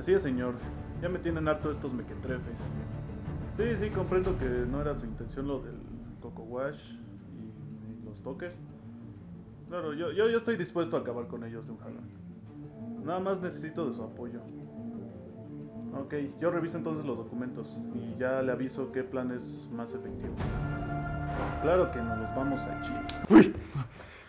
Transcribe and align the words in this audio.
Así 0.00 0.14
es, 0.14 0.22
señor. 0.22 0.54
Ya 1.02 1.10
me 1.10 1.18
tienen 1.18 1.46
harto 1.46 1.70
estos 1.70 1.92
mequetrefes. 1.92 2.56
Sí, 3.58 3.64
sí, 3.78 3.90
comprendo 3.90 4.38
que 4.38 4.46
no 4.46 4.80
era 4.80 4.98
su 4.98 5.04
intención 5.04 5.46
lo 5.46 5.60
del 5.60 5.74
Coco 6.22 6.42
Wash 6.44 6.80
y, 7.34 8.00
y 8.00 8.02
los 8.06 8.18
toques. 8.22 8.50
Claro, 9.68 9.92
yo, 9.92 10.10
yo, 10.12 10.30
yo 10.30 10.38
estoy 10.38 10.56
dispuesto 10.56 10.96
a 10.96 11.00
acabar 11.00 11.26
con 11.26 11.44
ellos 11.44 11.66
de 11.66 11.72
un 11.72 11.78
jalón. 11.80 12.08
Nada 13.04 13.20
más 13.20 13.42
necesito 13.42 13.86
de 13.86 13.92
su 13.92 14.02
apoyo. 14.02 14.40
Ok, 15.94 16.14
yo 16.40 16.50
reviso 16.50 16.78
entonces 16.78 17.04
los 17.04 17.18
documentos 17.18 17.76
y 17.94 18.18
ya 18.18 18.40
le 18.40 18.52
aviso 18.52 18.92
qué 18.92 19.02
plan 19.02 19.30
es 19.32 19.68
más 19.70 19.92
efectivo. 19.92 20.34
Claro 21.60 21.92
que 21.92 21.98
nos 21.98 22.18
los 22.18 22.34
vamos 22.34 22.62
a 22.62 22.80
Chile. 22.80 23.00
Uy, 23.28 23.54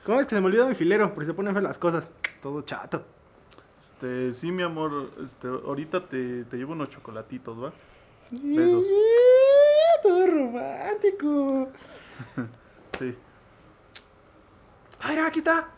¿cómo 0.06 0.20
es 0.20 0.28
que 0.28 0.36
se 0.36 0.42
me 0.42 0.48
olvidó 0.48 0.68
mi 0.68 0.76
filero? 0.76 1.14
Porque 1.14 1.28
se 1.28 1.34
ponen 1.34 1.64
las 1.64 1.78
cosas. 1.78 2.10
Todo 2.42 2.62
chato. 2.64 3.21
Este, 4.02 4.34
sí, 4.34 4.52
mi 4.52 4.64
amor, 4.64 5.12
este, 5.24 5.48
ahorita 5.48 6.08
te, 6.08 6.44
te 6.46 6.58
llevo 6.58 6.72
unos 6.72 6.90
chocolatitos, 6.90 7.64
¿va? 7.64 7.72
Besos. 8.32 8.86
Todo 10.02 10.28
romántico. 10.28 11.70
Sí, 13.00 13.16
Ay, 15.00 15.16
mira, 15.16 15.28
aquí 15.28 15.40
está. 15.40 15.70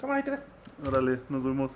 Cámara, 0.00 0.18
ahí 0.18 0.24
te 0.24 0.30
ves. 0.32 0.40
órale, 0.84 1.20
nos 1.28 1.44
vemos. 1.44 1.70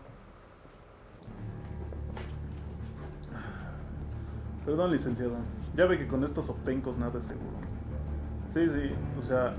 Perdón, 4.65 4.91
licenciado. 4.93 5.37
Ya 5.77 5.87
ve 5.87 5.99
que 5.99 6.09
con 6.09 6.25
estos 6.25 6.49
opencos 6.49 6.97
nada 6.99 7.21
es 7.21 7.27
seguro. 7.27 7.57
Sí, 8.55 8.67
sí, 8.67 8.95
o 9.21 9.23
sea, 9.25 9.55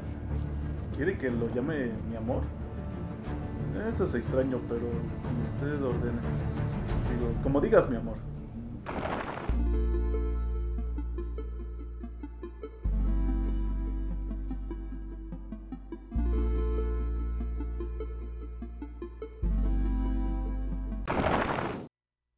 ¿quiere 0.96 1.18
que 1.18 1.30
lo 1.30 1.54
llame 1.54 1.92
mi 2.10 2.16
amor? 2.18 2.44
Eso 3.74 4.06
es 4.06 4.16
extraño, 4.16 4.60
pero 4.68 4.88
usted 5.56 5.84
ordene. 5.84 6.20
Digo, 7.10 7.34
como 7.42 7.62
digas, 7.62 7.90
mi 7.90 7.96
amor. 7.96 8.18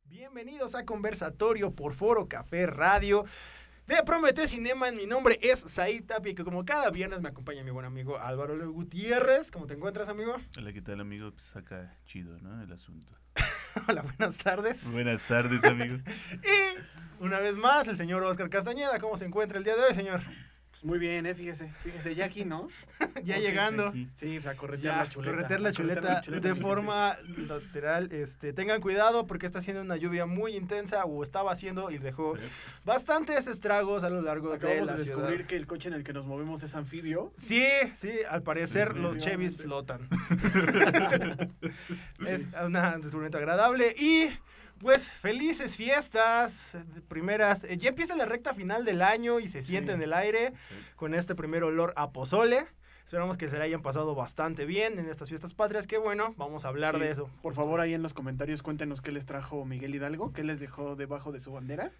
Bienvenidos 0.05 0.75
a 0.75 0.85
Conversatorio 0.85 1.71
por 1.73 1.93
Foro 1.93 2.27
Café 2.27 2.67
Radio. 2.67 3.25
De 3.87 4.01
Prometeo 4.03 4.47
Cinema, 4.47 4.89
mi 4.91 5.05
nombre 5.05 5.37
es 5.41 5.59
Said 5.59 6.05
Tapia 6.05 6.31
y 6.31 6.35
que 6.35 6.45
como 6.45 6.63
cada 6.63 6.89
viernes 6.89 7.19
me 7.19 7.27
acompaña 7.27 7.63
mi 7.63 7.71
buen 7.71 7.85
amigo 7.85 8.17
Álvaro 8.17 8.71
Gutiérrez. 8.71 9.51
¿Cómo 9.51 9.67
te 9.67 9.73
encuentras, 9.73 10.07
amigo? 10.07 10.37
Hola, 10.57 10.71
¿qué 10.71 10.81
tal, 10.81 11.01
amigo? 11.01 11.31
Pues 11.31 11.53
acá 11.53 11.97
chido, 12.05 12.39
¿no? 12.39 12.63
El 12.63 12.71
asunto. 12.71 13.11
Hola, 13.89 14.03
buenas 14.03 14.37
tardes. 14.37 14.89
Buenas 14.89 15.27
tardes, 15.27 15.65
amigo. 15.65 15.97
Y 16.43 17.23
una 17.23 17.41
vez 17.41 17.57
más, 17.57 17.89
el 17.89 17.97
señor 17.97 18.23
Oscar 18.23 18.49
Castañeda. 18.49 18.99
¿Cómo 18.99 19.17
se 19.17 19.25
encuentra 19.25 19.57
el 19.57 19.65
día 19.65 19.75
de 19.75 19.81
hoy, 19.81 19.93
señor? 19.93 20.21
Pues 20.83 20.89
muy 20.89 20.99
bien, 20.99 21.25
eh, 21.25 21.33
fíjese, 21.33 21.71
fíjese, 21.81 22.13
ya 22.13 22.25
aquí, 22.25 22.43
¿no? 22.43 22.67
ya 23.23 23.37
llegando. 23.37 23.87
Aquí. 23.87 24.09
Sí, 24.15 24.37
o 24.37 24.41
sea, 24.41 24.57
corretear 24.57 24.95
Ya, 24.95 25.03
la 25.03 25.09
chuleta. 25.09 25.31
corretear 25.33 25.61
la 25.61 25.71
chuleta 25.71 26.21
de 26.49 26.55
forma 26.55 27.15
lateral. 27.47 28.11
Este, 28.11 28.51
tengan 28.51 28.81
cuidado 28.81 29.25
porque 29.25 29.45
está 29.45 29.59
haciendo 29.59 29.81
una 29.81 29.95
lluvia 29.95 30.25
muy 30.25 30.57
intensa 30.57 31.05
o 31.05 31.23
estaba 31.23 31.53
haciendo 31.53 31.89
y 31.89 31.99
dejó 31.99 32.35
Sí. 32.35 32.41
bastantes 32.83 33.47
estragos 33.47 34.03
a 34.03 34.09
lo 34.09 34.21
largo 34.21 34.49
de 34.49 34.55
Acabamos 34.57 34.85
la 34.87 34.93
de 34.93 34.99
descubrir 35.05 35.29
ciudad. 35.35 35.47
que 35.47 35.55
el 35.55 35.67
coche 35.67 35.87
en 35.87 35.93
el 35.95 36.03
que 36.03 36.11
nos 36.11 36.25
movemos 36.25 36.63
es 36.63 36.75
anfibio. 36.75 37.31
Sí, 37.37 37.65
sí, 37.93 38.11
al 38.29 38.43
parecer 38.43 38.91
Sí, 38.93 39.01
los 39.01 39.17
Chevys 39.19 39.55
flotan. 39.55 40.09
es 42.27 42.47
un 42.61 42.73
descubrimiento 42.73 43.37
agradable 43.37 43.95
y 43.97 44.27
pues 44.83 45.09
felices 45.09 45.75
fiestas 45.75 46.77
primeras. 47.07 47.63
eh, 47.63 47.77
Ya 47.77 47.89
empieza 47.89 48.15
la 48.15 48.25
recta 48.25 48.53
final 48.53 48.85
del 48.85 49.01
año 49.01 49.39
y 49.39 49.47
se 49.47 49.63
siente 49.63 49.91
Sí. 49.91 49.95
en 49.95 50.01
el 50.03 50.13
aire 50.13 50.53
Sí. 50.69 50.75
con 50.95 51.15
este 51.15 51.33
primer 51.33 51.63
olor 51.63 51.93
a 51.95 52.11
pozole. 52.11 52.65
Esperamos 53.05 53.37
que 53.37 53.49
se 53.49 53.57
le 53.57 53.63
hayan 53.63 53.81
pasado 53.81 54.15
bastante 54.15 54.65
bien 54.65 54.97
en 54.99 55.07
estas 55.09 55.29
fiestas 55.29 55.53
patrias. 55.53 55.87
Que 55.87 55.97
bueno, 55.97 56.33
vamos 56.37 56.65
a 56.65 56.69
hablar 56.69 56.95
Sí, 56.95 57.01
de 57.01 57.09
eso. 57.09 57.29
Por 57.41 57.53
favor, 57.53 57.79
ahí 57.79 57.93
en 57.93 58.01
los 58.03 58.13
comentarios 58.13 58.61
cuéntenos 58.63 59.01
qué 59.01 59.11
les 59.11 59.25
trajo 59.25 59.65
Miguel 59.65 59.95
Hidalgo, 59.95 60.31
qué 60.33 60.43
les 60.43 60.59
dejó 60.59 60.95
debajo 60.95 61.31
de 61.31 61.39
su 61.39 61.51
bandera. 61.51 61.91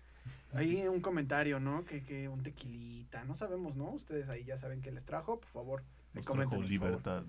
Ahí 0.53 0.87
un 0.87 1.01
comentario, 1.01 1.59
¿no? 1.59 1.83
Que, 1.85 2.03
que 2.03 2.29
un 2.29 2.43
tequilita, 2.43 3.23
no 3.25 3.35
sabemos, 3.35 3.75
¿no? 3.75 3.85
Ustedes 3.91 4.29
ahí 4.29 4.43
ya 4.45 4.55
saben 4.57 4.81
qué 4.81 4.91
les 4.91 5.03
trajo, 5.03 5.39
por 5.39 5.49
favor. 5.49 5.83
Nos 6.13 6.25
comenten, 6.25 6.49
trajo 6.49 6.61
por 6.61 6.69
libertad. 6.69 7.23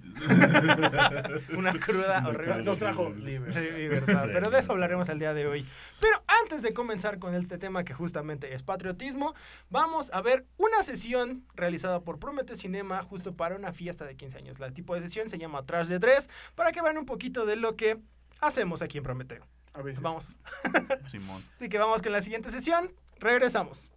Una 1.56 1.72
cruda 1.72 2.22
horrible. 2.28 2.62
Nos 2.62 2.78
trajo 2.78 3.10
libertad. 3.10 4.28
Pero 4.30 4.50
de 4.50 4.58
eso 4.60 4.72
hablaremos 4.72 5.08
el 5.08 5.18
día 5.18 5.32
de 5.32 5.46
hoy. 5.46 5.66
Pero 6.00 6.22
antes 6.42 6.60
de 6.60 6.74
comenzar 6.74 7.18
con 7.18 7.34
este 7.34 7.56
tema 7.56 7.84
que 7.84 7.94
justamente 7.94 8.52
es 8.52 8.62
patriotismo, 8.62 9.34
vamos 9.70 10.12
a 10.12 10.20
ver 10.20 10.44
una 10.58 10.82
sesión 10.82 11.46
realizada 11.54 12.00
por 12.00 12.18
Promete 12.18 12.56
Cinema 12.56 13.02
justo 13.02 13.34
para 13.34 13.56
una 13.56 13.72
fiesta 13.72 14.04
de 14.04 14.16
15 14.16 14.38
años. 14.38 14.58
La 14.58 14.68
tipo 14.70 14.94
de 14.94 15.00
sesión 15.00 15.30
se 15.30 15.38
llama 15.38 15.64
Trash 15.64 15.88
de 15.88 15.98
Dress 15.98 16.28
para 16.54 16.70
que 16.72 16.82
vean 16.82 16.98
un 16.98 17.06
poquito 17.06 17.46
de 17.46 17.56
lo 17.56 17.76
que 17.76 17.98
hacemos 18.40 18.82
aquí 18.82 18.98
en 18.98 19.04
Prometeo. 19.04 19.46
A 19.72 19.80
veces. 19.80 20.02
Vamos. 20.02 20.36
Simón. 21.10 21.42
Así 21.56 21.68
que 21.70 21.78
vamos 21.78 22.02
con 22.02 22.12
la 22.12 22.20
siguiente 22.20 22.50
sesión. 22.50 22.92
Regresamos. 23.18 23.90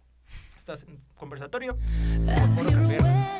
Estás 0.56 0.84
en 0.84 0.98
conversatorio. 1.14 1.78
A 2.28 3.37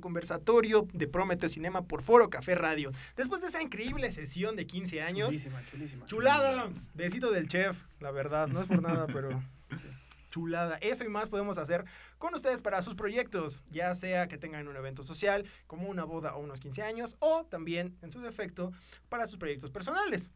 conversatorio 0.00 0.86
de 0.92 1.06
Prometeo 1.08 1.48
Cinema 1.48 1.82
por 1.86 2.02
Foro 2.02 2.30
Café 2.30 2.54
Radio. 2.54 2.90
Después 3.16 3.40
de 3.40 3.48
esa 3.48 3.62
increíble 3.62 4.10
sesión 4.12 4.56
de 4.56 4.66
15 4.66 5.02
años, 5.02 5.28
Chulísima, 5.30 5.64
chulísima. 5.66 6.06
chulada, 6.06 6.70
besito 6.94 7.30
del 7.30 7.48
chef, 7.48 7.78
la 8.00 8.10
verdad, 8.10 8.48
no 8.48 8.60
es 8.60 8.66
por 8.68 8.82
nada, 8.82 9.06
pero 9.06 9.42
chulada. 10.30 10.76
Eso 10.80 11.04
y 11.04 11.08
más 11.08 11.28
podemos 11.28 11.58
hacer 11.58 11.84
con 12.18 12.34
ustedes 12.34 12.62
para 12.62 12.82
sus 12.82 12.94
proyectos, 12.94 13.62
ya 13.70 13.94
sea 13.94 14.28
que 14.28 14.38
tengan 14.38 14.68
un 14.68 14.76
evento 14.76 15.02
social, 15.02 15.44
como 15.66 15.88
una 15.88 16.04
boda 16.04 16.34
o 16.36 16.40
unos 16.40 16.60
15 16.60 16.82
años, 16.82 17.16
o 17.18 17.44
también, 17.46 17.96
en 18.02 18.10
su 18.10 18.20
defecto, 18.20 18.72
para 19.08 19.26
sus 19.26 19.38
proyectos 19.38 19.70
personales. 19.70 20.30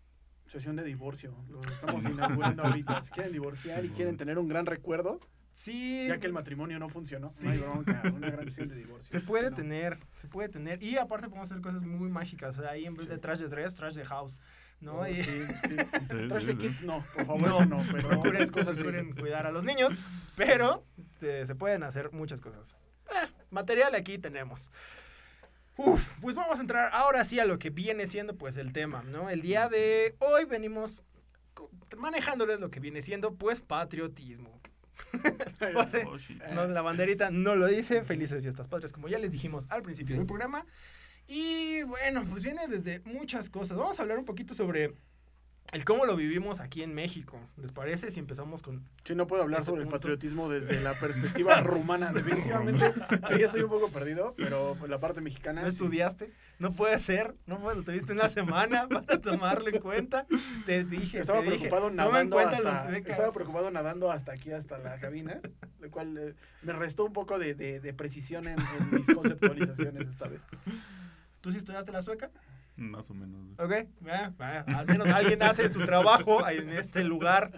Sesión 0.46 0.76
de 0.76 0.84
divorcio. 0.84 1.34
Lo 1.48 1.62
estamos 1.62 2.04
inaugurando 2.10 2.64
ahorita. 2.64 3.02
Si 3.02 3.10
quieren 3.12 3.32
divorciar 3.32 3.84
y 3.84 3.90
quieren 3.90 4.16
tener 4.16 4.38
un 4.38 4.48
gran 4.48 4.66
recuerdo, 4.66 5.20
Sí, 5.54 6.06
ya 6.08 6.18
que 6.18 6.26
el 6.26 6.32
matrimonio 6.32 6.78
no 6.80 6.88
funcionó, 6.88 7.30
Sí. 7.30 7.44
no 7.46 7.52
hay 7.52 7.58
bronca. 7.58 8.02
Una 8.14 8.28
gran 8.30 8.44
sesión 8.46 8.68
de 8.68 8.74
divorcio. 8.76 9.08
Se 9.08 9.20
puede 9.24 9.50
No. 9.50 9.56
tener, 9.56 9.98
se 10.16 10.26
puede 10.28 10.48
tener. 10.48 10.82
Y 10.82 10.96
aparte 10.98 11.28
podemos 11.28 11.48
hacer 11.50 11.62
cosas 11.62 11.82
muy 11.82 12.10
mágicas. 12.10 12.58
O 12.58 12.62
sea, 12.62 12.72
ahí 12.72 12.84
en 12.86 12.94
vez 12.94 13.08
de 13.08 13.14
Sí. 13.14 13.20
trash 13.20 13.38
de 13.38 13.48
dress, 13.48 13.76
trash 13.76 13.94
de 13.94 14.04
house. 14.04 14.36
¿no? 14.80 14.98
Oh, 14.98 15.06
Y- 15.06 15.14
sí, 15.14 15.30
sí. 15.66 15.76
Trash 16.28 16.44
de 16.44 16.58
kids, 16.58 16.82
no, 16.82 17.06
por 17.14 17.24
favor, 17.26 17.42
No, 17.42 17.48
eso 17.60 17.66
no. 17.66 17.78
Pero 17.92 18.08
procuren, 18.08 18.48
cosas 18.50 18.76
procuren 18.76 19.12
cuidar 19.14 19.46
a 19.46 19.52
los 19.52 19.64
niños, 19.64 19.96
pero 20.36 20.84
eh, 21.22 21.44
se 21.46 21.54
pueden 21.54 21.84
hacer 21.84 22.12
muchas 22.12 22.40
cosas. 22.40 22.76
Eh, 23.10 23.28
material 23.50 23.94
aquí 23.94 24.18
tenemos. 24.18 24.70
Uf, 25.76 26.06
pues 26.20 26.34
vamos 26.36 26.58
a 26.58 26.60
entrar 26.60 26.90
ahora 26.92 27.24
sí 27.24 27.38
a 27.40 27.46
lo 27.46 27.58
que 27.58 27.70
viene 27.70 28.06
siendo 28.06 28.36
pues 28.36 28.56
el 28.58 28.72
tema, 28.72 29.02
¿no? 29.04 29.30
El 29.30 29.40
día 29.40 29.68
de 29.70 30.16
hoy 30.18 30.44
venimos 30.44 31.02
manejándoles 31.96 32.60
lo 32.60 32.70
que 32.70 32.80
viene 32.80 33.00
siendo 33.00 33.34
pues 33.36 33.60
patriotismo. 33.62 34.60
Sea, 35.88 36.06
Oh, 36.06 36.54
no, 36.54 36.66
la 36.66 36.82
banderita 36.82 37.30
no 37.30 37.56
lo 37.56 37.66
dice. 37.66 38.04
Felices 38.04 38.42
fiestas 38.42 38.68
patrias, 38.68 38.92
como 38.92 39.08
ya 39.08 39.18
les 39.18 39.32
dijimos 39.32 39.66
al 39.70 39.82
principio 39.82 40.16
del 40.16 40.26
programa. 40.26 40.66
Y 41.26 41.82
bueno, 41.82 42.24
pues 42.28 42.42
viene 42.42 42.66
desde 42.68 43.00
muchas 43.00 43.50
cosas. 43.50 43.76
Vamos 43.76 43.98
a 43.98 44.02
hablar 44.02 44.18
un 44.18 44.24
poquito 44.24 44.54
sobre 44.54 44.94
el 45.74 45.84
cómo 45.84 46.06
lo 46.06 46.16
vivimos 46.16 46.60
aquí 46.60 46.82
en 46.82 46.94
México. 46.94 47.38
¿Les 47.56 47.72
parece 47.72 48.10
si 48.10 48.20
empezamos 48.20 48.62
con... 48.62 48.82
Sí, 49.04 49.14
no 49.14 49.26
puedo 49.26 49.42
hablar 49.42 49.62
sobre 49.64 49.80
el 49.82 49.86
punto. 49.88 49.98
patriotismo 49.98 50.48
desde 50.48 50.80
la 50.80 50.94
perspectiva 51.00 51.60
rumana. 51.60 52.12
Definitivamente, 52.12 52.92
ahí 53.22 53.42
estoy 53.42 53.62
un 53.62 53.70
poco 53.70 53.90
perdido, 53.90 54.34
pero 54.36 54.76
la 54.86 55.00
parte 55.00 55.20
mexicana. 55.20 55.62
¿No 55.62 55.70
sí. 55.70 55.74
estudiaste? 55.74 56.32
No 56.58 56.72
puede 56.74 56.98
ser. 57.00 57.34
No 57.46 57.58
puede, 57.58 57.76
lo 57.78 57.82
tuviste 57.82 58.12
una 58.12 58.28
semana 58.28 58.88
para 58.88 59.20
tomarlo 59.20 59.68
en 59.68 59.80
cuenta. 59.80 60.26
Te 60.64 60.84
dije, 60.84 61.18
Estaba 61.18 61.40
te 61.40 61.46
dije, 61.46 61.56
preocupado 61.68 61.88
en 61.88 61.96
nadando 61.96 62.38
hasta, 62.38 62.96
estaba 62.96 63.32
preocupado 63.32 63.70
nadando 63.70 64.10
hasta 64.12 64.32
aquí, 64.32 64.52
hasta 64.52 64.78
la 64.78 64.98
cabina, 65.00 65.40
lo 65.80 65.90
cual 65.90 66.16
eh, 66.16 66.34
me 66.62 66.72
restó 66.72 67.04
un 67.04 67.12
poco 67.12 67.38
de, 67.38 67.54
de- 67.54 67.80
de 67.80 67.92
precisión 67.92 68.46
en, 68.46 68.56
en 68.60 68.90
mis 68.98 69.06
conceptualizaciones 69.14 70.08
esta 70.08 70.28
vez. 70.28 70.42
¿Tú 71.40 71.50
sí 71.52 71.58
estudiaste 71.58 71.90
la 71.92 72.00
sueca? 72.00 72.30
Más 72.76 73.08
o 73.10 73.14
menos. 73.14 73.40
Ok, 73.58 73.72
al 74.68 74.86
menos 74.86 75.06
alguien 75.08 75.42
hace 75.42 75.68
su 75.68 75.80
trabajo 75.84 76.46
en 76.48 76.70
este 76.70 77.04
lugar 77.04 77.52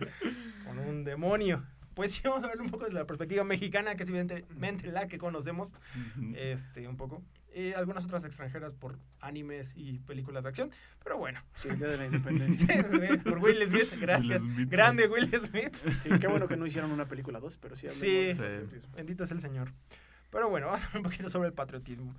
con 0.66 0.78
un 0.78 1.04
demonio. 1.04 1.64
Pues 1.94 2.12
sí, 2.12 2.20
vamos 2.24 2.44
a 2.44 2.48
ver 2.48 2.60
un 2.60 2.68
poco 2.68 2.84
desde 2.84 2.98
la 2.98 3.06
perspectiva 3.06 3.42
mexicana, 3.42 3.94
que 3.94 4.02
es 4.02 4.08
evidentemente 4.10 4.86
la 4.92 5.08
que 5.08 5.16
conocemos, 5.16 5.72
Ujú. 6.18 6.34
este, 6.36 6.86
un 6.88 6.98
poco. 6.98 7.22
Y 7.54 7.72
algunas 7.72 8.04
otras 8.04 8.22
extranjeras 8.26 8.74
por 8.74 8.98
animes 9.20 9.72
y 9.74 10.00
películas 10.00 10.42
de 10.44 10.50
acción, 10.50 10.70
pero 11.02 11.16
bueno. 11.16 11.40
Sí, 11.56 11.68
el 11.68 11.78
día 11.78 11.88
de 11.88 11.96
la 11.96 12.04
independencia. 12.04 12.66
por 13.24 13.38
Will 13.38 13.66
Smith, 13.66 13.94
gracias. 13.98 14.42
Will 14.42 14.52
Smith, 14.56 14.68
Grande 14.70 15.08
Will 15.08 15.30
Smith. 15.42 15.74
Sí, 15.74 16.10
qué 16.20 16.26
bueno 16.26 16.46
que 16.48 16.58
no 16.58 16.66
hicieron 16.66 16.92
una 16.92 17.06
película 17.06 17.40
2, 17.40 17.56
pero 17.56 17.74
sí 17.76 17.88
Sí. 17.88 18.34
Sí. 18.34 18.42
Bendito 18.94 19.24
es 19.24 19.30
el 19.30 19.40
Señor. 19.40 19.72
Pero 20.30 20.50
bueno, 20.50 20.66
vamos 20.66 20.82
a 20.82 20.86
hablar 20.88 20.98
un 20.98 21.02
poquito 21.04 21.30
sobre 21.30 21.48
el 21.48 21.54
patriotismo. 21.54 22.14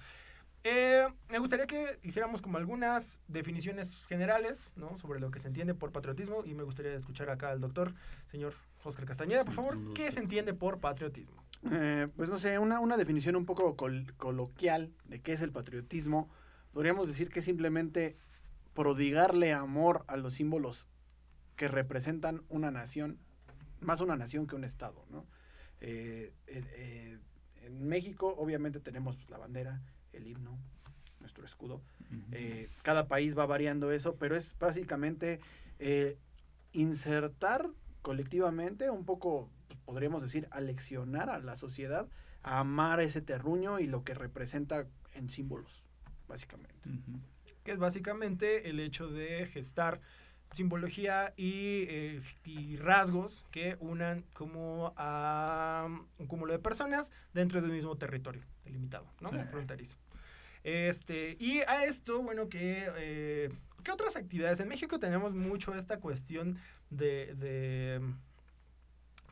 Eh, 0.64 1.08
me 1.30 1.40
gustaría 1.40 1.66
que 1.68 2.00
hiciéramos 2.04 2.42
como 2.42 2.58
algunas 2.58 3.22
definiciones 3.28 3.96
generales, 4.08 4.68
¿no? 4.76 4.98
Sobre 4.98 5.20
lo 5.20 5.32
que 5.32 5.40
se 5.40 5.48
entiende 5.48 5.74
por 5.74 5.92
patriotismo 5.92 6.44
y 6.46 6.54
me 6.56 6.64
gustaría 6.64 6.94
escuchar 6.94 7.30
acá 7.30 7.52
al 7.52 7.62
doctor, 7.62 7.94
señor 8.26 8.54
Oscar 8.84 9.06
Castañeda, 9.06 9.44
por 9.46 9.54
favor, 9.54 9.94
¿qué 9.94 10.12
se 10.12 10.20
entiende 10.20 10.54
por 10.54 10.80
patriotismo? 10.80 11.44
Eh, 11.72 12.08
pues 12.16 12.30
no 12.30 12.40
sé, 12.40 12.58
una, 12.60 12.80
una 12.80 12.98
definición 12.98 13.36
un 13.36 13.46
poco 13.46 13.76
col- 13.76 14.14
coloquial 14.18 14.94
de 15.06 15.22
qué 15.22 15.34
es 15.34 15.42
el 15.42 15.52
patriotismo. 15.52 16.30
Podríamos 16.72 17.08
decir 17.08 17.30
que 17.30 17.42
simplemente 17.42 18.16
prodigarle 18.74 19.54
amor 19.54 20.06
a 20.08 20.18
los 20.18 20.36
símbolos 20.36 20.88
que 21.56 21.68
representan 21.68 22.44
una 22.50 22.72
nación, 22.72 23.20
más 23.80 24.00
una 24.00 24.16
nación 24.16 24.48
que 24.48 24.56
un 24.56 24.64
estado, 24.64 25.06
¿no? 25.10 25.26
Eh, 25.82 26.34
en 27.64 27.88
México 27.88 28.34
obviamente 28.38 28.80
tenemos 28.80 29.18
la 29.30 29.38
bandera, 29.38 29.82
el 30.18 30.28
himno, 30.28 30.58
nuestro 31.20 31.46
escudo. 31.46 31.82
Eh, 32.32 32.70
cada 32.84 33.08
país 33.08 33.38
va 33.38 33.46
variando 33.46 33.92
eso, 33.92 34.16
pero 34.16 34.36
es 34.36 34.56
básicamente 34.60 35.40
eh, 35.80 36.18
insertar 36.72 37.70
colectivamente, 38.02 38.90
un 38.90 39.06
poco, 39.06 39.50
pues, 39.68 39.80
podríamos 39.82 40.22
decir, 40.22 40.48
aleccionar 40.52 41.30
a 41.30 41.40
la 41.40 41.56
sociedad 41.56 42.08
a 42.44 42.60
amar 42.60 43.02
ese 43.02 43.22
terruño 43.22 43.80
y 43.80 43.88
lo 43.88 44.04
que 44.04 44.14
representa 44.14 44.88
en 45.16 45.30
símbolos, 45.30 45.86
básicamente. 46.28 46.90
Que 47.64 47.72
es 47.72 47.78
básicamente 47.78 48.70
el 48.70 48.80
hecho 48.80 49.10
de 49.10 49.48
gestar 49.48 50.00
simbología 50.54 51.34
y, 51.36 51.84
eh, 51.90 52.22
y 52.46 52.78
rasgos 52.78 53.44
que 53.52 53.76
unan 53.82 54.24
como 54.34 54.94
a 54.96 55.88
un 56.20 56.28
cúmulo 56.28 56.54
de 56.54 56.60
personas 56.60 57.12
dentro 57.34 57.62
de 57.62 57.68
un 57.68 57.74
mismo 57.74 57.98
territorio 57.98 58.44
delimitado, 58.64 59.06
¿no? 59.20 59.30
Sí. 59.30 59.38
Fronterizo. 59.50 59.98
Este, 60.64 61.38
y 61.40 61.60
a 61.60 61.86
esto, 61.86 62.22
bueno, 62.22 62.50
que 62.50 62.90
eh, 62.98 63.50
¿qué 63.84 63.92
otras 63.92 64.16
actividades? 64.16 64.60
En 64.60 64.68
México 64.68 65.00
tenemos 65.00 65.34
mucho 65.34 65.76
esta 65.76 66.00
cuestión 66.00 66.58
de, 66.90 67.36
de 67.36 68.02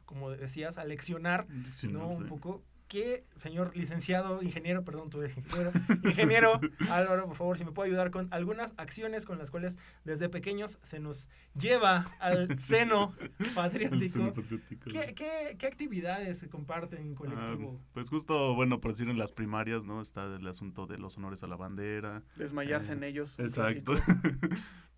como 0.05 0.31
decías, 0.31 0.77
aleccionar 0.77 1.47
Sí, 1.75 1.87
¿no? 1.87 2.07
Un 2.07 2.27
poco. 2.27 2.63
¿Qué, 2.87 3.25
señor 3.35 3.75
licenciado, 3.75 4.43
ingeniero, 4.43 4.83
perdón, 4.85 5.09
tú 5.09 5.19
eres 5.19 5.35
ingeniero, 5.35 5.71
ingeniero 6.03 6.59
Álvaro, 6.91 7.25
por 7.25 7.35
favor, 7.35 7.57
si 7.57 7.65
me 7.65 7.71
puede 7.71 7.89
ayudar 7.89 8.11
con 8.11 8.27
algunas 8.31 8.75
acciones 8.77 9.25
con 9.25 9.39
las 9.39 9.49
cuales 9.49 9.77
desde 10.03 10.29
pequeños 10.29 10.77
se 10.83 10.99
nos 10.99 11.27
lleva 11.59 12.05
al 12.19 12.59
seno 12.59 13.15
patriótico? 13.55 14.07
seno 14.07 14.33
patriótico. 14.33 14.89
¿Qué, 14.91 15.15
qué, 15.15 15.55
qué 15.57 15.65
actividades 15.67 16.37
se 16.37 16.47
comparten 16.47 16.99
en 17.01 17.15
colectivo? 17.15 17.79
Ah, 17.83 17.89
pues 17.93 18.09
justo, 18.09 18.53
bueno, 18.53 18.79
por 18.79 18.91
decir 18.91 19.09
en 19.09 19.17
las 19.17 19.31
primarias, 19.31 19.83
¿no? 19.83 19.99
Está 20.01 20.25
el 20.35 20.47
asunto 20.47 20.85
de 20.85 20.99
los 20.99 21.17
honores 21.17 21.41
a 21.41 21.47
la 21.47 21.55
bandera. 21.55 22.21
Desmayarse 22.35 22.91
Eh, 22.91 22.95
en 22.95 23.03
ellos. 23.03 23.37
un 23.39 23.45
Exacto. 23.45 23.93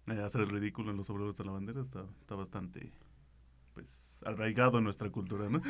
Eh, 0.10 0.22
hacer 0.24 0.40
el 0.40 0.50
ridículo 0.50 0.92
en 0.92 0.96
los 0.98 1.10
obreros 1.10 1.38
a 1.42 1.44
la 1.44 1.52
bandera 1.52 1.82
está, 1.82 2.06
está 2.22 2.36
bastante, 2.36 2.94
pues, 3.74 4.18
arraigado 4.26 4.78
en 4.78 4.86
nuestra 4.86 5.10
cultura, 5.10 5.50
¿no? 5.50 5.62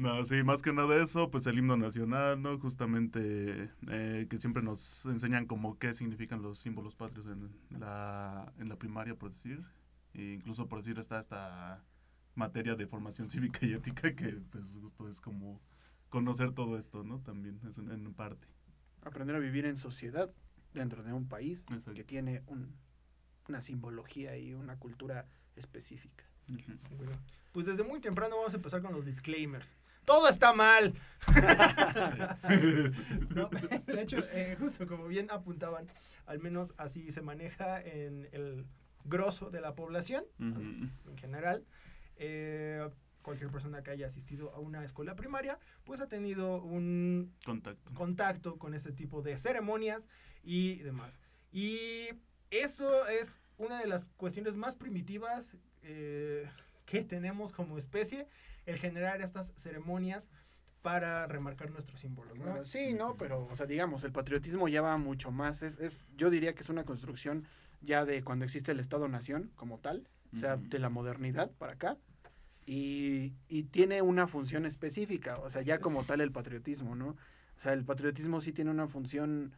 No, 0.00 0.24
sí, 0.24 0.42
más 0.44 0.62
que 0.62 0.72
nada 0.72 1.02
eso, 1.02 1.30
pues 1.30 1.46
el 1.46 1.58
himno 1.58 1.76
nacional, 1.76 2.40
¿no? 2.40 2.58
Justamente 2.58 3.70
eh, 3.88 4.26
que 4.30 4.38
siempre 4.38 4.62
nos 4.62 5.04
enseñan 5.06 5.46
como 5.46 5.78
qué 5.78 5.92
significan 5.92 6.40
los 6.42 6.58
símbolos 6.60 6.94
patrios 6.94 7.26
en 7.26 7.50
la, 7.78 8.50
en 8.58 8.68
la 8.68 8.76
primaria, 8.76 9.14
por 9.14 9.32
decir. 9.32 9.62
E 10.14 10.22
incluso 10.34 10.68
por 10.68 10.78
decir 10.78 10.98
está 10.98 11.20
esta 11.20 11.84
materia 12.34 12.76
de 12.76 12.86
formación 12.86 13.28
cívica 13.30 13.66
y 13.66 13.74
ética 13.74 14.14
que 14.14 14.28
pues 14.50 14.78
justo 14.80 15.08
es 15.08 15.20
como 15.20 15.60
conocer 16.08 16.52
todo 16.52 16.78
esto, 16.78 17.04
¿no? 17.04 17.20
También 17.20 17.60
es 17.68 17.76
en, 17.76 17.90
en 17.90 18.14
parte. 18.14 18.48
Aprender 19.02 19.36
a 19.36 19.38
vivir 19.38 19.66
en 19.66 19.76
sociedad 19.76 20.30
dentro 20.72 21.02
de 21.02 21.12
un 21.12 21.28
país 21.28 21.66
Exacto. 21.70 21.94
que 21.94 22.04
tiene 22.04 22.42
un- 22.46 22.74
una 23.48 23.60
simbología 23.60 24.38
y 24.38 24.54
una 24.54 24.78
cultura 24.78 25.26
específica. 25.56 26.24
Bueno, 26.96 27.12
pues 27.52 27.66
desde 27.66 27.82
muy 27.82 28.00
temprano 28.00 28.36
vamos 28.36 28.52
a 28.52 28.56
empezar 28.56 28.80
con 28.82 28.92
los 28.92 29.04
disclaimers. 29.04 29.74
Todo 30.04 30.28
está 30.28 30.52
mal. 30.54 30.94
No, 33.34 33.48
de 33.86 34.02
hecho, 34.02 34.16
eh, 34.32 34.56
justo 34.58 34.86
como 34.86 35.06
bien 35.06 35.28
apuntaban, 35.30 35.86
al 36.26 36.38
menos 36.40 36.74
así 36.78 37.10
se 37.12 37.22
maneja 37.22 37.80
en 37.80 38.28
el 38.32 38.66
grosso 39.04 39.50
de 39.50 39.60
la 39.60 39.74
población. 39.74 40.24
En 40.38 40.90
general, 41.16 41.64
eh, 42.16 42.88
cualquier 43.22 43.50
persona 43.50 43.82
que 43.82 43.90
haya 43.90 44.06
asistido 44.06 44.52
a 44.54 44.58
una 44.58 44.84
escuela 44.84 45.14
primaria, 45.14 45.58
pues 45.84 46.00
ha 46.00 46.08
tenido 46.08 46.62
un 46.62 47.32
Contacto. 47.44 47.92
contacto 47.94 48.58
con 48.58 48.74
este 48.74 48.92
tipo 48.92 49.22
de 49.22 49.38
ceremonias 49.38 50.08
y 50.42 50.76
demás. 50.78 51.20
Y 51.52 52.08
eso 52.50 53.06
es 53.08 53.40
una 53.58 53.78
de 53.80 53.86
las 53.86 54.08
cuestiones 54.16 54.56
más 54.56 54.74
primitivas 54.76 55.56
eh, 55.82 56.48
que 56.90 57.04
tenemos 57.04 57.52
como 57.52 57.78
especie, 57.78 58.26
el 58.66 58.76
generar 58.78 59.22
estas 59.22 59.52
ceremonias 59.56 60.28
para 60.82 61.26
remarcar 61.26 61.70
nuestros 61.70 62.00
símbolos, 62.00 62.36
¿no? 62.36 62.44
Bueno, 62.44 62.64
sí, 62.64 62.94
no, 62.94 63.16
pero, 63.16 63.46
o 63.46 63.54
sea, 63.54 63.66
digamos, 63.66 64.02
el 64.02 64.12
patriotismo 64.12 64.66
ya 64.66 64.82
va 64.82 64.96
mucho 64.96 65.30
más. 65.30 65.62
Es, 65.62 65.78
es, 65.78 66.00
yo 66.16 66.30
diría 66.30 66.54
que 66.54 66.62
es 66.62 66.68
una 66.68 66.84
construcción 66.84 67.46
ya 67.80 68.04
de 68.04 68.24
cuando 68.24 68.44
existe 68.44 68.72
el 68.72 68.80
Estado-Nación 68.80 69.52
como 69.54 69.78
tal, 69.78 70.08
o 70.34 70.38
sea, 70.38 70.56
de 70.56 70.78
la 70.78 70.88
modernidad 70.88 71.50
para 71.58 71.74
acá. 71.74 71.96
y, 72.66 73.34
y 73.48 73.64
tiene 73.64 74.02
una 74.02 74.26
función 74.26 74.66
específica, 74.66 75.38
o 75.38 75.48
sea, 75.50 75.62
ya 75.62 75.78
como 75.80 76.04
tal 76.04 76.20
el 76.20 76.32
patriotismo, 76.32 76.94
¿no? 76.94 77.10
O 77.10 77.60
sea, 77.62 77.72
el 77.72 77.84
patriotismo 77.84 78.40
sí 78.40 78.52
tiene 78.52 78.70
una 78.70 78.86
función, 78.86 79.52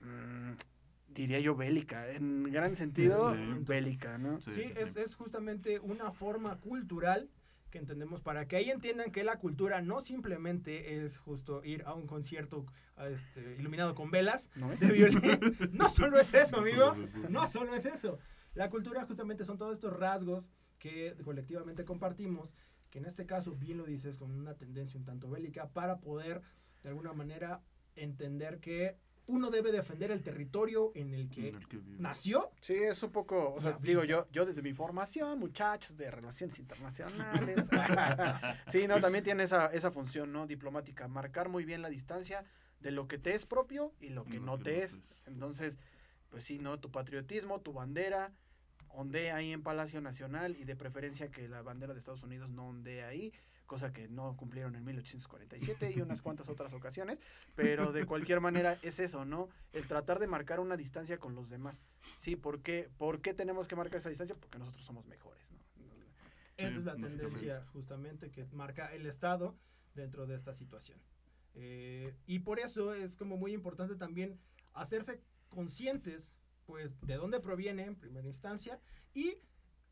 mm, 0.00 0.52
diría 1.14 1.40
yo, 1.40 1.54
bélica, 1.54 2.10
en 2.10 2.44
gran 2.44 2.74
sentido, 2.74 3.34
Sí. 3.34 3.40
bélica, 3.66 4.18
¿no? 4.18 4.40
Sí, 4.40 4.50
Sí, 4.50 4.62
sí, 4.62 4.72
es, 4.76 4.92
sí. 4.94 5.00
es 5.00 5.14
justamente 5.14 5.78
una 5.80 6.12
forma 6.12 6.58
cultural 6.60 7.28
que 7.70 7.78
entendemos 7.78 8.20
para 8.20 8.46
que 8.46 8.56
ahí 8.56 8.70
entiendan 8.70 9.10
que 9.12 9.24
la 9.24 9.38
cultura 9.38 9.80
no 9.80 10.00
simplemente 10.00 11.02
es 11.04 11.16
justo 11.18 11.64
ir 11.64 11.82
a 11.86 11.94
un 11.94 12.06
concierto 12.06 12.66
a 12.96 13.08
este, 13.08 13.56
iluminado 13.58 13.94
con 13.94 14.10
velas 14.10 14.50
¿No 14.56 14.70
es? 14.72 14.80
de 14.80 14.92
violín. 14.92 15.20
No 15.72 15.88
solo 15.88 16.18
es 16.20 16.34
eso, 16.34 16.58
amigo. 16.58 16.92
No 17.30 17.48
solo 17.50 17.74
es 17.74 17.86
eso. 17.86 18.18
La 18.54 18.68
cultura 18.68 19.06
justamente 19.06 19.46
son 19.46 19.56
todos 19.56 19.72
estos 19.72 19.92
rasgos 19.98 20.50
que 20.78 21.14
colectivamente 21.24 21.86
compartimos, 21.86 22.52
que 22.90 22.98
en 22.98 23.06
este 23.06 23.24
caso, 23.24 23.54
bien 23.54 23.78
lo 23.78 23.86
dices, 23.86 24.18
con 24.18 24.30
una 24.32 24.54
tendencia 24.54 24.98
un 24.98 25.06
tanto 25.06 25.30
bélica, 25.30 25.70
para 25.70 25.98
poder 25.98 26.42
de 26.82 26.90
alguna 26.90 27.14
manera 27.14 27.62
entender 27.96 28.60
que 28.60 28.98
uno 29.26 29.50
debe 29.50 29.72
defender 29.72 30.10
el 30.10 30.22
territorio 30.22 30.92
en 30.94 31.14
el 31.14 31.30
que 31.30 31.48
En 31.48 31.56
el 31.56 31.68
que 31.68 31.78
vive. 31.78 31.96
nació 31.98 32.50
Sí, 32.60 32.74
es 32.74 33.02
un 33.02 33.12
poco, 33.12 33.54
o 33.54 33.60
sea, 33.60 33.78
digo 33.80 34.04
yo, 34.04 34.28
yo 34.32 34.44
desde 34.44 34.62
mi 34.62 34.72
formación, 34.74 35.38
muchachos 35.38 35.96
de 35.96 36.10
relaciones 36.10 36.58
internacionales. 36.58 37.68
sí, 38.66 38.86
no, 38.86 39.00
también 39.00 39.24
tiene 39.24 39.44
esa, 39.44 39.66
esa 39.66 39.90
función, 39.90 40.32
¿no? 40.32 40.46
Diplomática, 40.46 41.08
marcar 41.08 41.48
muy 41.48 41.64
bien 41.64 41.82
la 41.82 41.88
distancia 41.88 42.44
de 42.80 42.90
lo 42.90 43.06
que 43.06 43.18
te 43.18 43.34
es 43.34 43.46
propio 43.46 43.92
y 44.00 44.08
lo 44.08 44.24
que 44.24 44.40
no 44.40 44.58
que 44.58 44.64
te 44.64 44.70
no 44.78 44.84
es. 44.84 44.90
te 44.90 44.96
es. 44.96 45.02
Entonces, 45.26 45.78
pues 46.30 46.44
sí, 46.44 46.58
¿no? 46.58 46.80
Tu 46.80 46.90
patriotismo, 46.90 47.60
tu 47.60 47.72
bandera, 47.72 48.32
ondea 48.88 49.36
ahí 49.36 49.52
en 49.52 49.62
Palacio 49.62 50.00
Nacional 50.00 50.56
y 50.58 50.64
de 50.64 50.76
preferencia 50.76 51.30
que 51.30 51.48
la 51.48 51.62
bandera 51.62 51.92
de 51.92 51.98
Estados 51.98 52.22
Unidos 52.22 52.50
no 52.50 52.68
ondee 52.68 53.04
ahí, 53.04 53.32
cosa 53.72 53.90
que 53.90 54.06
no 54.06 54.36
cumplieron 54.36 54.76
en 54.76 54.84
1847 54.84 55.94
y 55.96 56.02
unas 56.02 56.20
cuantas 56.20 56.50
otras 56.50 56.74
ocasiones, 56.74 57.22
pero 57.54 57.90
de 57.90 58.04
cualquier 58.04 58.38
manera 58.42 58.78
es 58.82 59.00
eso, 59.00 59.24
¿no? 59.24 59.48
El 59.72 59.86
tratar 59.86 60.18
de 60.18 60.26
marcar 60.26 60.60
una 60.60 60.76
distancia 60.76 61.16
con 61.16 61.34
los 61.34 61.48
demás. 61.48 61.80
Sí, 62.18 62.36
¿por 62.36 62.60
qué, 62.60 62.90
¿por 62.98 63.22
qué 63.22 63.32
tenemos 63.32 63.68
que 63.68 63.74
marcar 63.74 64.00
esa 64.00 64.10
distancia? 64.10 64.36
Porque 64.36 64.58
nosotros 64.58 64.84
somos 64.84 65.06
mejores, 65.06 65.50
¿no? 65.52 65.58
Esa 66.58 66.78
es 66.80 66.84
la 66.84 66.96
tendencia 66.96 67.64
justamente 67.72 68.30
que 68.30 68.44
marca 68.52 68.92
el 68.92 69.06
Estado 69.06 69.56
dentro 69.94 70.26
de 70.26 70.34
esta 70.34 70.52
situación. 70.52 71.00
Eh, 71.54 72.14
y 72.26 72.40
por 72.40 72.60
eso 72.60 72.92
es 72.92 73.16
como 73.16 73.38
muy 73.38 73.54
importante 73.54 73.96
también 73.96 74.38
hacerse 74.74 75.22
conscientes 75.48 76.38
pues 76.66 77.00
de 77.00 77.14
dónde 77.14 77.40
proviene 77.40 77.86
en 77.86 77.96
primera 77.96 78.28
instancia 78.28 78.78
y 79.14 79.38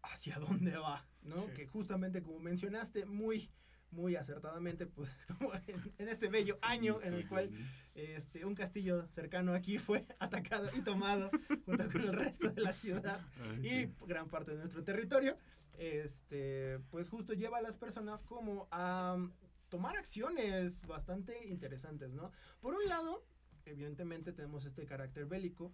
hacia 0.02 0.38
dónde 0.38 0.76
va, 0.76 1.08
¿no? 1.22 1.46
Sí. 1.46 1.52
Que 1.56 1.66
justamente 1.66 2.20
como 2.20 2.40
mencionaste 2.40 3.06
muy 3.06 3.50
muy 3.92 4.16
acertadamente 4.16 4.86
pues 4.86 5.10
como 5.38 5.52
en, 5.54 5.92
en 5.98 6.08
este 6.08 6.28
bello 6.28 6.58
año 6.62 7.00
en 7.02 7.14
el 7.14 7.28
cual 7.28 7.50
este 7.94 8.44
un 8.44 8.54
castillo 8.54 9.06
cercano 9.08 9.52
aquí 9.52 9.78
fue 9.78 10.06
atacado 10.18 10.68
y 10.76 10.82
tomado 10.82 11.30
junto 11.64 11.90
con 11.90 12.00
el 12.02 12.12
resto 12.12 12.50
de 12.50 12.60
la 12.60 12.72
ciudad 12.72 13.20
Ay, 13.42 13.66
y 13.66 13.68
sí. 13.86 13.94
gran 14.06 14.28
parte 14.28 14.52
de 14.52 14.58
nuestro 14.58 14.82
territorio, 14.84 15.36
este, 15.78 16.78
pues 16.90 17.08
justo 17.08 17.32
lleva 17.32 17.58
a 17.58 17.62
las 17.62 17.76
personas 17.76 18.22
como 18.22 18.68
a 18.70 19.16
mm, 19.18 19.32
tomar 19.68 19.96
acciones 19.96 20.86
bastante 20.86 21.46
interesantes, 21.46 22.12
¿no? 22.12 22.32
Por 22.60 22.74
un 22.74 22.84
lado, 22.86 23.24
evidentemente 23.64 24.32
tenemos 24.32 24.64
este 24.64 24.84
carácter 24.84 25.26
bélico 25.26 25.72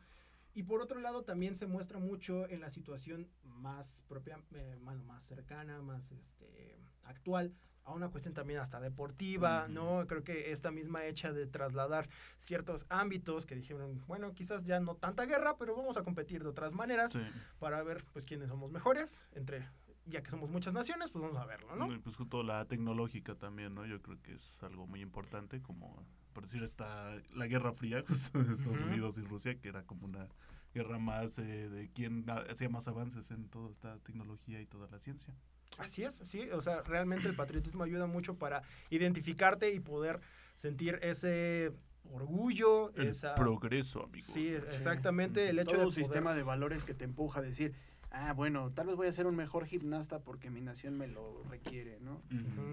y 0.56 0.62
por 0.62 0.80
otro 0.80 0.98
lado 1.00 1.22
también 1.22 1.54
se 1.54 1.66
muestra 1.66 1.98
mucho 1.98 2.48
en 2.48 2.60
la 2.60 2.70
situación 2.70 3.28
más 3.44 4.02
propia, 4.08 4.40
eh, 4.54 4.76
más 4.80 5.22
cercana, 5.22 5.82
más 5.82 6.10
este, 6.12 6.78
actual 7.02 7.52
a 7.84 7.92
una 7.92 8.08
cuestión 8.08 8.32
también 8.34 8.58
hasta 8.58 8.80
deportiva. 8.80 9.68
¿no? 9.68 10.06
Creo 10.08 10.24
que 10.24 10.50
esta 10.52 10.70
misma 10.70 11.04
hecha 11.04 11.30
de 11.32 11.46
trasladar 11.46 12.08
ciertos 12.38 12.86
ámbitos 12.88 13.44
que 13.44 13.54
dijeron, 13.54 14.02
bueno, 14.06 14.32
quizás 14.34 14.64
ya 14.64 14.80
no 14.80 14.96
tanta 14.96 15.26
guerra, 15.26 15.56
pero 15.58 15.76
vamos 15.76 15.96
a 15.98 16.02
competir 16.02 16.42
de 16.42 16.48
otras 16.48 16.72
maneras 16.72 17.12
Sí. 17.12 17.20
para 17.58 17.82
ver 17.82 18.04
pues 18.14 18.24
quiénes 18.24 18.48
somos 18.48 18.72
mejores 18.72 19.24
entre 19.32 19.68
ya 20.06 20.22
que 20.22 20.30
somos 20.30 20.50
muchas 20.50 20.72
naciones 20.72 21.10
pues 21.10 21.22
vamos 21.22 21.38
a 21.38 21.46
verlo 21.46 21.74
no 21.76 21.92
Y 21.92 21.98
pues 21.98 22.16
justo 22.16 22.42
la 22.42 22.64
tecnológica 22.66 23.34
también, 23.34 23.74
¿no? 23.74 23.84
Yo 23.86 24.00
creo 24.02 24.20
que 24.22 24.34
es 24.34 24.62
algo 24.62 24.86
muy 24.86 25.00
importante, 25.00 25.60
como 25.60 26.04
por 26.32 26.44
decir 26.44 26.62
está 26.62 27.16
la 27.34 27.46
Guerra 27.46 27.72
Fría, 27.72 28.02
justo 28.08 28.42
de 28.42 28.54
Estados. 28.54 28.80
Unidos 28.82 29.18
y 29.18 29.22
Rusia, 29.22 29.58
que 29.60 29.68
era 29.68 29.82
como 29.84 30.06
una 30.06 30.28
guerra 30.74 30.98
más 30.98 31.38
eh, 31.38 31.68
de 31.70 31.90
quién 31.90 32.28
ha- 32.28 32.44
hacía 32.50 32.68
más 32.68 32.86
avances 32.88 33.30
en 33.30 33.48
toda 33.48 33.70
esta 33.70 33.98
tecnología 34.00 34.60
y 34.60 34.66
toda 34.66 34.88
la 34.90 34.98
ciencia. 34.98 35.34
así 35.78 36.04
es 36.04 36.14
sí 36.16 36.42
o 36.50 36.60
sea 36.62 36.82
realmente 36.82 37.28
el 37.28 37.34
patriotismo 37.34 37.82
ayuda 37.82 38.06
mucho 38.06 38.34
para 38.36 38.62
identificarte 38.90 39.72
y 39.72 39.80
poder 39.80 40.20
sentir 40.54 40.98
ese 41.02 41.72
orgullo 42.12 42.92
El 42.94 43.08
esa 43.08 43.34
progreso, 43.34 44.04
amigo. 44.04 44.26
sí 44.32 44.48
exactamente 44.48 45.48
el 45.48 45.58
hecho 45.58 45.72
Todo 45.72 45.80
de 45.80 45.86
un 45.86 45.92
poder- 45.92 46.04
sistema 46.04 46.34
de 46.34 46.42
valores 46.42 46.84
que 46.84 46.94
te 46.94 47.04
empuja 47.04 47.40
a 47.40 47.42
decir, 47.42 47.74
ah, 48.16 48.32
bueno, 48.32 48.72
tal 48.72 48.86
vez 48.86 48.96
voy 48.96 49.06
a 49.08 49.12
ser 49.12 49.26
un 49.26 49.36
mejor 49.36 49.66
gimnasta 49.66 50.20
porque 50.20 50.50
mi 50.50 50.60
nación 50.60 50.96
me 50.96 51.06
lo 51.06 51.42
requiere, 51.50 51.98
¿no? 52.00 52.22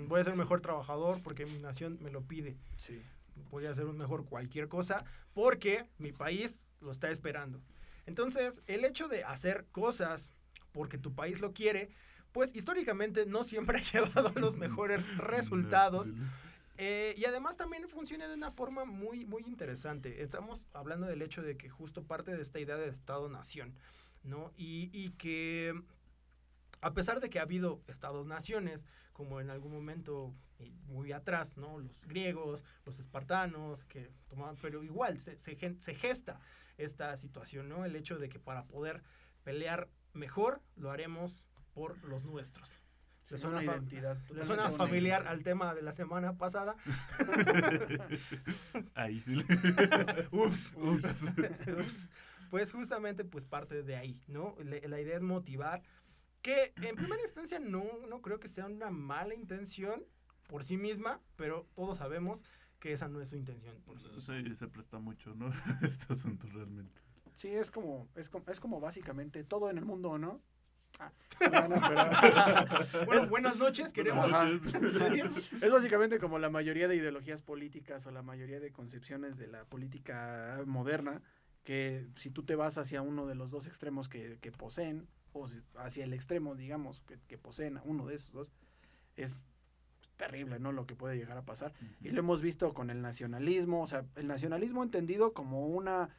Voy 0.07 0.19
a 0.21 0.23
ser 0.23 0.33
un 0.33 0.39
mejor 0.39 0.62
trabajador 0.62 1.21
porque 1.21 1.45
mi 1.45 1.59
nación 1.59 1.97
me 2.01 2.09
lo 2.12 2.21
pide 2.23 2.57
Sí. 2.77 3.01
voy 3.51 3.65
a 3.65 3.73
ser 3.73 3.85
un 3.85 3.97
mejor 3.97 4.25
cualquier 4.25 4.67
cosa 4.67 5.03
porque 5.33 5.85
mi 5.97 6.12
país 6.12 6.65
lo 6.81 6.91
está 6.91 7.09
esperando. 7.09 7.62
Entonces, 8.05 8.62
el 8.67 8.83
hecho 8.85 9.07
de 9.07 9.23
hacer 9.23 9.65
cosas 9.71 10.33
porque 10.71 10.97
tu 10.97 11.13
país 11.13 11.39
lo 11.39 11.53
quiere, 11.53 11.89
pues 12.31 12.55
históricamente 12.55 13.25
no 13.25 13.43
siempre 13.43 13.77
ha 13.79 13.81
llevado 13.81 14.33
a 14.35 14.39
los 14.39 14.55
mejores 14.57 15.05
resultados. 15.17 16.12
Eh, 16.77 17.13
y 17.17 17.25
además 17.25 17.55
también 17.55 17.88
funciona 17.88 18.27
de 18.27 18.33
una 18.33 18.51
forma 18.51 18.83
muy, 18.83 19.25
muy 19.25 19.43
interesante. 19.43 20.23
Estamos 20.23 20.65
hablando 20.73 21.05
del 21.05 21.21
hecho 21.21 21.43
de 21.43 21.55
que 21.55 21.69
justo 21.69 22.03
parte 22.03 22.35
de 22.35 22.41
esta 22.41 22.59
idea 22.59 22.77
de 22.77 22.88
Estado-nación, 22.89 23.75
¿no? 24.24 24.51
Y, 24.58 24.89
y 24.94 25.12
que 25.12 25.74
a 26.82 26.94
pesar 26.94 27.20
de 27.20 27.30
que 27.30 27.39
ha 27.39 27.44
habido 27.44 27.82
Estados-naciones, 27.88 28.86
como 29.13 29.39
en 29.39 29.50
algún 29.50 29.72
momento 29.72 30.34
muy 30.88 31.12
atrás, 31.12 31.58
¿no? 31.58 31.80
Los 31.80 32.01
griegos, 32.01 32.63
los 32.86 33.00
espartanos, 33.00 33.84
que 33.86 34.12
tomaban, 34.30 34.56
pero 34.62 34.84
igual 34.84 35.20
se, 35.20 35.38
se 35.39 35.56
gen- 35.56 35.82
se 35.82 35.94
gesta 35.96 36.39
esta 36.77 37.15
situación, 37.18 37.70
¿no? 37.70 37.86
El 37.86 37.96
hecho 37.96 38.18
de 38.18 38.30
que 38.30 38.39
para 38.39 38.63
poder 38.65 39.03
pelear 39.44 39.89
mejor, 40.13 40.62
lo 40.75 40.89
haremos 40.92 41.46
por 41.74 42.01
los 42.03 42.24
nuestros. 42.24 42.82
Sí, 43.24 43.36
¿Le 43.36 43.42
una 43.48 43.58
suena, 43.58 43.62
fa- 43.72 43.77
identidad. 43.77 44.15
¿Le 44.15 44.22
totalmente 44.22 44.46
suena 44.46 44.67
una 44.67 44.78
familiar 44.78 45.28
al 45.28 45.43
tema 45.43 45.74
de 45.74 45.82
la 45.82 45.93
semana 45.93 46.38
pasada? 46.38 46.76
Ahí. 48.95 49.24
Ups. 50.32 50.74
Ups. 50.76 51.24
Ups. 51.67 52.10
Pues 52.54 52.72
justamente 52.72 53.26
pues 53.26 53.46
parte 53.46 53.82
de 53.82 53.96
ahí, 53.96 54.22
¿no? 54.28 54.56
Le- 54.63 54.88
la 54.88 55.02
idea 55.02 55.18
es 55.18 55.24
motivar, 55.24 55.82
que 56.44 56.72
en 56.84 56.96
primera 56.96 57.20
instancia 57.24 57.58
no, 57.60 57.84
no 58.08 58.22
creo 58.22 58.39
que 58.39 58.48
sea 58.48 58.68
una 58.68 58.92
mala 58.92 59.34
intención 59.34 60.04
por 60.48 60.63
sí 60.63 60.78
misma, 60.78 61.20
pero 61.36 61.66
todos 61.74 61.98
sabemos 61.98 62.44
que 62.80 62.92
esa 62.92 63.08
no 63.08 63.22
es 63.22 63.30
su 63.30 63.38
intención. 63.38 63.76
Por 63.82 64.00
sí 64.00 64.08
misma. 64.08 64.22
Sí, 64.44 64.56
se 64.56 64.68
presta 64.68 65.00
mucho, 65.00 65.34
¿no? 65.34 65.52
Este 65.82 66.13
asunto 66.13 66.48
realmente. 66.54 67.02
Sí, 67.34 67.48
es 67.48 67.72
como, 67.72 68.08
es 68.13 68.30
como, 68.30 68.46
es 68.48 68.60
como 68.60 68.80
básicamente 68.80 69.44
todo 69.44 69.72
en 69.72 69.80
el 69.80 69.86
mundo, 69.86 70.20
¿no? 70.20 70.39
Ah, 71.00 71.12
no, 71.52 71.70
no, 71.70 71.76
pero- 71.88 73.06
Bueno, 73.08 73.28
buenas 73.30 73.56
noches, 73.58 73.92
queremos. 73.92 74.28
Es 75.60 75.72
básicamente 75.72 76.20
como 76.20 76.38
la 76.38 76.52
mayoría 76.52 76.88
de 76.88 76.98
ideologías 76.98 77.42
políticas 77.42 78.06
o 78.06 78.12
la 78.12 78.22
mayoría 78.22 78.60
de 78.60 78.72
concepciones 78.72 79.39
de 79.39 79.48
la 79.48 79.66
política 79.66 80.62
moderna, 80.68 81.20
que 81.63 82.08
si 82.15 82.30
tú 82.30 82.43
te 82.43 82.56
vas 82.56 82.78
hacia 82.78 83.02
uno 83.02 83.26
de 83.26 83.36
los 83.36 83.49
dos 83.52 83.67
extremos 83.67 84.10
que, 84.10 84.38
que 84.41 84.52
poseen, 84.52 85.08
o 85.32 85.47
si- 85.47 85.62
hacia 85.78 86.04
el 86.04 86.13
extremo, 86.13 86.56
digamos, 86.56 87.02
que, 87.02 87.17
que 87.28 87.38
poseen 87.38 87.78
a 87.78 87.82
uno 87.84 88.06
de 88.06 88.15
esos 88.15 88.34
dos, 88.34 88.52
es 89.15 89.45
terrible, 90.17 90.60
¿no? 90.60 90.71
Lo 90.71 90.86
que 90.86 90.95
puede 90.95 91.17
llegar 91.17 91.38
a 91.38 91.43
pasar. 91.45 91.73
Y 92.02 92.10
lo 92.10 92.19
hemos 92.19 92.41
visto 92.41 92.73
con 92.73 92.89
el 92.89 93.02
nacionalismo, 93.02 93.82
o 93.82 93.88
sea, 93.88 94.06
el 94.15 94.28
nacionalismo 94.28 94.84
entendido 94.84 95.34
como 95.34 95.65
una 95.67 96.10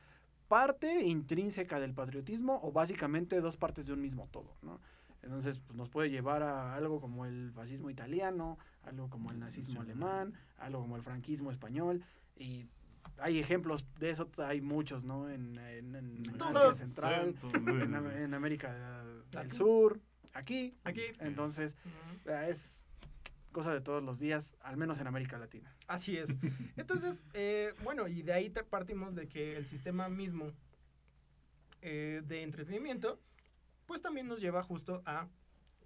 parte 0.48 1.04
intrínseca 1.04 1.80
del 1.80 1.94
patriotismo 1.94 2.60
o 2.62 2.72
básicamente 2.72 3.40
dos 3.40 3.56
partes 3.56 3.86
de 3.86 3.92
un 3.92 4.00
mismo 4.00 4.28
todo, 4.30 4.56
¿no? 4.62 4.80
Entonces, 5.22 5.58
pues, 5.58 5.76
nos 5.76 5.88
puede 5.88 6.10
llevar 6.10 6.42
a 6.42 6.74
algo 6.74 7.00
como 7.00 7.24
el 7.24 7.50
fascismo 7.52 7.88
italiano, 7.88 8.58
algo 8.82 9.08
como 9.08 9.30
el 9.30 9.38
nazismo 9.38 9.80
alemán, 9.80 10.34
algo 10.58 10.80
como 10.82 10.96
el 10.96 11.02
franquismo 11.02 11.50
español, 11.50 12.02
y 12.36 12.66
hay 13.18 13.38
ejemplos 13.38 13.84
de 13.98 14.10
eso, 14.10 14.30
hay 14.38 14.60
muchos, 14.60 15.04
¿no? 15.04 15.30
En, 15.30 15.58
en, 15.58 16.22
Asia. 16.40 16.72
Central, 16.72 17.34
en, 17.54 18.34
América 18.34 18.72
del 18.72 19.22
Aquí. 19.36 19.56
Sur, 19.56 20.00
aquí. 20.32 20.76
Aquí. 20.84 21.02
Entonces, 21.20 21.76
eh, 22.26 22.46
es 22.48 22.86
cosa 23.52 23.72
de 23.72 23.80
todos 23.80 24.02
los 24.02 24.18
días, 24.18 24.56
al 24.60 24.76
menos 24.76 24.98
en 25.00 25.06
América 25.06 25.38
Latina. 25.38 25.74
Así 25.86 26.16
es. 26.16 26.34
Entonces, 26.76 27.24
eh, 27.34 27.72
bueno, 27.84 28.08
y 28.08 28.22
de 28.22 28.32
ahí 28.32 28.50
te 28.50 28.64
partimos 28.64 29.14
de 29.14 29.28
que 29.28 29.56
el 29.56 29.66
sistema 29.66 30.08
mismo 30.08 30.52
eh, 31.80 32.22
de 32.24 32.42
entretenimiento, 32.42 33.20
pues 33.86 34.02
también 34.02 34.26
nos 34.26 34.40
lleva 34.40 34.62
justo 34.62 35.02
a 35.06 35.28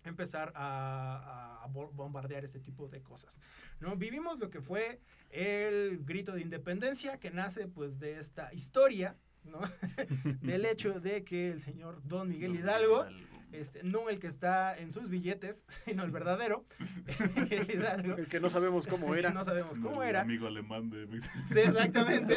empezar 0.08 0.52
a, 0.54 1.60
a 1.62 1.66
bo- 1.68 1.90
bombardear 1.92 2.44
este 2.44 2.60
tipo 2.60 2.88
de 2.88 3.02
cosas. 3.02 3.38
¿no? 3.80 3.96
Vivimos 3.96 4.38
lo 4.38 4.50
que 4.50 4.60
fue 4.60 5.00
el 5.30 6.00
grito 6.04 6.32
de 6.32 6.40
independencia 6.42 7.18
que 7.18 7.30
nace 7.30 7.68
pues 7.68 7.98
de 7.98 8.18
esta 8.18 8.52
historia, 8.54 9.16
¿no? 9.44 9.60
del 10.42 10.64
hecho 10.66 11.00
de 11.00 11.24
que 11.24 11.50
el 11.50 11.60
señor 11.60 12.00
Don 12.04 12.28
Miguel 12.28 12.54
Hidalgo, 12.56 13.06
este, 13.52 13.82
no 13.82 14.10
el 14.10 14.18
que 14.18 14.26
está 14.26 14.76
en 14.76 14.92
sus 14.92 15.08
billetes, 15.08 15.64
sino 15.86 16.04
el 16.04 16.10
verdadero, 16.10 16.66
Miguel 17.36 17.66
Hidalgo, 17.70 18.16
El 18.16 18.26
que 18.28 18.40
no 18.40 18.50
sabemos 18.50 18.86
cómo 18.86 19.14
era. 19.14 19.30
no 19.30 19.44
sabemos 19.44 19.78
cómo 19.78 20.02
El 20.02 20.10
era, 20.10 20.20
amigo 20.22 20.46
alemán 20.46 20.90
de 20.90 21.06
Sí, 21.20 21.60
exactamente. 21.60 22.36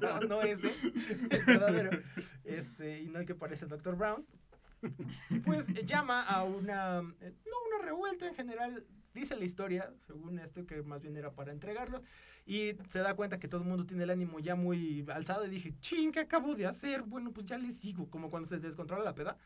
no, 0.00 0.20
no 0.20 0.42
ese, 0.42 0.70
el 1.30 1.44
verdadero. 1.44 1.90
Este, 2.44 3.02
y 3.02 3.08
no 3.08 3.18
el 3.20 3.26
que 3.26 3.34
parece 3.34 3.66
Dr. 3.66 3.96
Brown. 3.96 4.24
Pues 5.44 5.68
eh, 5.70 5.84
llama 5.84 6.22
a 6.22 6.44
una, 6.44 7.00
eh, 7.20 7.32
no 7.46 7.76
una 7.76 7.84
revuelta 7.84 8.26
en 8.28 8.34
general, 8.34 8.84
dice 9.14 9.36
la 9.36 9.44
historia, 9.44 9.92
según 10.06 10.38
esto, 10.38 10.66
que 10.66 10.82
más 10.82 11.00
bien 11.02 11.16
era 11.16 11.32
para 11.32 11.52
entregarlos. 11.52 12.02
Y 12.46 12.72
se 12.88 12.98
da 12.98 13.14
cuenta 13.14 13.38
que 13.40 13.48
todo 13.48 13.62
el 13.62 13.66
mundo 13.68 13.86
tiene 13.86 14.02
el 14.04 14.10
ánimo 14.10 14.38
ya 14.38 14.54
muy 14.54 15.02
alzado. 15.14 15.46
Y 15.46 15.50
dije, 15.50 15.72
ching, 15.80 16.12
¿qué 16.12 16.20
acabo 16.20 16.54
de 16.54 16.66
hacer? 16.66 17.02
Bueno, 17.02 17.32
pues 17.32 17.46
ya 17.46 17.56
le 17.56 17.72
sigo. 17.72 18.10
Como 18.10 18.28
cuando 18.30 18.46
se 18.48 18.58
descontrola 18.58 19.02
la 19.02 19.14
peda. 19.14 19.38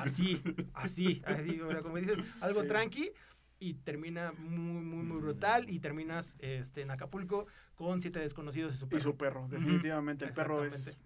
Así, 0.00 0.42
así, 0.74 1.22
así. 1.26 1.60
o 1.60 1.70
sea, 1.70 1.82
como 1.82 1.96
dices, 1.96 2.18
algo 2.40 2.62
Sí. 2.62 2.68
tranqui. 2.68 3.12
Y 3.60 3.74
termina 3.74 4.32
muy, 4.32 4.82
muy, 4.82 5.04
muy 5.04 5.20
brutal. 5.20 5.70
Y 5.70 5.78
terminas 5.78 6.36
este, 6.40 6.82
en 6.82 6.90
Acapulco 6.90 7.46
con 7.76 8.00
siete 8.00 8.18
desconocidos 8.18 8.74
y 8.74 8.76
su 8.78 8.86
Y 8.86 8.88
perro. 8.88 9.02
su 9.02 9.16
perro, 9.16 9.48
definitivamente. 9.48 10.24
El 10.24 10.32
perro 10.32 10.64
es. 10.64 10.96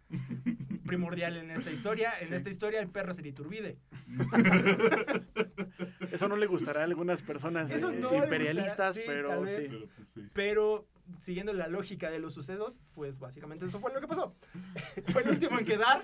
Primordial 0.88 1.36
en 1.36 1.50
esta 1.50 1.70
historia. 1.70 2.12
En 2.20 2.28
Sí. 2.28 2.34
esta 2.34 2.50
historia 2.50 2.80
el 2.80 2.88
perro 2.88 3.12
es 3.12 3.18
el 3.18 3.26
Iturbide. 3.26 3.78
Eso 6.12 6.28
no 6.28 6.36
le 6.36 6.46
gustará 6.46 6.80
a 6.80 6.84
algunas 6.84 7.22
personas 7.22 7.70
Eso 7.70 7.90
eh, 7.90 7.98
no 8.00 8.14
imperialistas, 8.14 8.94
sí, 8.94 9.02
pero 9.06 9.46
sí. 9.46 9.88
Pues, 9.96 10.08
sí. 10.08 10.26
Pero 10.32 10.86
siguiendo 11.20 11.52
la 11.54 11.68
lógica 11.68 12.10
de 12.10 12.18
los 12.18 12.34
sucedos, 12.34 12.78
pues 12.92 13.18
básicamente 13.18 13.64
eso 13.66 13.78
fue 13.80 13.92
lo 13.94 14.00
que 14.00 14.08
pasó. 14.08 14.34
fue 15.12 15.22
el 15.22 15.30
último 15.30 15.58
en 15.58 15.64
quedar 15.64 16.02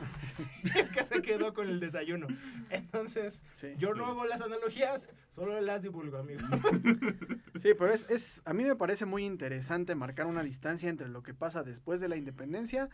y 0.63 0.69
el 0.79 0.91
que 0.91 1.05
se 1.05 1.21
quedó 1.23 1.53
con 1.55 1.69
el 1.69 1.81
desayuno. 1.81 2.27
Entonces, 2.71 3.43
Sí. 3.53 3.69
yo 3.77 3.93
Sí. 3.93 3.99
no 3.99 4.07
hago 4.07 4.25
las 4.27 4.41
analogías, 4.41 5.09
solo 5.31 5.61
las 5.61 5.83
divulgo, 5.83 6.19
amigos. 6.19 6.45
Sí, 7.61 7.71
pero 7.79 7.93
es, 7.93 8.07
es, 8.11 8.43
a 8.45 8.53
mí 8.55 8.65
me 8.65 8.77
parece 8.77 9.05
muy 9.07 9.25
interesante 9.25 9.95
marcar 9.95 10.27
una 10.27 10.43
distancia 10.43 10.89
entre 10.89 11.09
lo 11.09 11.23
que 11.23 11.35
pasa 11.35 11.63
después 11.63 12.01
de 12.01 12.09
la 12.09 12.17
independencia 12.17 12.89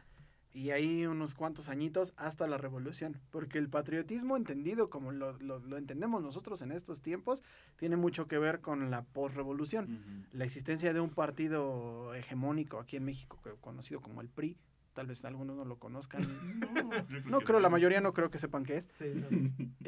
y 0.53 0.71
ahí 0.71 1.07
unos 1.07 1.35
cuantos 1.35 1.69
añitos 1.69 2.13
hasta 2.17 2.47
la 2.47 2.59
revolución. 2.59 3.21
Porque 3.31 3.59
el 3.59 3.69
patriotismo 3.69 4.37
entendido 4.37 4.91
como 4.91 5.13
lo, 5.13 5.39
lo, 5.39 5.59
lo 5.61 5.77
entendemos 5.77 6.23
nosotros 6.23 6.63
en 6.63 6.73
estos 6.73 7.01
tiempos 7.01 7.43
tiene 7.77 7.97
mucho 7.97 8.27
que 8.27 8.39
ver 8.39 8.61
con 8.61 8.91
la 8.91 9.03
posrevolución. 9.03 10.27
La 10.33 10.45
existencia 10.45 10.93
de 10.93 11.01
un 11.01 11.11
partido 11.11 12.15
hegemónico 12.15 12.79
aquí 12.79 12.97
en 12.97 13.05
México, 13.05 13.39
conocido 13.61 14.01
como 14.01 14.21
el 14.21 14.29
PRI, 14.29 14.57
tal 14.95 15.07
vez 15.07 15.25
algunos 15.25 15.57
no 15.57 15.65
lo 15.65 15.77
conozcan. 15.77 16.23
No 17.27 17.41
creo, 17.41 17.61
la 17.61 17.69
mayoría 17.69 18.01
no 18.01 18.13
creo 18.13 18.31
que 18.31 18.39
sepan 18.39 18.65
qué 18.65 18.75
es. 18.77 18.89
Sí, 18.93 19.13
no. 19.15 19.29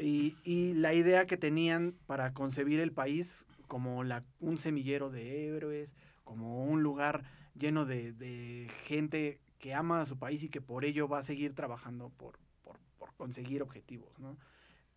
Y, 0.01 0.35
y 0.43 0.73
la 0.75 0.93
idea 0.93 1.25
que 1.25 1.37
tenían 1.37 1.93
para 2.05 2.33
concebir 2.33 2.79
el 2.79 2.91
país 2.91 3.45
como 3.67 4.03
la, 4.03 4.23
un 4.39 4.57
semillero 4.57 5.09
de 5.09 5.47
héroes, 5.47 5.93
como 6.23 6.63
un 6.63 6.83
lugar 6.83 7.23
lleno 7.55 7.85
de, 7.85 8.13
de 8.13 8.69
gente 8.85 9.39
que 9.63 9.73
ama 9.73 10.01
a 10.01 10.05
su 10.05 10.19
país 10.19 10.43
y 10.43 10.49
que 10.49 10.59
por 10.59 10.83
ello 10.83 11.07
va 11.07 11.19
a 11.19 11.23
seguir 11.23 11.55
trabajando 11.55 12.09
por, 12.09 12.37
por, 12.65 12.79
por 12.99 13.13
conseguir 13.13 13.61
objetivos. 13.61 14.19
¿no? 14.19 14.35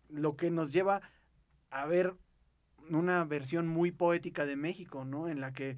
Lo 0.09 0.35
que 0.35 0.51
nos 0.51 0.73
lleva 0.73 1.01
a 1.69 1.85
ver 1.85 2.15
una 2.89 3.23
versión 3.23 3.65
muy 3.69 3.91
poética 3.91 4.45
de 4.45 4.57
México, 4.57 5.05
¿no? 5.05 5.29
En 5.29 5.39
la 5.39 5.53
que 5.53 5.77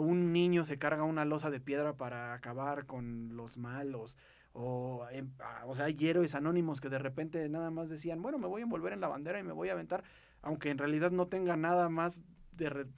un 0.00 0.32
niño 0.32 0.64
se 0.64 0.76
carga 0.76 1.04
una 1.04 1.24
losa 1.24 1.50
de 1.50 1.60
piedra 1.60 1.96
para 1.96 2.34
acabar 2.34 2.84
con 2.84 3.36
los 3.36 3.58
malos. 3.58 4.16
O, 4.54 5.06
em, 5.12 5.30
o 5.66 5.76
sea, 5.76 5.84
hay 5.84 5.96
héroes 6.00 6.34
anónimos 6.34 6.80
que 6.80 6.88
de 6.88 6.98
repente 6.98 7.48
nada 7.48 7.70
más 7.70 7.90
decían, 7.90 8.22
bueno, 8.22 8.38
me 8.38 8.48
voy 8.48 8.62
a 8.62 8.64
envolver 8.64 8.92
en 8.92 9.00
la 9.00 9.06
bandera 9.06 9.38
y 9.38 9.44
me 9.44 9.52
voy 9.52 9.68
a 9.68 9.74
aventar, 9.74 10.02
aunque 10.42 10.70
en 10.70 10.78
realidad 10.78 11.12
no 11.12 11.28
tenga 11.28 11.56
nada 11.56 11.88
más 11.88 12.22
de... 12.50 12.88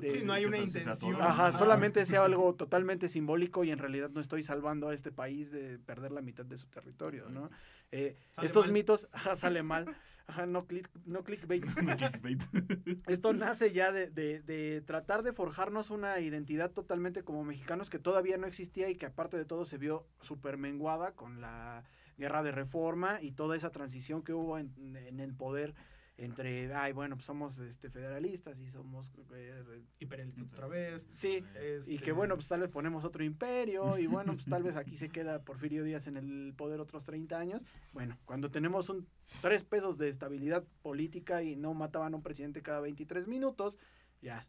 de- 0.00 0.10
Sí, 0.10 0.24
no 0.24 0.32
hay 0.32 0.44
una 0.44 0.56
¿Qué 0.58 0.62
tal 0.64 0.70
si 0.70 0.72
se 0.72 0.78
intención. 0.80 1.22
Ajá, 1.22 1.52
solamente 1.52 2.04
sea 2.06 2.24
algo 2.24 2.54
totalmente 2.54 3.08
simbólico 3.08 3.64
y 3.64 3.70
en 3.70 3.78
realidad 3.78 4.10
no 4.10 4.20
estoy 4.20 4.42
salvando 4.42 4.88
a 4.88 4.94
este 4.94 5.12
país 5.12 5.50
de 5.50 5.78
perder 5.78 6.12
la 6.12 6.20
mitad 6.22 6.44
de 6.44 6.58
su 6.58 6.66
territorio, 6.66 7.28
¿no? 7.28 7.50
Eh, 7.92 8.16
estos 8.42 8.66
mal. 8.66 8.72
mitos, 8.72 9.08
ajá, 9.12 9.36
sale 9.36 9.62
mal, 9.62 9.86
ajá, 10.26 10.46
no, 10.46 10.66
click, 10.66 10.90
no 11.04 11.22
clickbait. 11.22 11.64
Clickbait. 12.22 12.42
Esto 13.08 13.32
nace 13.34 13.72
ya 13.72 13.92
de, 13.92 14.10
de- 14.10 14.40
de 14.42 14.80
tratar 14.80 15.22
de 15.22 15.32
forjarnos 15.32 15.90
una 15.90 16.18
identidad 16.20 16.70
totalmente 16.72 17.22
como 17.22 17.44
mexicanos 17.44 17.90
que 17.90 17.98
todavía 17.98 18.36
no 18.36 18.46
existía 18.46 18.88
y 18.90 18.96
que 18.96 19.06
aparte 19.06 19.36
de 19.36 19.44
todo 19.44 19.64
se 19.64 19.78
vio 19.78 20.06
súper 20.20 20.56
menguada 20.56 21.12
con 21.12 21.40
la 21.40 21.84
guerra 22.16 22.42
de 22.42 22.52
reforma 22.52 23.20
y 23.20 23.32
toda 23.32 23.56
esa 23.56 23.70
transición 23.70 24.22
que 24.22 24.32
hubo 24.32 24.58
en, 24.58 24.72
en 24.96 25.20
el 25.20 25.34
poder 25.34 25.74
entre, 26.16 26.72
ay, 26.74 26.92
bueno, 26.92 27.16
pues 27.16 27.26
somos 27.26 27.58
este, 27.58 27.90
federalistas 27.90 28.58
y 28.60 28.68
somos... 28.68 29.10
eh, 29.34 29.82
Imperialistas 29.98 30.44
otra 30.52 30.68
vez. 30.68 31.08
sí, 31.12 31.44
y 31.54 31.60
este, 31.60 31.98
que 31.98 32.12
bueno, 32.12 32.36
pues 32.36 32.46
tal 32.46 32.60
vez 32.60 32.70
ponemos 32.70 33.04
otro 33.04 33.24
imperio 33.24 33.98
y 33.98 34.06
bueno, 34.06 34.34
pues 34.34 34.46
tal 34.46 34.62
vez 34.62 34.76
aquí 34.76 34.96
se 34.96 35.08
queda 35.08 35.42
Porfirio 35.42 35.82
Díaz 35.82 36.06
en 36.06 36.16
el 36.16 36.54
poder 36.56 36.80
otros 36.80 37.04
30 37.04 37.38
años. 37.38 37.64
Bueno, 37.92 38.16
cuando 38.24 38.50
tenemos 38.50 38.88
un 38.88 39.06
tres 39.40 39.64
pesos 39.64 39.98
de 39.98 40.08
estabilidad 40.08 40.64
política 40.82 41.42
y 41.42 41.56
no 41.56 41.74
mataban 41.74 42.14
a 42.14 42.16
un 42.16 42.22
presidente 42.22 42.62
cada 42.62 42.80
23 42.80 43.26
minutos, 43.26 43.78
ya. 44.22 44.46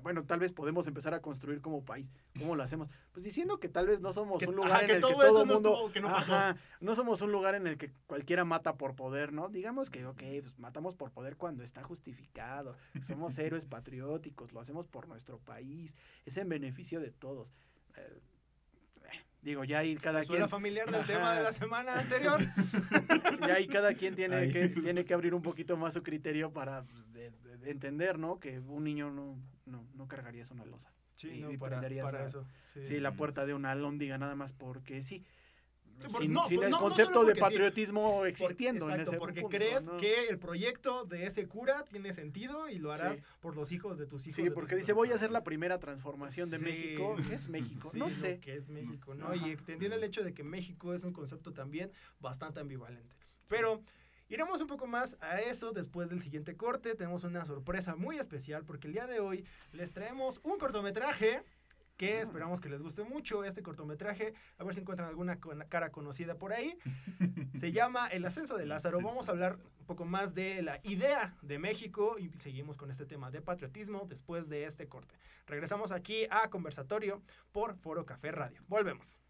Bueno, 0.00 0.24
tal 0.24 0.38
vez 0.40 0.52
podemos 0.52 0.86
empezar 0.86 1.14
a 1.14 1.20
construir 1.20 1.60
como 1.60 1.84
país. 1.84 2.12
¿Cómo 2.38 2.56
lo 2.56 2.62
hacemos? 2.62 2.88
Pues 3.12 3.24
diciendo 3.24 3.58
que 3.60 3.68
tal 3.68 3.86
vez 3.86 4.00
no 4.00 4.12
somos 4.12 4.40
Que- 4.40 4.46
un 4.46 4.56
lugar 4.56 4.72
ajá, 4.72 4.80
en 4.82 4.86
que 4.86 4.92
el 4.94 4.98
que 5.02 5.08
todo 5.08 5.22
eso 5.22 5.32
todo 5.32 5.46
no 5.46 5.54
mundo... 5.54 5.72
estuvo- 5.74 5.92
que 5.92 6.00
no. 6.00 6.08
Ajá, 6.08 6.56
no 6.80 6.94
somos 6.94 7.20
un 7.22 7.32
lugar 7.32 7.54
en 7.54 7.66
el 7.66 7.78
que 7.78 7.92
cualquiera 8.06 8.44
mata 8.44 8.76
por 8.76 8.94
poder, 8.96 9.32
¿no? 9.32 9.48
Digamos 9.48 9.90
que, 9.90 10.04
ok, 10.06 10.22
pues 10.42 10.58
matamos 10.58 10.94
por 10.94 11.10
poder 11.12 11.36
cuando 11.36 11.62
está 11.62 11.82
justificado. 11.82 12.76
Somos 13.02 13.38
héroes 13.38 13.66
patrióticos, 13.66 14.52
lo 14.52 14.60
hacemos 14.60 14.86
por 14.88 15.08
nuestro 15.08 15.38
país. 15.38 15.96
Es 16.24 16.36
en 16.36 16.48
beneficio 16.48 17.00
de 17.00 17.10
todos. 17.10 17.48
Eh, 17.96 18.20
eh, 19.04 19.08
digo, 19.42 19.64
ya 19.64 19.78
ahí 19.80 19.94
cada 19.96 20.22
Suena 20.24 20.44
quien... 20.46 20.50
familiar 20.50 20.86
del 20.90 21.02
Ajá. 21.02 21.06
tema 21.12 21.34
de 21.34 21.42
la 21.42 21.52
semana 21.52 22.00
anterior. 22.00 22.40
Ya 23.46 23.54
ahí 23.54 23.66
cada 23.66 23.92
quien 23.94 24.14
tiene 24.14 24.36
Ahí. 24.36 24.52
que, 24.52 24.68
tiene 24.68 25.04
que 25.04 25.12
abrir 25.12 25.34
un 25.34 25.42
poquito 25.42 25.76
más 25.76 25.92
su 25.92 26.02
criterio 26.02 26.52
para 26.52 26.84
pues, 26.84 27.12
de- 27.12 27.30
de- 27.30 27.58
de 27.58 27.70
entender, 27.70 28.18
¿no? 28.18 28.38
Que 28.38 28.58
un 28.60 28.84
niño 28.84 29.10
no, 29.10 29.36
no, 29.66 29.86
no 29.94 30.08
cargarías 30.08 30.50
una 30.50 30.64
losa. 30.64 30.92
Sí, 31.14 31.28
Y- 31.28 31.40
no, 31.40 31.50
y 31.52 31.56
para, 31.56 31.78
prenderías 31.78 32.04
para 32.04 32.20
la- 32.20 32.26
eso. 32.26 32.46
Sí. 32.72 32.84
Sí, 32.86 33.00
la 33.00 33.12
puerta 33.14 33.46
de 33.46 33.54
una 33.54 33.70
alóndiga 33.70 34.18
nada 34.18 34.34
más 34.34 34.52
porque 34.52 35.02
sí. 35.02 35.24
Sin 36.18 36.32
no, 36.32 36.44
sin 36.48 36.60
el 36.64 36.72
concepto 36.72 37.24
de 37.24 37.34
sí. 37.34 37.40
patriotismo 37.40 38.14
Por- 38.16 38.26
existiendo 38.26 38.90
en 38.90 38.98
ese 39.00 39.16
porque 39.16 39.42
punto, 39.42 39.56
crees 39.56 39.84
¿no? 39.86 39.96
que 39.98 40.26
el 40.26 40.40
proyecto 40.40 41.04
de 41.04 41.26
ese 41.26 41.46
cura 41.46 41.84
tiene 41.84 42.12
sentido 42.12 42.68
y 42.68 42.80
lo 42.80 42.90
harás 42.92 43.18
Sí. 43.18 43.22
por 43.40 43.54
los 43.54 43.70
hijos 43.70 43.96
de 43.96 44.04
tus 44.06 44.26
hijos. 44.26 44.34
Sí, 44.34 44.50
porque 44.50 44.74
dice, 44.74 44.92
voy 44.92 45.12
a 45.12 45.14
hacer 45.14 45.30
la 45.30 45.38
hijos". 45.38 45.44
primera 45.44 45.78
transformación 45.78 46.50
de 46.50 46.58
Sí. 46.58 46.64
México. 46.64 47.14
¿Qué 47.28 47.34
es 47.36 47.48
México? 47.48 47.90
Sí, 47.92 47.98
no 48.00 48.10
sé. 48.10 48.40
que 48.40 48.56
es 48.56 48.68
México, 48.68 49.12
sé. 49.14 49.20
¿no? 49.20 49.34
Y 49.36 49.50
extendiendo 49.50 49.96
el 49.96 50.02
hecho 50.02 50.24
de 50.24 50.34
que 50.34 50.42
México 50.42 50.94
es 50.94 51.04
un 51.04 51.12
concepto 51.12 51.52
también 51.52 51.92
bastante 52.18 52.58
ambivalente. 52.58 53.14
Pero 53.46 53.80
iremos 54.28 54.60
un 54.60 54.66
poco 54.66 54.86
más 54.86 55.16
a 55.20 55.40
eso 55.40 55.72
después 55.72 56.10
del 56.10 56.20
siguiente 56.20 56.56
corte. 56.56 56.94
Tenemos 56.94 57.24
una 57.24 57.44
sorpresa 57.44 57.96
muy 57.96 58.18
especial 58.18 58.64
porque 58.64 58.88
el 58.88 58.94
día 58.94 59.06
de 59.06 59.20
hoy 59.20 59.44
les 59.72 59.92
traemos 59.92 60.40
un 60.42 60.58
cortometraje 60.58 61.42
que 61.96 62.20
esperamos 62.20 62.60
que 62.60 62.68
les 62.68 62.82
guste 62.82 63.04
mucho 63.04 63.44
este 63.44 63.62
cortometraje. 63.62 64.34
A 64.58 64.64
ver 64.64 64.74
si 64.74 64.80
encuentran 64.80 65.08
alguna 65.08 65.38
cara 65.68 65.90
conocida 65.90 66.36
por 66.36 66.52
ahí. 66.52 66.76
Se 67.58 67.72
llama 67.72 68.08
El 68.08 68.24
ascenso 68.24 68.56
de 68.56 68.66
Lázaro. 68.66 69.00
Vamos 69.00 69.28
a 69.28 69.32
hablar 69.32 69.58
un 69.78 69.86
poco 69.86 70.04
más 70.04 70.34
de 70.34 70.62
la 70.62 70.80
idea 70.82 71.36
de 71.42 71.58
México 71.58 72.18
y 72.18 72.30
seguimos 72.38 72.76
con 72.76 72.90
este 72.90 73.06
tema 73.06 73.30
de 73.30 73.40
patriotismo 73.40 74.06
después 74.08 74.48
de 74.48 74.64
este 74.64 74.88
corte. 74.88 75.14
Regresamos 75.46 75.92
aquí 75.92 76.26
a 76.30 76.48
conversatorio 76.50 77.22
por 77.52 77.76
Foro 77.76 78.04
Café 78.04 78.32
Radio. 78.32 78.62
Volvemos. 78.66 79.20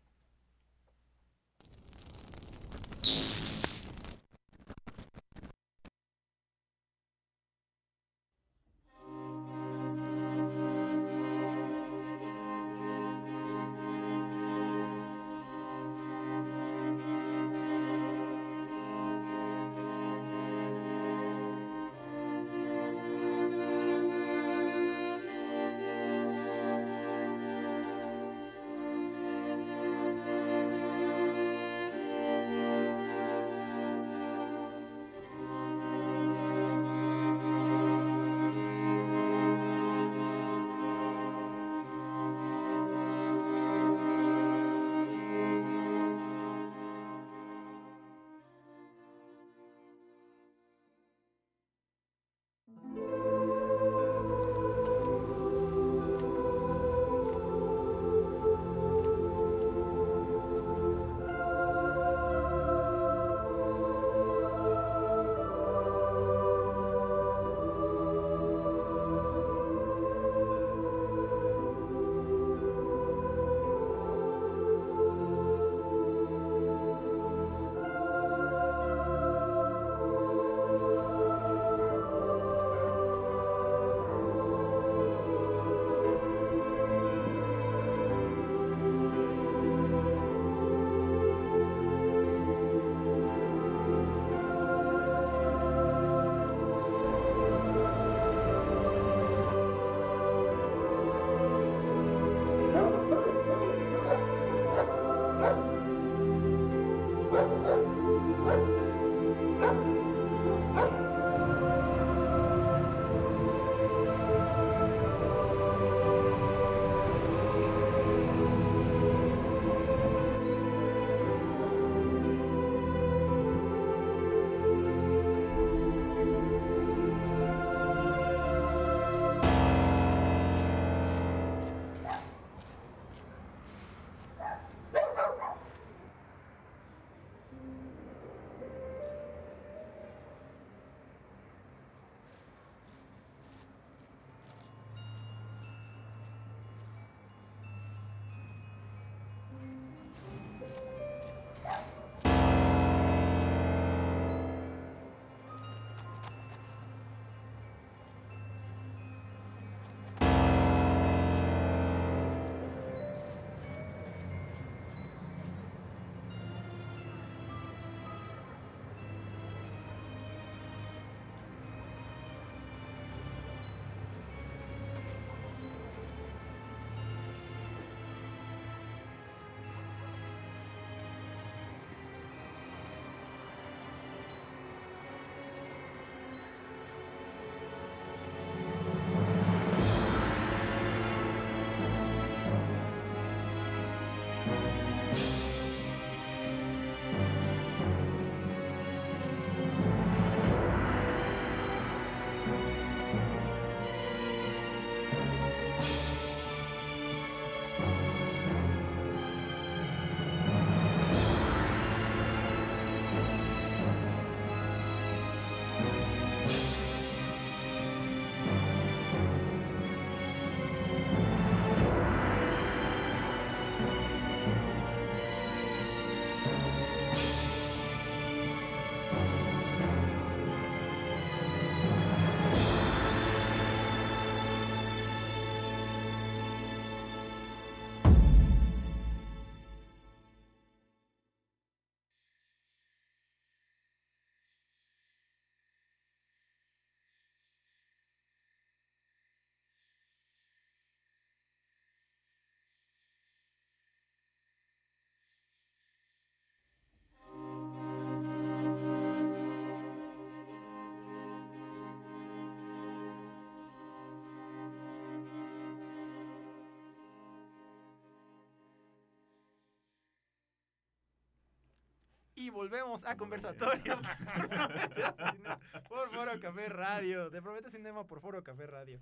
Aquí 272.44 272.50
volvemos 272.50 273.04
a 273.06 273.16
conversatorio 273.16 273.98
por 275.88 276.10
Foro 276.10 276.38
Café 276.40 276.68
Radio. 276.68 277.30
De 277.30 277.40
Promete 277.40 277.70
Cinema 277.70 278.06
por 278.06 278.20
Foro 278.20 278.44
Café 278.44 278.66
Radio. 278.66 279.00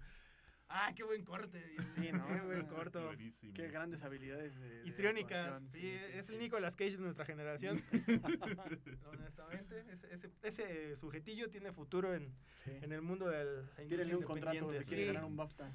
Ah, 0.69 0.93
qué 0.95 1.03
buen 1.03 1.25
corte. 1.25 1.59
Dios. 1.71 1.85
Sí, 1.97 2.13
¿no? 2.13 2.25
Qué 2.29 2.41
buen 2.41 2.67
corto. 2.67 3.05
Buenísimo. 3.05 3.53
Qué 3.53 3.67
grandes 3.69 4.05
habilidades 4.05 4.55
de, 4.61 4.69
de 4.83 4.87
Histriónicas. 4.87 5.55
actuación, 5.57 5.73
Sí, 5.73 5.91
es 6.15 6.31
el 6.31 6.39
Nicolas 6.39 6.77
Cage 6.77 6.93
de 6.93 6.99
nuestra 7.03 7.25
generación. 7.25 7.83
Honestamente, 9.11 9.85
ese, 9.91 10.07
ese, 10.13 10.31
ese 10.43 10.97
sujetillo 10.97 11.51
tiene 11.51 11.73
futuro 11.73 12.15
en, 12.15 12.33
Sí. 12.65 12.71
en 12.81 12.93
el 12.93 13.03
mundo 13.03 13.29
del 13.29 13.69
Tírenle 13.89 14.15
un 14.15 14.23
contrato 14.23 14.53
si 14.53 14.59
independiente. 14.77 14.89
quiere 14.89 15.03
Sí. 15.03 15.07
ganar 15.09 15.25
un 15.25 15.37
BAFTA. 15.37 15.73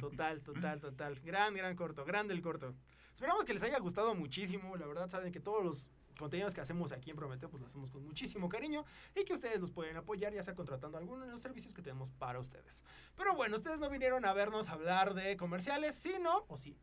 Total, 0.00 0.42
total, 0.42 0.80
total. 0.80 1.20
Gran, 1.20 1.54
gran 1.54 1.76
corto, 1.76 2.04
grande 2.04 2.34
el 2.34 2.42
corto. 2.42 2.74
Esperamos 3.14 3.44
que 3.44 3.52
les 3.54 3.62
haya 3.62 3.78
gustado 3.78 4.14
muchísimo. 4.16 4.76
La 4.76 4.86
verdad, 4.86 5.08
saben 5.08 5.30
que 5.30 5.38
todos 5.40 5.64
los 5.64 5.88
contenidos 6.20 6.54
que 6.54 6.60
hacemos 6.60 6.92
aquí 6.92 7.10
en 7.10 7.16
Prometeo, 7.16 7.50
pues 7.50 7.60
lo 7.60 7.66
hacemos 7.66 7.90
con 7.90 8.04
muchísimo 8.04 8.48
cariño 8.48 8.84
y 9.16 9.24
que 9.24 9.34
ustedes 9.34 9.58
nos 9.58 9.72
pueden 9.72 9.96
apoyar, 9.96 10.32
ya 10.32 10.42
sea 10.42 10.54
contratando 10.54 10.98
alguno 10.98 11.24
de 11.24 11.32
los 11.32 11.40
servicios 11.40 11.74
que 11.74 11.82
tenemos 11.82 12.10
para 12.12 12.38
ustedes. 12.38 12.84
Pero 13.16 13.34
bueno, 13.34 13.56
ustedes 13.56 13.80
no 13.80 13.90
vinieron 13.90 14.24
a 14.24 14.32
vernos 14.32 14.68
hablar 14.68 15.14
de 15.14 15.36
comerciales, 15.36 15.96
sino, 15.96 16.44
o 16.46 16.56
sí. 16.56 16.78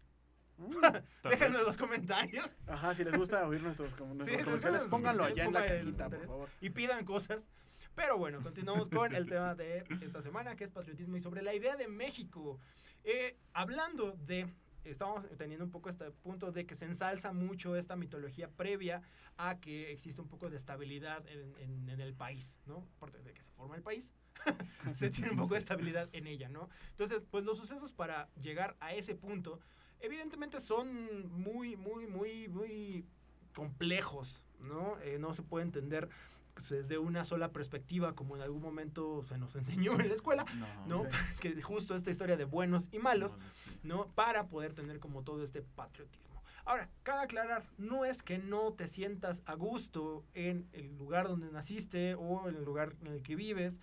Déjenos 1.23 1.59
en 1.59 1.65
los 1.67 1.77
comentarios 1.77 2.55
Ajá, 2.65 2.95
si 2.95 3.03
les 3.03 3.15
gusta 3.15 3.47
oír 3.47 3.61
nuestros, 3.61 3.91
nuestros 3.99 4.39
sí, 4.39 4.43
comerciales, 4.43 4.83
pónganlo 4.85 5.23
allá 5.23 5.45
en 5.45 5.53
la 5.53 5.59
los 5.59 5.69
cajita, 5.69 6.09
por 6.09 6.25
favor. 6.25 6.49
y 6.59 6.69
pidan 6.71 7.05
cosas. 7.05 7.49
Pero 7.93 8.17
bueno, 8.17 8.41
continuamos 8.41 8.89
con 8.89 9.13
el 9.13 9.25
tema 9.29 9.55
de 9.55 9.83
esta 10.01 10.21
semana, 10.21 10.55
que 10.55 10.63
es 10.63 10.71
patriotismo 10.71 11.17
y 11.17 11.21
sobre 11.21 11.41
la 11.41 11.53
idea 11.53 11.75
de 11.75 11.87
México. 11.87 12.59
Eh, 13.03 13.37
hablando 13.53 14.11
de, 14.27 14.47
estamos 14.89 15.25
teniendo 15.37 15.65
un 15.65 15.71
poco 15.71 15.89
este 15.89 16.09
punto 16.11 16.51
de 16.51 16.65
que 16.65 16.75
se 16.75 16.85
ensalza 16.85 17.33
mucho 17.33 17.75
esta 17.75 17.95
mitología 17.95 18.49
previa 18.49 19.01
a 19.37 19.59
que 19.59 19.91
existe 19.91 20.21
un 20.21 20.27
poco 20.27 20.49
de 20.49 20.57
estabilidad 20.57 21.25
en, 21.27 21.55
en- 21.59 21.89
en 21.89 22.01
el 22.01 22.13
país, 22.13 22.57
¿no? 22.65 22.87
Aparte 22.97 23.21
de 23.21 23.33
que 23.33 23.41
se 23.41 23.51
forma 23.51 23.75
el 23.75 23.83
país, 23.83 24.11
se 24.95 25.09
tiene 25.09 25.31
un 25.31 25.37
poco 25.37 25.53
de 25.53 25.59
estabilidad 25.59 26.09
en 26.13 26.27
ella, 26.27 26.49
¿no? 26.49 26.69
Entonces, 26.91 27.23
pues 27.23 27.43
los 27.45 27.57
sucesos 27.57 27.91
para 27.93 28.29
llegar 28.41 28.75
a 28.79 28.93
ese 28.93 29.15
punto, 29.15 29.59
evidentemente 29.99 30.59
son 30.59 31.29
muy, 31.31 31.75
muy, 31.75 32.07
muy, 32.07 32.47
muy 32.47 33.05
complejos, 33.53 34.41
¿no? 34.59 34.99
Eh, 35.01 35.17
no 35.19 35.33
se 35.33 35.41
puede 35.43 35.65
entender 35.65 36.09
desde 36.69 36.97
una 36.97 37.25
sola 37.25 37.51
perspectiva, 37.51 38.13
como 38.15 38.35
en 38.35 38.41
algún 38.41 38.61
momento 38.61 39.23
se 39.23 39.37
nos 39.37 39.55
enseñó 39.55 39.99
en 39.99 40.09
la 40.09 40.15
escuela, 40.15 40.45
¿no? 40.87 41.03
sí. 41.03 41.09
Que 41.39 41.61
justo 41.61 41.95
esta 41.95 42.11
historia 42.11 42.37
de 42.37 42.45
buenos 42.45 42.89
y 42.91 42.99
malos, 42.99 43.37
sí. 43.63 43.71
¿no? 43.83 44.07
Para 44.07 44.47
poder 44.47 44.73
tener 44.73 44.99
como 44.99 45.23
todo 45.23 45.43
este 45.43 45.61
patriotismo. 45.61 46.37
Ahora, 46.65 46.89
cabe 47.03 47.23
aclarar, 47.23 47.63
no 47.77 48.03
es 48.03 48.21
que 48.21 48.39
no 48.39 48.73
te 48.73 48.89
sientas 48.89 49.41
a 49.45 49.53
gusto 49.53 50.25
en 50.33 50.67
el 50.73 50.97
lugar 50.97 51.29
donde 51.29 51.49
naciste 51.49 52.15
o 52.15 52.49
en 52.49 52.55
el 52.55 52.65
lugar 52.65 52.93
en 53.01 53.07
el 53.07 53.23
que 53.23 53.37
vives, 53.37 53.79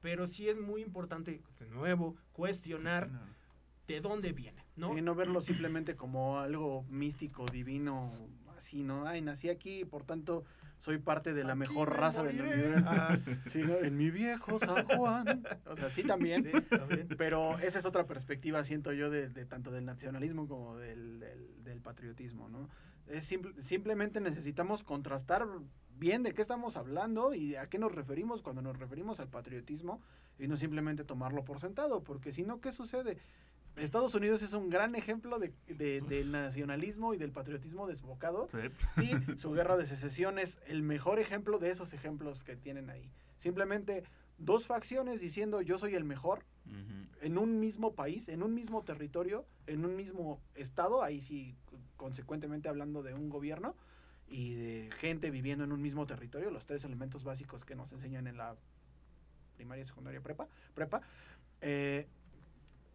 pero 0.00 0.28
sí 0.28 0.48
es 0.48 0.56
muy 0.56 0.82
importante, 0.82 1.42
de 1.58 1.66
nuevo, 1.66 2.16
cuestionar 2.32 3.10
de 3.88 4.00
dónde 4.00 4.32
viene, 4.32 4.64
¿no? 4.76 4.94
Sí, 4.94 5.02
no 5.02 5.16
verlo 5.16 5.40
simplemente 5.40 5.96
como 5.96 6.38
algo 6.38 6.84
místico, 6.84 7.46
divino, 7.46 8.12
así, 8.58 8.82
¿no? 8.82 9.06
Ay, 9.06 9.22
nací 9.22 9.48
aquí, 9.48 9.84
por 9.84 10.04
tanto, 10.04 10.44
soy 10.78 10.98
parte 10.98 11.32
de 11.32 11.42
la 11.44 11.52
Aquí 11.52 11.60
mejor 11.60 11.90
me 11.90 11.96
raza 11.96 12.22
del 12.22 12.40
universo. 12.40 12.84
Ah, 12.88 13.18
Sí, 13.50 13.62
¿no? 13.62 13.74
En 13.76 13.96
mi 13.96 14.10
viejo 14.10 14.58
San 14.58 14.84
Juan. 14.86 15.44
O 15.66 15.76
sea, 15.76 15.90
sí 15.90 16.02
también. 16.04 16.42
sí, 16.44 16.50
también. 16.68 17.08
Pero 17.16 17.58
esa 17.58 17.78
es 17.78 17.84
otra 17.84 18.06
perspectiva, 18.06 18.64
siento 18.64 18.92
yo, 18.92 19.10
de, 19.10 19.28
de 19.28 19.44
tanto 19.46 19.70
del 19.70 19.84
nacionalismo 19.84 20.46
como 20.46 20.76
del, 20.76 21.18
del- 21.20 21.64
del 21.64 21.80
patriotismo, 21.80 22.48
¿no? 22.48 22.68
Es 23.06 23.24
simple- 23.24 23.60
simplemente 23.62 24.20
necesitamos 24.20 24.84
contrastar 24.84 25.46
bien 25.98 26.22
de 26.22 26.32
qué 26.34 26.42
estamos 26.42 26.76
hablando 26.76 27.34
y 27.34 27.56
a 27.56 27.66
qué 27.68 27.78
nos 27.78 27.92
referimos 27.94 28.42
cuando 28.42 28.62
nos 28.62 28.78
referimos 28.78 29.18
al 29.18 29.28
patriotismo 29.28 30.00
y 30.38 30.46
no 30.46 30.56
simplemente 30.56 31.02
tomarlo 31.04 31.44
por 31.44 31.58
sentado, 31.58 32.04
porque 32.04 32.30
si 32.30 32.44
no, 32.44 32.60
¿qué 32.60 32.70
sucede? 32.70 33.18
Estados 33.80 34.14
Unidos 34.14 34.42
es 34.42 34.52
un 34.52 34.68
gran 34.70 34.94
ejemplo 34.94 35.38
de, 35.38 35.52
de- 35.66 36.00
del 36.00 36.32
nacionalismo 36.32 37.14
y 37.14 37.18
del 37.18 37.32
patriotismo 37.32 37.86
desbocado 37.86 38.48
Sí. 38.50 38.58
y 39.02 39.38
su 39.38 39.52
guerra 39.52 39.76
de 39.76 39.86
secesión 39.86 40.38
es 40.38 40.58
el 40.66 40.82
mejor 40.82 41.18
ejemplo 41.18 41.58
de 41.58 41.70
esos 41.70 41.92
ejemplos 41.92 42.42
que 42.44 42.56
tienen 42.56 42.90
ahí. 42.90 43.10
Simplemente 43.38 44.04
dos 44.38 44.66
facciones 44.66 45.20
diciendo 45.20 45.60
yo 45.62 45.78
soy 45.78 45.94
el 45.94 46.04
mejor 46.04 46.44
en 47.22 47.38
un 47.38 47.58
mismo 47.60 47.94
país, 47.94 48.28
en 48.28 48.42
un 48.42 48.54
mismo 48.54 48.82
territorio, 48.84 49.46
en 49.66 49.84
un 49.86 49.96
mismo 49.96 50.40
estado, 50.54 51.02
ahí 51.02 51.20
sí 51.22 51.56
consecuentemente 51.96 52.68
hablando 52.68 53.02
de 53.02 53.14
un 53.14 53.28
gobierno 53.30 53.74
y 54.28 54.54
de 54.54 54.90
gente 54.98 55.30
viviendo 55.30 55.64
en 55.64 55.72
un 55.72 55.80
mismo 55.80 56.04
territorio, 56.06 56.50
los 56.50 56.66
tres 56.66 56.84
elementos 56.84 57.24
básicos 57.24 57.64
que 57.64 57.74
nos 57.74 57.90
enseñan 57.92 58.26
en 58.26 58.36
la 58.36 58.54
primaria, 59.56 59.86
secundaria, 59.86 60.20
prepa, 60.20 60.46
prepa, 60.74 61.00
eh, 61.62 62.06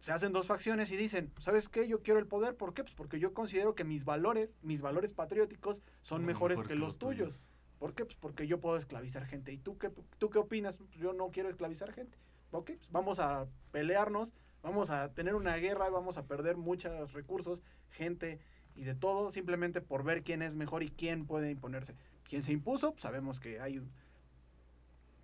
se 0.04 0.12
hacen 0.12 0.34
dos 0.34 0.46
facciones 0.46 0.90
y 0.90 0.98
dicen, 0.98 1.32
¿sabes 1.40 1.70
qué? 1.70 1.88
Yo 1.88 2.02
quiero 2.02 2.20
el 2.20 2.26
poder, 2.26 2.58
¿por 2.58 2.74
qué? 2.74 2.82
Pues 2.82 2.94
porque 2.94 3.18
yo 3.18 3.32
considero 3.32 3.74
que 3.74 3.84
mis 3.84 4.04
valores, 4.04 4.58
mis 4.60 4.82
valores 4.82 5.14
patrióticos 5.14 5.80
son 6.02 6.26
mejores, 6.26 6.58
mejores 6.58 6.68
que, 6.68 6.74
que 6.74 6.78
los 6.78 6.88
los 6.88 6.98
tuyos. 6.98 7.34
tuyos. 7.36 7.50
¿Por 7.78 7.94
qué? 7.94 8.04
Pues 8.04 8.18
porque 8.20 8.46
yo 8.46 8.60
puedo 8.60 8.76
esclavizar 8.76 9.24
gente. 9.24 9.50
¿Y 9.50 9.56
tú 9.56 9.78
qué, 9.78 9.90
tú 10.18 10.28
qué 10.28 10.38
opinas? 10.38 10.76
Pues 10.76 10.90
yo 10.90 11.14
no 11.14 11.30
quiero 11.30 11.48
esclavizar 11.48 11.90
gente. 11.94 12.18
Ok, 12.50 12.72
pues 12.76 12.90
vamos 12.92 13.18
a 13.18 13.46
pelearnos, 13.72 14.30
vamos 14.62 14.90
a 14.90 15.10
tener 15.14 15.36
una 15.36 15.56
guerra, 15.56 15.88
vamos 15.88 16.18
a 16.18 16.26
perder 16.26 16.58
muchos 16.58 17.14
recursos, 17.14 17.62
gente 17.88 18.40
y 18.74 18.84
de 18.84 18.94
todo, 18.94 19.30
simplemente 19.30 19.80
por 19.80 20.04
ver 20.04 20.22
quién 20.22 20.42
es 20.42 20.54
mejor 20.54 20.82
y 20.82 20.90
quién 20.90 21.24
puede 21.24 21.50
imponerse. 21.50 21.94
Quien 22.28 22.42
se 22.42 22.52
impuso, 22.52 22.90
pues 22.90 23.04
sabemos 23.04 23.40
que 23.40 23.58
hay 23.58 23.80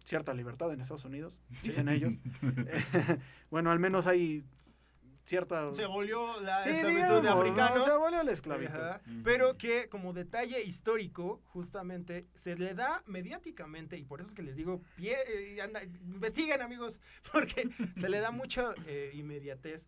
cierta 0.07 0.33
libertad 0.33 0.73
en 0.73 0.81
Estados 0.81 1.05
Unidos, 1.05 1.37
dicen 1.63 1.91
ellos. 1.91 2.15
bueno, 3.51 3.71
al 3.71 3.79
menos 3.79 4.07
hay 4.07 4.43
cierta... 5.31 5.73
Se 5.75 5.87
volvió 5.87 6.41
la 6.43 6.65
Sí, 6.65 6.71
esclavitud 6.71 6.99
digamos, 7.01 7.23
de 7.23 7.29
¿no? 7.31 7.41
africanos. 7.41 7.85
Se 7.85 7.97
volvió 7.97 8.23
la 8.23 8.33
esclavitud. 8.33 8.75
Ajá. 8.75 9.01
Pero 9.25 9.57
que 9.57 9.89
como 9.89 10.13
detalle 10.13 10.63
histórico, 10.63 11.41
justamente, 11.47 12.27
se 12.35 12.57
le 12.57 12.75
da 12.75 13.03
mediáticamente, 13.07 13.97
y 13.97 14.05
por 14.05 14.21
eso 14.21 14.31
es 14.31 14.35
que 14.35 14.43
les 14.43 14.57
digo, 14.57 14.83
pie, 14.97 15.17
eh, 15.29 15.63
anda, 15.63 15.83
investiguen 15.85 16.61
amigos, 16.61 17.01
porque 17.33 17.71
se 17.97 18.09
le 18.09 18.19
da 18.21 18.31
mucha 18.33 18.75
eh, 18.87 19.13
inmediatez 19.15 19.87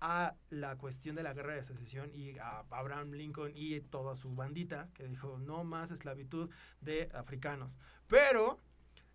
a 0.00 0.34
la 0.48 0.76
cuestión 0.76 1.14
de 1.14 1.22
la 1.22 1.34
guerra 1.34 1.54
de 1.54 1.62
secesión 1.62 2.10
y 2.14 2.36
a 2.38 2.64
Abraham 2.70 3.12
Lincoln 3.12 3.52
y 3.54 3.80
toda 3.80 4.16
su 4.16 4.34
bandita 4.34 4.88
que 4.94 5.06
dijo 5.06 5.38
no 5.38 5.62
más 5.62 5.90
esclavitud 5.90 6.50
de 6.80 7.10
africanos. 7.14 7.76
Pero 8.06 8.58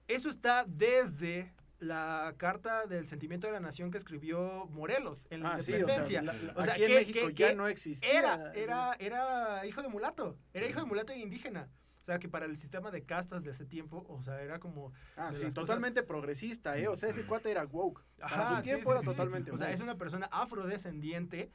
eso 0.08 0.30
está 0.30 0.64
desde 0.68 1.54
la 1.80 2.34
carta 2.38 2.86
del 2.88 3.06
sentimiento 3.08 3.48
de 3.48 3.54
la 3.54 3.60
nación 3.60 3.92
que 3.92 3.98
escribió 3.98 4.66
Morelos 4.68 5.28
en 5.30 5.44
la 5.44 5.56
Ah, 5.56 5.60
sí, 5.60 5.74
o 5.74 5.76
independencia. 5.80 6.22
sea, 6.24 6.34
la- 6.34 6.42
la- 6.42 6.54
O 6.56 6.64
sea, 6.64 6.74
aquí 6.74 6.84
en 6.84 6.94
México 6.96 7.28
que- 7.28 7.34
ya 7.34 7.50
que 7.50 7.56
no 7.56 7.68
existía. 7.68 8.10
Era, 8.10 8.52
era, 8.54 8.94
era 9.00 9.66
hijo 9.66 9.82
de 9.82 9.90
mulato. 9.90 10.38
Era 10.54 10.68
hijo 10.68 10.80
de 10.80 10.86
mulato 10.86 11.12
e 11.14 11.18
indígena. 11.20 11.70
O 12.02 12.06
sea, 12.06 12.20
que 12.20 12.30
para 12.30 12.46
el 12.46 12.56
sistema 12.56 12.92
de 12.92 13.04
castas 13.04 13.44
de 13.44 13.50
ese 13.52 13.66
tiempo, 13.66 14.06
o 14.08 14.22
sea, 14.22 14.40
era 14.42 14.60
como... 14.60 14.94
Ah, 15.18 15.32
sí, 15.34 15.50
totalmente 15.52 16.04
progresista, 16.04 16.78
¿eh? 16.78 16.88
O 16.88 16.96
sea, 16.96 17.10
ese 17.10 17.26
cuate 17.26 17.50
era 17.50 17.64
woke. 17.66 18.04
Para 18.20 18.36
Ajá, 18.36 18.50
su 18.50 18.56
sí, 18.58 18.62
tiempo 18.70 18.86
sí, 18.86 18.92
era 18.92 19.00
sí. 19.00 19.06
totalmente 19.08 19.52
O 19.52 19.58
sea, 19.58 19.68
woke. 19.68 19.74
es 19.76 19.82
una 19.82 19.98
persona 19.98 20.28
afrodescendiente 20.32 21.52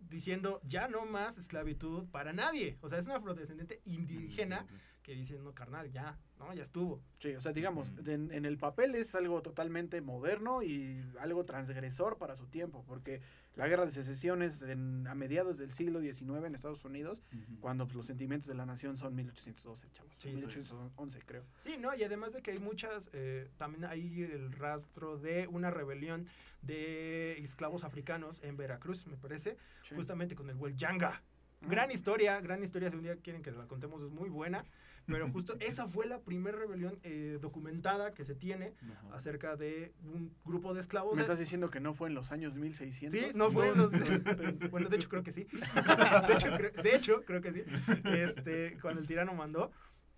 diciendo 0.00 0.60
ya 0.64 0.88
no 0.88 1.06
más 1.06 1.38
esclavitud 1.38 2.06
para 2.10 2.32
nadie. 2.32 2.76
O 2.80 2.88
sea, 2.88 2.98
es 2.98 3.06
una 3.06 3.16
afrodescendiente 3.16 3.80
indígena 3.84 4.66
que 5.04 5.14
dice, 5.14 5.38
no, 5.38 5.52
carnal, 5.52 5.92
ya, 5.92 6.16
no, 6.38 6.52
ya 6.54 6.62
estuvo. 6.62 6.98
Sí, 7.18 7.34
o 7.34 7.40
sea, 7.40 7.52
digamos, 7.52 7.94
de- 8.02 8.14
en, 8.14 8.32
en 8.32 8.46
el 8.46 8.56
papel 8.56 8.94
es 8.94 9.14
algo 9.14 9.42
totalmente 9.42 10.00
moderno 10.00 10.62
y 10.62 11.04
algo 11.20 11.44
transgresor 11.44 12.16
para 12.16 12.36
su 12.36 12.46
tiempo, 12.46 12.82
porque 12.88 13.20
la 13.54 13.68
guerra 13.68 13.84
de 13.84 13.92
secesión 13.92 14.40
es 14.40 14.62
en- 14.62 15.06
a 15.06 15.14
mediados 15.14 15.58
del 15.58 15.72
siglo 15.74 16.00
XIX 16.00 16.46
en 16.46 16.54
Estados 16.54 16.86
Unidos, 16.86 17.22
Ujú. 17.34 17.60
cuando 17.60 17.84
pues, 17.84 17.96
los 17.96 18.06
sentimientos 18.06 18.48
de 18.48 18.54
la 18.54 18.64
nación 18.64 18.96
son 18.96 19.14
1812, 19.14 19.88
chavos. 19.92 20.10
Sí, 20.16 20.30
sí. 20.30 20.34
1811, 20.36 21.20
creo. 21.26 21.44
Sí, 21.58 21.76
¿no? 21.78 21.94
Y 21.94 22.02
además 22.02 22.32
de 22.32 22.40
que 22.40 22.52
hay 22.52 22.58
muchas, 22.58 23.10
eh, 23.12 23.50
también 23.58 23.84
hay 23.84 24.22
el 24.22 24.52
rastro 24.52 25.18
de 25.18 25.46
una 25.48 25.70
rebelión 25.70 26.26
de 26.62 27.38
esclavos 27.42 27.84
africanos 27.84 28.40
en 28.42 28.56
Veracruz, 28.56 29.06
me 29.06 29.18
parece, 29.18 29.58
Sí. 29.82 29.94
justamente 29.94 30.34
con 30.34 30.48
el 30.48 30.56
Huel-Yanga. 30.56 31.20
Ah. 31.20 31.66
Gran 31.68 31.90
historia, 31.90 32.40
gran 32.40 32.62
historia, 32.62 32.88
si 32.90 32.96
un 32.96 33.02
día 33.02 33.16
quieren 33.16 33.42
que 33.42 33.50
la 33.50 33.66
contemos 33.66 34.02
es 34.02 34.10
muy 34.10 34.28
buena, 34.30 34.64
pero 35.06 35.28
justo 35.32 35.54
esa 35.60 35.86
fue 35.88 36.06
la 36.06 36.20
primera 36.20 36.58
rebelión 36.58 36.98
eh, 37.02 37.38
documentada 37.40 38.14
que 38.14 38.24
se 38.24 38.34
tiene 38.34 38.74
Ajá. 38.82 39.14
acerca 39.14 39.56
de 39.56 39.92
un 40.04 40.34
grupo 40.44 40.74
de 40.74 40.80
esclavos. 40.80 41.14
¿Me 41.16 41.22
estás 41.22 41.38
diciendo 41.38 41.70
que 41.70 41.80
no 41.80 41.94
fue 41.94 42.08
en 42.08 42.14
los 42.14 42.32
años 42.32 42.56
1600? 42.56 43.18
Sí, 43.32 43.36
no 43.38 43.50
fue 43.50 43.68
en 43.68 43.78
los- 43.78 43.92
bueno, 44.70 44.88
de 44.88 44.96
hecho 44.96 45.08
creo 45.08 45.22
que 45.22 45.32
sí. 45.32 45.46
De 46.26 46.34
hecho, 46.34 46.48
creo, 46.56 46.70
de 46.82 46.96
hecho, 46.96 47.24
creo 47.24 47.40
que 47.40 47.52
sí. 47.52 47.62
Este, 48.04 48.78
cuando 48.80 49.00
el 49.00 49.06
tirano 49.06 49.34
mandó. 49.34 49.70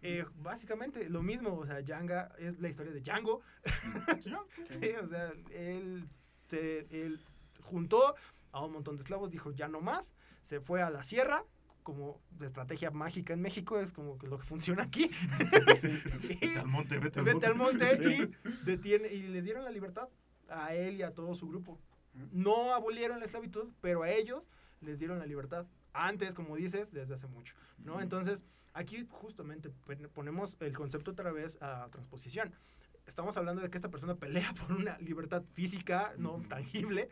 eh, 0.03 0.25
básicamente 0.37 1.09
lo 1.09 1.23
mismo, 1.23 1.55
o 1.57 1.67
sea, 1.67 1.81
Yanga 1.81 2.33
es 2.39 2.61
la 2.61 2.69
historia 2.69 2.93
de 2.93 3.01
Django. 3.01 3.41
Sí, 4.69 4.91
o 5.03 5.09
sea, 5.09 5.33
él 5.51 6.09
se 6.45 6.87
él 6.91 7.21
juntó 7.63 8.15
a 8.53 8.65
un 8.65 8.73
montón 8.73 8.97
de 8.97 9.01
esclavos, 9.03 9.31
dijo 9.31 9.51
ya 9.53 9.69
no 9.69 9.81
más, 9.81 10.15
se 10.43 10.61
fue 10.61 10.81
a 10.83 10.91
la 10.91 11.03
sierra 11.03 11.45
como 11.87 12.21
de 12.33 12.47
estrategia 12.47 12.91
mágica 12.91 13.33
en 13.33 13.41
México, 13.41 13.79
es 13.79 13.93
como 13.93 14.19
que 14.19 14.27
lo 14.27 14.39
que 14.39 14.45
funciona 14.45 14.83
aquí. 14.83 15.09
Vete 15.81 16.59
al 16.59 16.67
monte, 16.67 16.99
vete 16.99 17.21
al 17.21 17.25
Vete 17.25 17.47
al 17.47 17.55
monte. 17.55 17.85
monte 17.97 18.11
y, 18.43 18.65
detiene, 18.65 19.07
y 19.13 19.23
le 19.23 19.41
dieron 19.41 19.63
la 19.65 19.71
libertad 19.71 20.09
a 20.49 20.75
él 20.75 20.97
y 20.97 21.03
a 21.03 21.13
todo 21.15 21.33
su 21.37 21.47
grupo. 21.49 21.79
No 22.33 22.75
abolieron 22.75 23.21
la 23.21 23.25
esclavitud, 23.27 23.69
pero 23.81 24.03
a 24.03 24.11
ellos 24.11 24.49
les 24.81 24.99
dieron 24.99 25.21
la 25.21 25.27
libertad. 25.27 25.65
Antes, 25.93 26.35
como 26.35 26.57
dices, 26.57 26.93
desde 26.93 27.15
hace 27.15 27.29
mucho. 27.29 27.55
¿no? 27.79 28.01
Entonces, 28.01 28.45
aquí 28.75 29.07
justamente 29.09 29.71
pon- 29.71 30.11
ponemos 30.13 30.57
el 30.59 30.73
concepto 30.77 31.13
otra 31.13 31.31
vez 31.31 31.57
a 31.63 31.89
transposición. 31.93 32.53
Estamos 33.07 33.37
hablando 33.37 33.63
de 33.63 33.71
que 33.71 33.79
esta 33.79 33.91
persona 33.93 34.17
pelea 34.17 34.53
por 34.61 34.73
una 34.77 34.99
libertad 34.99 35.45
física, 35.45 36.15
no 36.19 36.43
tangible, 36.49 37.09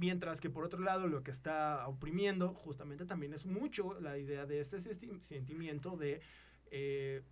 mientras 0.00 0.40
que 0.40 0.48
por 0.48 0.64
otro 0.64 0.80
lado 0.80 1.06
lo 1.06 1.22
que 1.22 1.30
está 1.30 1.86
oprimiendo 1.86 2.54
justamente 2.54 3.04
también 3.04 3.34
es 3.34 3.44
mucho 3.44 4.00
la 4.00 4.16
idea 4.16 4.46
de 4.46 4.60
este 4.60 4.80
sentimiento 4.80 5.96
de 5.96 6.22
eh, 6.70 7.22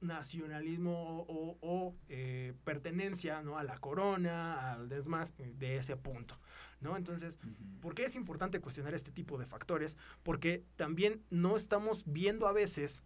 nacionalismo 0.00 1.26
o, 1.28 1.96
eh, 2.08 2.54
pertenencia 2.64 3.42
¿no? 3.42 3.58
a 3.58 3.64
la 3.64 3.76
corona, 3.78 4.72
al 4.72 4.88
desmás 4.88 5.34
de 5.36 5.76
ese 5.76 5.96
punto. 5.96 6.38
¿no? 6.80 6.96
Entonces. 6.96 7.38
¿Por 7.80 7.94
qué 7.94 8.04
es 8.04 8.14
importante 8.14 8.60
cuestionar 8.60 8.94
este 8.94 9.10
tipo 9.10 9.36
de 9.38 9.46
factores? 9.46 9.96
Porque 10.22 10.64
también 10.76 11.24
no 11.30 11.56
estamos 11.56 12.04
viendo 12.06 12.46
a 12.46 12.52
veces 12.52 13.02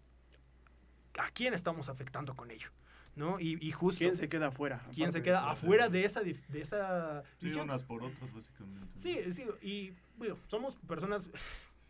a 1.18 1.30
quién 1.30 1.54
estamos 1.54 1.88
afectando 1.88 2.34
con 2.34 2.50
ello, 2.50 2.70
¿no? 3.16 3.38
Y, 3.40 3.58
y 3.60 3.70
justo 3.72 3.98
¿Quién 3.98 4.16
se 4.16 4.28
queda 4.28 4.48
afuera? 4.48 4.82
quién 4.94 5.12
se 5.12 5.22
queda 5.22 5.50
afuera 5.50 5.88
de 5.88 6.04
esa, 6.04 6.22
de 6.22 6.36
esa 6.54 7.22
Sí, 7.38 7.46
visión. 7.46 7.64
unas 7.64 7.84
por 7.84 8.02
otras, 8.02 8.32
básicamente. 8.32 8.86
Sí, 8.96 9.18
sí, 9.32 9.44
y 9.60 9.92
bueno, 10.16 10.38
somos 10.48 10.76
personas, 10.88 11.28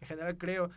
en 0.00 0.08
general 0.08 0.36
creo, 0.38 0.70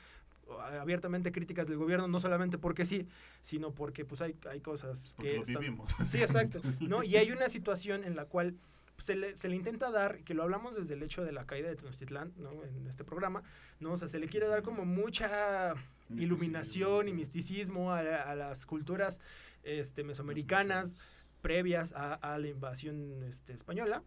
abiertamente 0.79 1.31
críticas 1.31 1.67
del 1.67 1.77
gobierno, 1.77 2.07
no 2.07 2.19
solamente 2.19 2.57
porque 2.59 2.85
sí, 2.85 3.07
sino 3.41 3.71
porque 3.71 4.05
pues 4.05 4.21
hay, 4.21 4.35
hay 4.51 4.59
cosas 4.61 5.13
Porque 5.15 5.31
que 5.31 5.35
lo 5.37 5.41
están... 5.41 5.59
vivimos. 5.61 5.89
Sí, 6.07 6.21
exacto. 6.21 6.61
¿no? 6.79 7.01
Y 7.03 7.15
hay 7.17 7.31
una 7.31 7.49
situación 7.49 8.03
en 8.03 8.15
la 8.15 8.25
cual 8.25 8.55
se 8.97 9.15
le, 9.15 9.35
se 9.35 9.49
le 9.49 9.55
intenta 9.55 9.89
dar, 9.91 10.19
que 10.23 10.33
lo 10.35 10.43
hablamos 10.43 10.75
desde 10.75 10.93
el 10.93 11.01
hecho 11.03 11.23
de 11.25 11.31
la 11.31 11.45
caída 11.45 11.67
de 11.67 11.75
Tenochtitlán, 11.75 12.31
¿no? 12.37 12.63
En 12.63 12.87
este 12.87 13.03
programa, 13.03 13.41
¿no? 13.81 13.91
O 13.93 13.97
sea, 13.97 14.07
se 14.07 14.19
le 14.19 14.27
quiere 14.27 14.47
dar 14.47 14.61
como 14.61 14.85
mucha 14.85 15.73
iluminación 16.15 17.07
y 17.09 17.13
misticismo 17.13 17.91
a, 17.91 18.03
la- 18.03 18.21
a 18.21 18.35
las 18.35 18.65
culturas 18.65 19.19
este, 19.65 20.03
mesoamericanas 20.03 20.95
previas 21.41 21.93
a, 21.93 22.13
a 22.13 22.39
la 22.39 22.47
invasión 22.47 23.21
este, 23.23 23.53
española, 23.53 24.03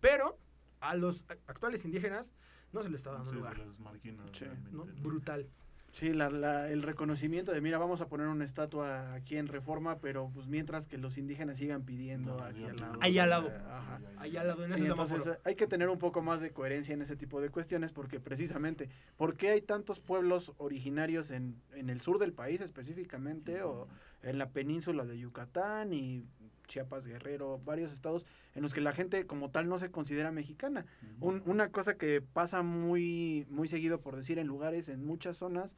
pero 0.00 0.38
a 0.80 0.94
los 0.96 1.24
actuales 1.46 1.84
indígenas 1.84 2.34
no 2.72 2.82
se 2.82 2.90
les 2.90 3.00
está 3.00 3.12
dando 3.12 3.26
Sí, 3.26 3.30
se 3.30 3.36
lugar, 3.38 3.58
les 3.58 3.78
margina 3.78 4.24
Sí. 4.32 4.44
realmente, 4.44 4.70
¿no? 4.72 4.84
¿no? 4.84 5.02
Brutal. 5.02 5.48
Sí, 5.94 6.12
la, 6.12 6.28
la- 6.28 6.68
el 6.72 6.82
reconocimiento 6.82 7.52
de, 7.52 7.60
mira, 7.60 7.78
vamos 7.78 8.00
a 8.00 8.08
poner 8.08 8.26
una 8.26 8.44
estatua 8.44 9.14
aquí 9.14 9.36
en 9.36 9.46
Reforma, 9.46 10.00
pero 10.00 10.28
pues 10.34 10.48
mientras 10.48 10.88
que 10.88 10.98
los 10.98 11.16
indígenas 11.18 11.58
sigan 11.58 11.84
pidiendo 11.84 12.36
No, 12.36 12.42
aquí 12.42 12.64
al 12.64 12.76
lado. 12.76 12.98
Ahí 13.00 13.18
al 13.20 13.30
lado. 13.30 13.48
Ajá. 13.70 14.00
Ahí 14.16 14.36
al 14.36 14.48
lado, 14.48 14.64
en 14.64 14.70
Sí, 14.70 14.80
ese 14.80 14.88
entonces 14.88 15.22
semáforo. 15.22 15.40
hay 15.44 15.54
que 15.54 15.68
tener 15.68 15.88
un 15.88 15.98
poco 15.98 16.20
más 16.20 16.40
de 16.40 16.50
coherencia 16.50 16.94
en 16.94 17.02
ese 17.02 17.14
tipo 17.14 17.40
de 17.40 17.48
cuestiones 17.50 17.92
porque 17.92 18.18
precisamente, 18.18 18.88
¿por 19.16 19.36
qué 19.36 19.50
hay 19.50 19.60
tantos 19.62 20.00
pueblos 20.00 20.52
originarios 20.58 21.30
en, 21.30 21.62
en 21.74 21.88
el 21.90 22.00
sur 22.00 22.18
del 22.18 22.32
país 22.32 22.60
específicamente 22.60 23.62
o 23.62 23.86
en 24.24 24.38
la 24.38 24.50
península 24.50 25.04
de 25.04 25.16
Yucatán 25.20 25.92
y 25.92 26.24
Chiapas, 26.66 27.06
Guerrero, 27.06 27.60
varios 27.64 27.92
estados 27.92 28.26
en 28.54 28.62
los 28.62 28.72
que 28.74 28.80
la 28.80 28.92
gente 28.92 29.26
como 29.26 29.50
tal 29.50 29.68
no 29.68 29.78
se 29.78 29.90
considera 29.90 30.32
mexicana? 30.32 30.86
Un- 31.20 31.42
una 31.46 31.68
cosa 31.70 31.96
que 31.96 32.20
pasa 32.22 32.62
muy, 32.62 33.46
muy 33.50 33.68
seguido, 33.68 34.00
por 34.00 34.16
decir, 34.16 34.38
en 34.38 34.46
lugares, 34.46 34.88
en 34.88 35.04
muchas 35.04 35.36
zonas 35.36 35.76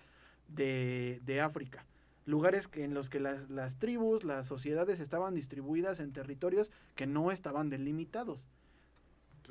de, 0.49 1.20
de 1.24 1.41
África. 1.41 1.84
Lugares 2.24 2.66
que, 2.66 2.82
en 2.84 2.93
los 2.95 3.09
que 3.09 3.20
las, 3.20 3.49
las 3.51 3.78
tribus, 3.78 4.24
las 4.24 4.47
sociedades 4.47 4.99
estaban 5.01 5.34
distribuidas 5.34 6.01
en 6.01 6.12
territorios 6.12 6.70
que 6.95 7.07
no 7.07 7.30
estaban 7.30 7.70
delimitados. 7.70 8.47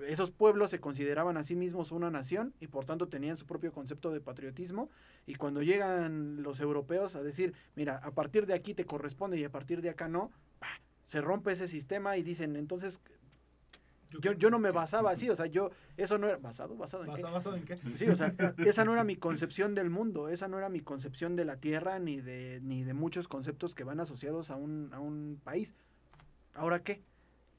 Esos 0.05 0.29
pueblos 0.31 0.71
se 0.71 0.81
consideraban 0.81 1.37
a 1.37 1.43
sí 1.43 1.55
mismos 1.55 1.93
una 1.93 2.11
nación 2.11 2.53
y 2.59 2.67
por 2.67 2.83
tanto 2.83 3.07
tenían 3.07 3.37
su 3.37 3.45
propio 3.45 3.71
concepto 3.71 4.11
de 4.11 4.19
patriotismo. 4.19 4.89
Y 5.25 5.35
cuando 5.35 5.63
llegan 5.63 6.43
los 6.43 6.59
europeos 6.59 7.15
a 7.15 7.23
decir, 7.23 7.53
mira, 7.77 8.01
a 8.03 8.11
partir 8.11 8.45
de 8.45 8.53
aquí 8.55 8.73
te 8.73 8.85
corresponde 8.85 9.39
y 9.39 9.45
a 9.45 9.49
partir 9.51 9.81
de 9.81 9.89
acá 9.89 10.09
no. 10.09 10.31
Se 11.15 11.21
rompe 11.21 11.53
ese 11.53 11.69
sistema 11.69 12.17
y 12.17 12.23
dicen, 12.23 12.57
entonces 12.57 12.99
yo, 14.19 14.33
yo 14.33 14.49
no 14.49 14.59
me 14.59 14.71
basaba 14.71 15.11
así, 15.11 15.29
o 15.29 15.35
sea, 15.37 15.45
yo, 15.45 15.71
eso 15.95 16.17
no 16.17 16.27
era, 16.27 16.35
¿basado? 16.35 16.75
¿Basado 16.75 17.03
en 17.05 17.07
qué? 17.15 17.21
¿Basado- 17.21 17.33
basado 17.33 17.55
en 17.55 17.63
qué? 17.63 17.77
Sí, 17.95 18.05
o 18.09 18.15
sea, 18.17 18.33
esa 18.57 18.83
no 18.83 18.91
era 18.91 19.05
mi 19.05 19.15
concepción 19.15 19.75
del 19.75 19.89
mundo, 19.89 20.27
esa 20.27 20.49
no 20.49 20.57
era 20.57 20.67
mi 20.67 20.81
concepción 20.81 21.37
de 21.37 21.45
la 21.45 21.55
tierra 21.55 21.99
ni 21.99 22.19
de, 22.19 22.59
ni 22.61 22.83
de 22.83 22.93
muchos 22.93 23.29
conceptos 23.29 23.75
que 23.75 23.85
van 23.85 24.01
asociados 24.01 24.51
a 24.51 24.57
un, 24.57 24.89
a 24.93 24.99
un 24.99 25.39
país. 25.41 25.73
¿Ahora 26.53 26.83
qué? 26.83 27.01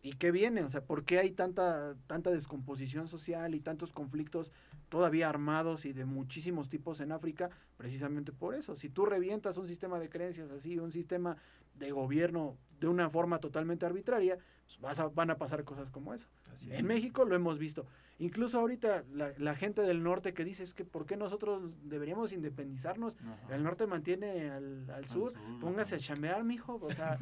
¿Y 0.02 0.12
qué 0.14 0.30
viene? 0.30 0.62
O 0.62 0.68
sea, 0.68 0.84
¿por 0.84 1.04
qué 1.04 1.18
hay 1.18 1.30
tanta, 1.32 1.96
tanta 2.06 2.30
descomposición 2.30 3.08
social 3.08 3.54
y 3.54 3.60
tantos 3.60 3.92
conflictos 3.92 4.52
todavía 4.88 5.28
armados 5.28 5.84
y 5.84 5.92
de 5.92 6.04
muchísimos 6.04 6.68
tipos 6.68 7.00
en 7.00 7.10
África? 7.12 7.50
Precisamente 7.76 8.30
por 8.32 8.54
eso. 8.54 8.76
Si 8.76 8.88
tú 8.88 9.04
revientas 9.04 9.56
un 9.56 9.66
sistema 9.66 9.98
de 9.98 10.08
creencias 10.08 10.50
así, 10.50 10.78
un 10.78 10.92
sistema 10.92 11.36
de 11.74 11.90
gobierno 11.90 12.56
de 12.78 12.88
una 12.88 13.10
forma 13.10 13.40
totalmente 13.40 13.84
arbitraria, 13.84 14.38
pues 14.64 14.78
vas 14.80 15.00
a- 15.00 15.08
van 15.08 15.30
a 15.30 15.38
pasar 15.38 15.64
cosas 15.64 15.90
como 15.90 16.14
eso. 16.14 16.28
Así 16.52 16.70
es. 16.70 16.78
En 16.78 16.86
México 16.86 17.24
lo 17.24 17.34
hemos 17.34 17.58
visto. 17.58 17.86
Incluso 18.18 18.58
ahorita 18.60 19.04
la, 19.12 19.32
la 19.36 19.54
gente 19.54 19.82
del 19.82 20.02
norte 20.02 20.32
que 20.32 20.44
dice 20.44 20.64
es 20.64 20.72
que 20.72 20.84
¿por 20.84 21.04
qué 21.04 21.16
nosotros 21.16 21.70
deberíamos 21.82 22.32
independizarnos? 22.32 23.16
Ajá. 23.20 23.54
El 23.54 23.62
norte 23.62 23.86
mantiene 23.86 24.50
al, 24.50 24.88
al 24.90 25.06
sur. 25.08 25.34
sur, 25.34 25.60
Póngase 25.60 25.96
a 25.96 25.98
ajá. 25.98 26.06
chambear, 26.06 26.42
mijo. 26.42 26.78
O 26.82 26.90
sea, 26.92 27.18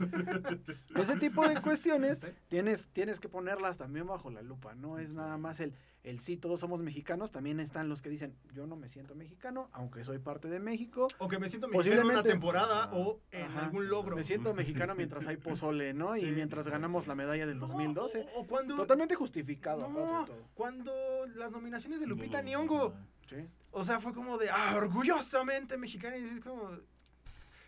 ese 0.96 1.16
tipo 1.16 1.46
de 1.48 1.60
cuestiones 1.60 2.20
tienes, 2.48 2.88
tienes 2.88 3.18
que 3.18 3.28
ponerlas 3.28 3.76
también 3.76 4.06
bajo 4.06 4.30
la 4.30 4.42
lupa. 4.42 4.74
No 4.74 4.98
es 4.98 5.14
nada 5.14 5.36
más 5.36 5.58
el, 5.60 5.74
el 6.04 6.20
sí, 6.20 6.36
todos 6.36 6.60
somos 6.60 6.80
mexicanos. 6.82 7.32
También 7.32 7.58
están 7.60 7.88
los 7.88 8.00
que 8.02 8.10
dicen, 8.10 8.36
yo 8.52 8.66
no 8.66 8.76
me 8.76 8.88
siento 8.88 9.14
mexicano, 9.14 9.68
aunque 9.72 10.04
soy 10.04 10.18
parte 10.18 10.48
de 10.48 10.60
México. 10.60 11.08
O 11.18 11.28
que 11.28 11.38
me 11.38 11.48
siento 11.48 11.66
mexicano 11.66 12.02
en 12.02 12.06
una 12.08 12.22
temporada 12.22 12.90
o 12.92 13.20
en 13.32 13.44
Ajá. 13.44 13.64
algún 13.64 13.88
logro. 13.88 14.14
Me 14.14 14.22
siento 14.22 14.54
mexicano 14.54 14.94
mientras 14.94 15.26
hay 15.26 15.36
pozole, 15.38 15.92
¿no? 15.94 16.12
Sí. 16.14 16.26
Y 16.26 16.32
mientras 16.32 16.68
ganamos 16.68 17.06
la 17.08 17.14
medalla 17.14 17.46
del 17.46 17.58
No, 17.58 17.66
2012. 17.66 18.26
O, 18.36 18.40
o 18.42 18.46
cuando, 18.46 18.76
Totalmente 18.76 19.14
justificado, 19.16 19.80
no, 19.88 20.04
aparte 20.20 20.32
de 20.32 20.38
todo. 20.38 20.48
cuando 20.54 20.92
las 21.34 21.50
nominaciones 21.50 22.00
de 22.00 22.06
Lupita 22.06 22.38
Los- 22.42 22.46
Nyong'o. 22.50 22.94
Sí. 23.26 23.36
o 23.72 23.84
sea, 23.84 23.98
fue 24.00 24.12
como 24.12 24.36
de, 24.38 24.50
ah, 24.50 24.74
orgullosamente 24.76 25.76
mexicana. 25.78 26.16
Y 26.18 26.24
es 26.24 26.40
como, 26.40 26.70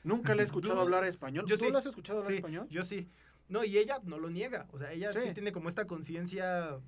Nunca 0.04 0.34
le 0.34 0.42
he 0.42 0.44
escuchado 0.44 0.80
hablar 0.80 1.04
español. 1.04 1.46
yo 1.48 1.58
¿Tú 1.58 1.64
sí. 1.64 1.70
lo 1.72 1.78
has 1.78 1.86
escuchado 1.86 2.18
hablar 2.18 2.30
sí, 2.32 2.36
español? 2.36 2.68
yo 2.68 2.84
sí. 2.84 3.10
No, 3.48 3.64
y 3.64 3.78
ella 3.78 3.98
no 4.04 4.18
lo 4.18 4.28
niega. 4.28 4.66
O 4.72 4.78
sea, 4.78 4.92
ella 4.92 5.12
sí, 5.12 5.20
Sí. 5.22 5.32
tiene 5.34 5.52
como 5.52 5.68
esta 5.68 5.86
conciencia 5.86 6.78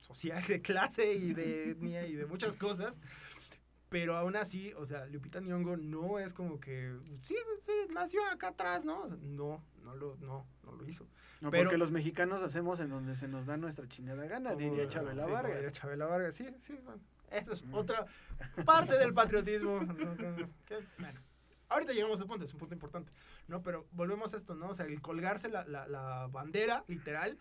social 0.00 0.42
de 0.46 0.60
clase 0.60 1.14
y 1.14 1.32
de 1.32 1.70
etnia 1.70 2.06
y 2.06 2.14
de 2.14 2.26
muchas 2.26 2.56
cosas. 2.56 3.00
Pero 3.88 4.14
aún 4.16 4.36
así, 4.36 4.72
o 4.74 4.86
sea, 4.86 5.06
Lupita 5.06 5.40
Nyong'o 5.40 5.76
no 5.76 6.20
es 6.20 6.32
como 6.32 6.60
que, 6.60 6.96
sí, 7.24 7.34
sí, 7.62 7.72
nació 7.92 8.24
acá 8.30 8.48
atrás, 8.48 8.84
¿no? 8.84 9.08
No, 9.08 9.64
no 9.82 9.96
lo, 9.96 10.16
no, 10.20 10.46
no 10.64 10.72
lo 10.72 10.86
hizo. 10.88 11.08
No, 11.40 11.50
Pero- 11.50 11.64
porque 11.64 11.76
los 11.78 11.90
mexicanos 11.90 12.40
hacemos 12.44 12.78
en 12.78 12.90
donde 12.90 13.16
se 13.16 13.26
nos 13.26 13.46
da 13.46 13.56
nuestra 13.56 13.88
chingada 13.88 14.26
gana, 14.26 14.50
Como- 14.50 14.60
diría 14.60 14.88
Chabela 14.88 15.24
sí, 15.24 15.30
Vargas. 15.32 15.54
diría 15.56 15.72
Chabela 15.72 16.06
Vargas, 16.06 16.34
sí, 16.36 16.46
sí. 16.60 16.78
bueno, 16.84 17.00
eso 17.32 17.52
es 17.52 17.64
otra 17.72 18.06
parte 18.64 18.96
del 18.96 19.12
patriotismo. 19.12 19.80
¿no? 19.80 19.94
Que- 20.66 20.78
bueno, 20.98 21.20
ahorita 21.68 21.92
llegamos 21.92 22.20
a 22.20 22.26
punto, 22.26 22.44
es 22.44 22.52
un 22.52 22.60
punto 22.60 22.74
importante, 22.74 23.10
¿no? 23.48 23.60
Pero 23.64 23.88
volvemos 23.90 24.32
a 24.34 24.36
esto, 24.36 24.54
¿no? 24.54 24.68
O 24.68 24.74
sea, 24.74 24.86
el 24.86 25.00
colgarse 25.02 25.48
la, 25.48 25.64
la, 25.66 25.88
la 25.88 26.28
bandera, 26.30 26.84
literal, 26.86 27.38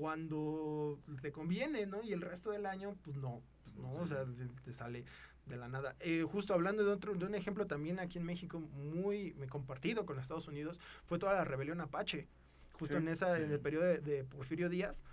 cuando 0.00 0.98
te 1.20 1.30
conviene, 1.30 1.84
¿no? 1.84 2.02
Y 2.02 2.14
el 2.14 2.22
resto 2.22 2.50
del 2.50 2.64
año, 2.64 2.96
pues 3.04 3.18
no, 3.18 3.42
pues 3.64 3.76
no, 3.76 3.92
o 3.92 4.06
sea, 4.06 4.24
te, 4.64 4.72
sale 4.72 5.04
de 5.44 5.56
la 5.58 5.68
nada. 5.68 5.94
Eh, 6.00 6.24
justo 6.26 6.54
hablando 6.54 6.82
de 6.82 6.90
otro, 6.90 7.14
de 7.14 7.26
un 7.26 7.34
ejemplo 7.34 7.66
también 7.66 8.00
aquí 8.00 8.16
en 8.16 8.24
México, 8.24 8.60
muy 8.60 9.34
compartido 9.50 10.06
con 10.06 10.18
Estados 10.18 10.48
Unidos, 10.48 10.80
fue 11.04 11.18
toda 11.18 11.34
la 11.34 11.44
rebelión 11.44 11.82
Apache. 11.82 12.28
Justo 12.78 12.96
Sí, 12.96 13.02
en 13.02 13.08
esa, 13.08 13.36
sí. 13.36 13.42
en 13.42 13.52
el 13.52 13.60
periodo 13.60 13.84
de, 13.84 13.98
de 13.98 14.24
Porfirio 14.24 14.70
Díaz, 14.70 15.04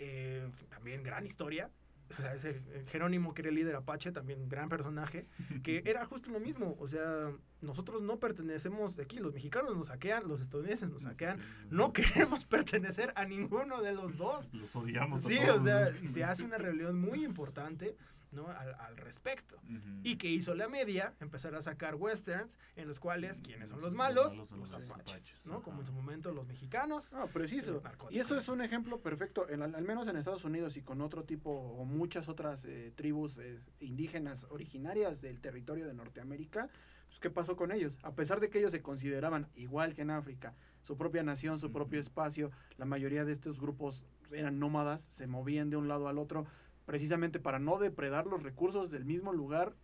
eh, 0.00 0.50
también 0.70 1.04
gran 1.04 1.24
historia. 1.24 1.70
O 2.10 2.14
sea, 2.14 2.34
ese 2.34 2.62
eh, 2.68 2.84
Jerónimo, 2.88 3.32
que 3.32 3.42
era 3.42 3.48
el 3.48 3.54
líder 3.54 3.74
Apache, 3.74 4.12
también 4.12 4.48
gran 4.48 4.68
personaje, 4.68 5.26
que 5.62 5.82
era 5.86 6.04
justo 6.04 6.30
lo 6.30 6.40
mismo. 6.40 6.76
O 6.78 6.86
sea, 6.86 7.32
nosotros 7.62 8.02
no 8.02 8.18
pertenecemos 8.18 8.96
de 8.96 9.04
aquí, 9.04 9.18
los 9.18 9.32
mexicanos 9.32 9.76
nos 9.76 9.88
saquean, 9.88 10.28
los 10.28 10.40
estadounidenses 10.40 10.90
nos 10.90 11.02
saquean. 11.02 11.40
No 11.70 11.92
queremos 11.94 12.44
pertenecer 12.44 13.12
a 13.16 13.24
ninguno 13.24 13.80
de 13.80 13.92
los 13.92 14.16
dos. 14.16 14.52
Los 14.52 14.74
odiamos. 14.76 15.24
a 15.24 15.28
Sí, 15.28 15.38
todos. 15.44 15.60
o 15.60 15.62
sea, 15.62 15.90
y 16.02 16.08
se 16.08 16.24
hace 16.24 16.44
una 16.44 16.58
rebelión 16.58 17.00
muy 17.00 17.24
importante 17.24 17.96
¿no? 18.32 18.48
Al, 18.48 18.74
al 18.74 18.96
respecto. 18.96 19.60
¿Y 20.02 20.16
que 20.16 20.28
hizo 20.28 20.54
la 20.54 20.68
media? 20.68 21.14
Empezar 21.20 21.54
a 21.54 21.62
sacar 21.62 21.96
westerns 21.96 22.58
en 22.76 22.88
los 22.88 22.98
cuales, 22.98 23.40
¿quiénes 23.40 23.68
son 23.68 23.80
los 23.80 23.92
Los 23.92 23.96
malos? 23.98 24.36
Los 24.36 24.50
los 24.52 24.72
apaches, 24.72 24.90
apaches, 24.90 25.40
¿no? 25.44 25.62
Como 25.62 25.80
en 25.80 25.86
su 25.86 25.92
momento 25.92 26.32
los 26.32 26.46
mexicanos. 26.46 27.12
Ah, 27.14 27.26
preciso. 27.32 27.72
los. 27.72 28.12
Y 28.12 28.18
eso 28.18 28.38
es 28.38 28.48
un 28.48 28.62
ejemplo 28.62 29.00
perfecto, 29.00 29.48
en, 29.48 29.62
al 29.62 29.74
al 29.74 29.84
menos 29.88 30.06
en 30.06 30.16
Estados 30.16 30.44
Unidos 30.44 30.76
y 30.76 30.82
con 30.82 31.00
otro 31.00 31.24
tipo 31.24 31.50
o 31.50 31.84
muchas 31.84 32.28
otras 32.28 32.64
eh, 32.64 32.92
tribus 32.94 33.38
eh, 33.38 33.58
indígenas 33.80 34.46
originarias 34.50 35.20
del 35.20 35.40
territorio 35.40 35.86
de 35.86 35.94
Norteamérica. 35.94 36.70
Pues, 37.08 37.18
¿Qué 37.20 37.30
pasó 37.30 37.56
con 37.56 37.72
ellos? 37.72 37.98
A 38.02 38.12
pesar 38.14 38.40
de 38.40 38.48
que 38.48 38.58
ellos 38.58 38.70
se 38.70 38.80
consideraban, 38.80 39.48
igual 39.54 39.92
que 39.92 40.02
en 40.02 40.10
África, 40.10 40.54
su 40.82 40.96
propia 40.96 41.22
nación, 41.22 41.58
su 41.58 41.70
propio 41.70 42.00
espacio, 42.00 42.50
la 42.78 42.86
mayoría 42.86 43.24
de 43.24 43.32
estos 43.32 43.60
grupos 43.60 44.04
eran 44.30 44.58
nómadas, 44.58 45.08
se 45.10 45.26
movían 45.26 45.68
de 45.68 45.76
un 45.76 45.88
lado 45.88 46.08
al 46.08 46.18
otro, 46.18 46.46
precisamente 46.84 47.40
para 47.40 47.58
no 47.58 47.78
depredar 47.78 48.26
los 48.26 48.42
recursos 48.42 48.90
del 48.90 49.04
mismo 49.04 49.32
lugar, 49.32 49.74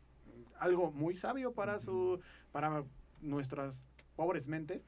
algo 0.59 0.91
muy 0.91 1.15
sabio 1.15 1.53
para 1.53 1.79
su 1.79 2.21
para 2.53 2.85
nuestras 3.21 3.85
pobres 4.17 4.49
mentes. 4.49 4.87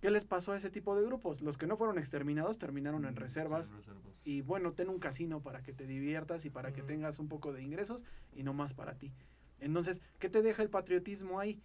¿Qué 0.00 0.10
les 0.10 0.24
pasó 0.24 0.52
a 0.52 0.58
ese 0.58 0.68
tipo 0.68 0.94
de 0.96 1.02
grupos? 1.02 1.40
Los 1.40 1.56
que 1.56 1.66
no 1.66 1.78
fueron 1.78 1.98
exterminados 1.98 2.58
terminaron 2.58 3.06
en 3.06 3.16
reservas 3.16 3.68
sí, 3.68 3.72
en 3.72 3.78
reservas. 3.78 4.14
y 4.24 4.40
bueno, 4.42 4.72
ten 4.72 4.90
un 4.90 4.98
casino 4.98 5.40
para 5.40 5.62
que 5.62 5.72
te 5.72 5.86
diviertas 5.86 6.44
y 6.44 6.50
para 6.50 6.72
que 6.74 6.82
tengas 6.82 7.18
un 7.18 7.28
poco 7.28 7.54
de 7.54 7.62
ingresos 7.62 8.04
y 8.34 8.42
no 8.42 8.52
más 8.52 8.74
para 8.74 8.98
ti. 8.98 9.12
Entonces, 9.60 10.02
¿qué 10.18 10.28
te 10.28 10.42
deja 10.42 10.62
el 10.62 10.68
patriotismo 10.68 11.40
ahí? 11.40 11.62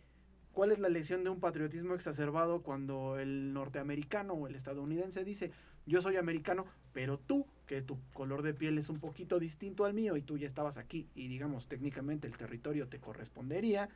¿Cuál 0.53 0.71
es 0.71 0.79
la 0.79 0.87
lección 0.87 1.25
de 1.25 1.29
un 1.29 1.41
patriotismo 1.41 1.95
exacerbado 1.95 2.61
cuando 2.61 3.19
el 3.19 3.53
norteamericano 3.53 4.33
o 4.33 4.47
el 4.47 4.55
estadounidense 4.55 5.25
dice, 5.25 5.51
yo 5.85 6.01
soy 6.01 6.15
americano, 6.15 6.65
pero 6.93 7.19
tú, 7.19 7.45
que 7.69 7.83
tu 7.83 7.99
color 8.13 8.41
de 8.41 8.55
piel 8.55 8.79
es 8.79 8.89
un 8.89 8.99
poquito 8.99 9.37
distinto 9.37 9.85
al 9.85 9.93
mío 9.93 10.17
y 10.17 10.23
tú 10.23 10.39
ya 10.39 10.47
estabas 10.47 10.77
aquí 10.77 11.07
y 11.13 11.27
digamos 11.27 11.67
técnicamente 11.67 12.25
el 12.25 12.35
territorio 12.35 12.87
te 12.87 12.97
correspondería, 12.97 13.89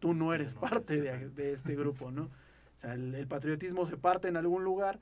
tú 0.00 0.12
no 0.12 0.34
eres 0.34 0.56
no 0.56 0.62
parte 0.62 0.98
eres, 0.98 1.32
de, 1.36 1.52
este 1.52 1.76
grupo, 1.76 2.10
¿no? 2.10 2.24
O 2.24 2.78
sea, 2.78 2.94
el, 2.94 3.14
el 3.14 3.28
patriotismo 3.28 3.86
se 3.86 3.96
parte 3.96 4.26
en 4.26 4.36
algún 4.36 4.64
lugar 4.64 4.98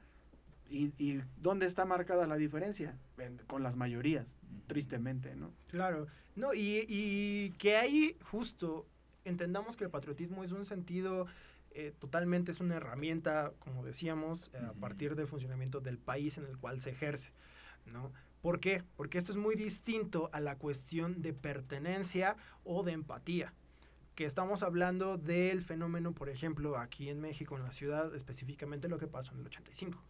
y, 0.69 0.93
y 0.99 1.23
¿dónde 1.39 1.65
está 1.65 1.87
marcada 1.87 2.27
la 2.27 2.37
diferencia? 2.37 2.95
En- 3.17 3.39
con 3.47 3.63
las 3.63 3.77
mayorías, 3.77 4.37
tristemente, 4.67 5.35
¿no? 5.35 5.55
Claro, 5.71 6.07
no, 6.37 6.53
y, 6.53 6.85
y 6.89 7.53
que 7.53 7.79
ahí 7.79 8.19
justo 8.23 8.87
entendamos 9.25 9.79
que 9.79 9.85
el 9.85 9.91
patriotismo 9.91 10.45
es 10.45 10.53
un 10.53 10.67
sentido 10.67 11.27
eh, 11.71 11.95
totalmente, 11.99 12.53
es 12.53 12.61
una 12.61 12.77
herramienta, 12.77 13.55
como 13.61 13.83
decíamos, 13.83 14.51
eh, 14.53 14.59
a 14.59 14.75
partir 14.75 15.15
del 15.17 15.27
funcionamiento 15.27 15.81
del 15.81 15.97
país 15.97 16.37
en 16.37 16.45
el 16.45 16.59
cual 16.59 16.83
se 16.83 16.91
ejerce, 16.91 17.31
¿no? 17.87 18.13
¿Por 18.43 18.61
qué? 18.61 18.83
Porque 18.97 19.19
esto 19.19 19.33
es 19.33 19.39
muy 19.39 19.55
distinto 19.55 20.31
a 20.33 20.41
la 20.41 20.57
cuestión 20.57 21.21
de 21.21 21.33
pertenencia 21.33 22.37
o 22.65 22.83
de 22.83 22.93
empatía. 22.93 23.53
Que 24.15 24.25
estamos 24.25 24.63
hablando 24.63 25.19
del 25.19 25.61
fenómeno, 25.61 26.13
por 26.13 26.29
ejemplo, 26.29 26.79
aquí 26.79 27.09
en 27.09 27.21
México, 27.21 27.57
en 27.57 27.65
la 27.65 27.73
ciudad, 27.73 28.15
específicamente 28.15 28.89
lo 28.89 28.99
que 28.99 29.07
pasó 29.07 29.33
en 29.33 29.41
el 29.41 29.47
85. 29.47 30.03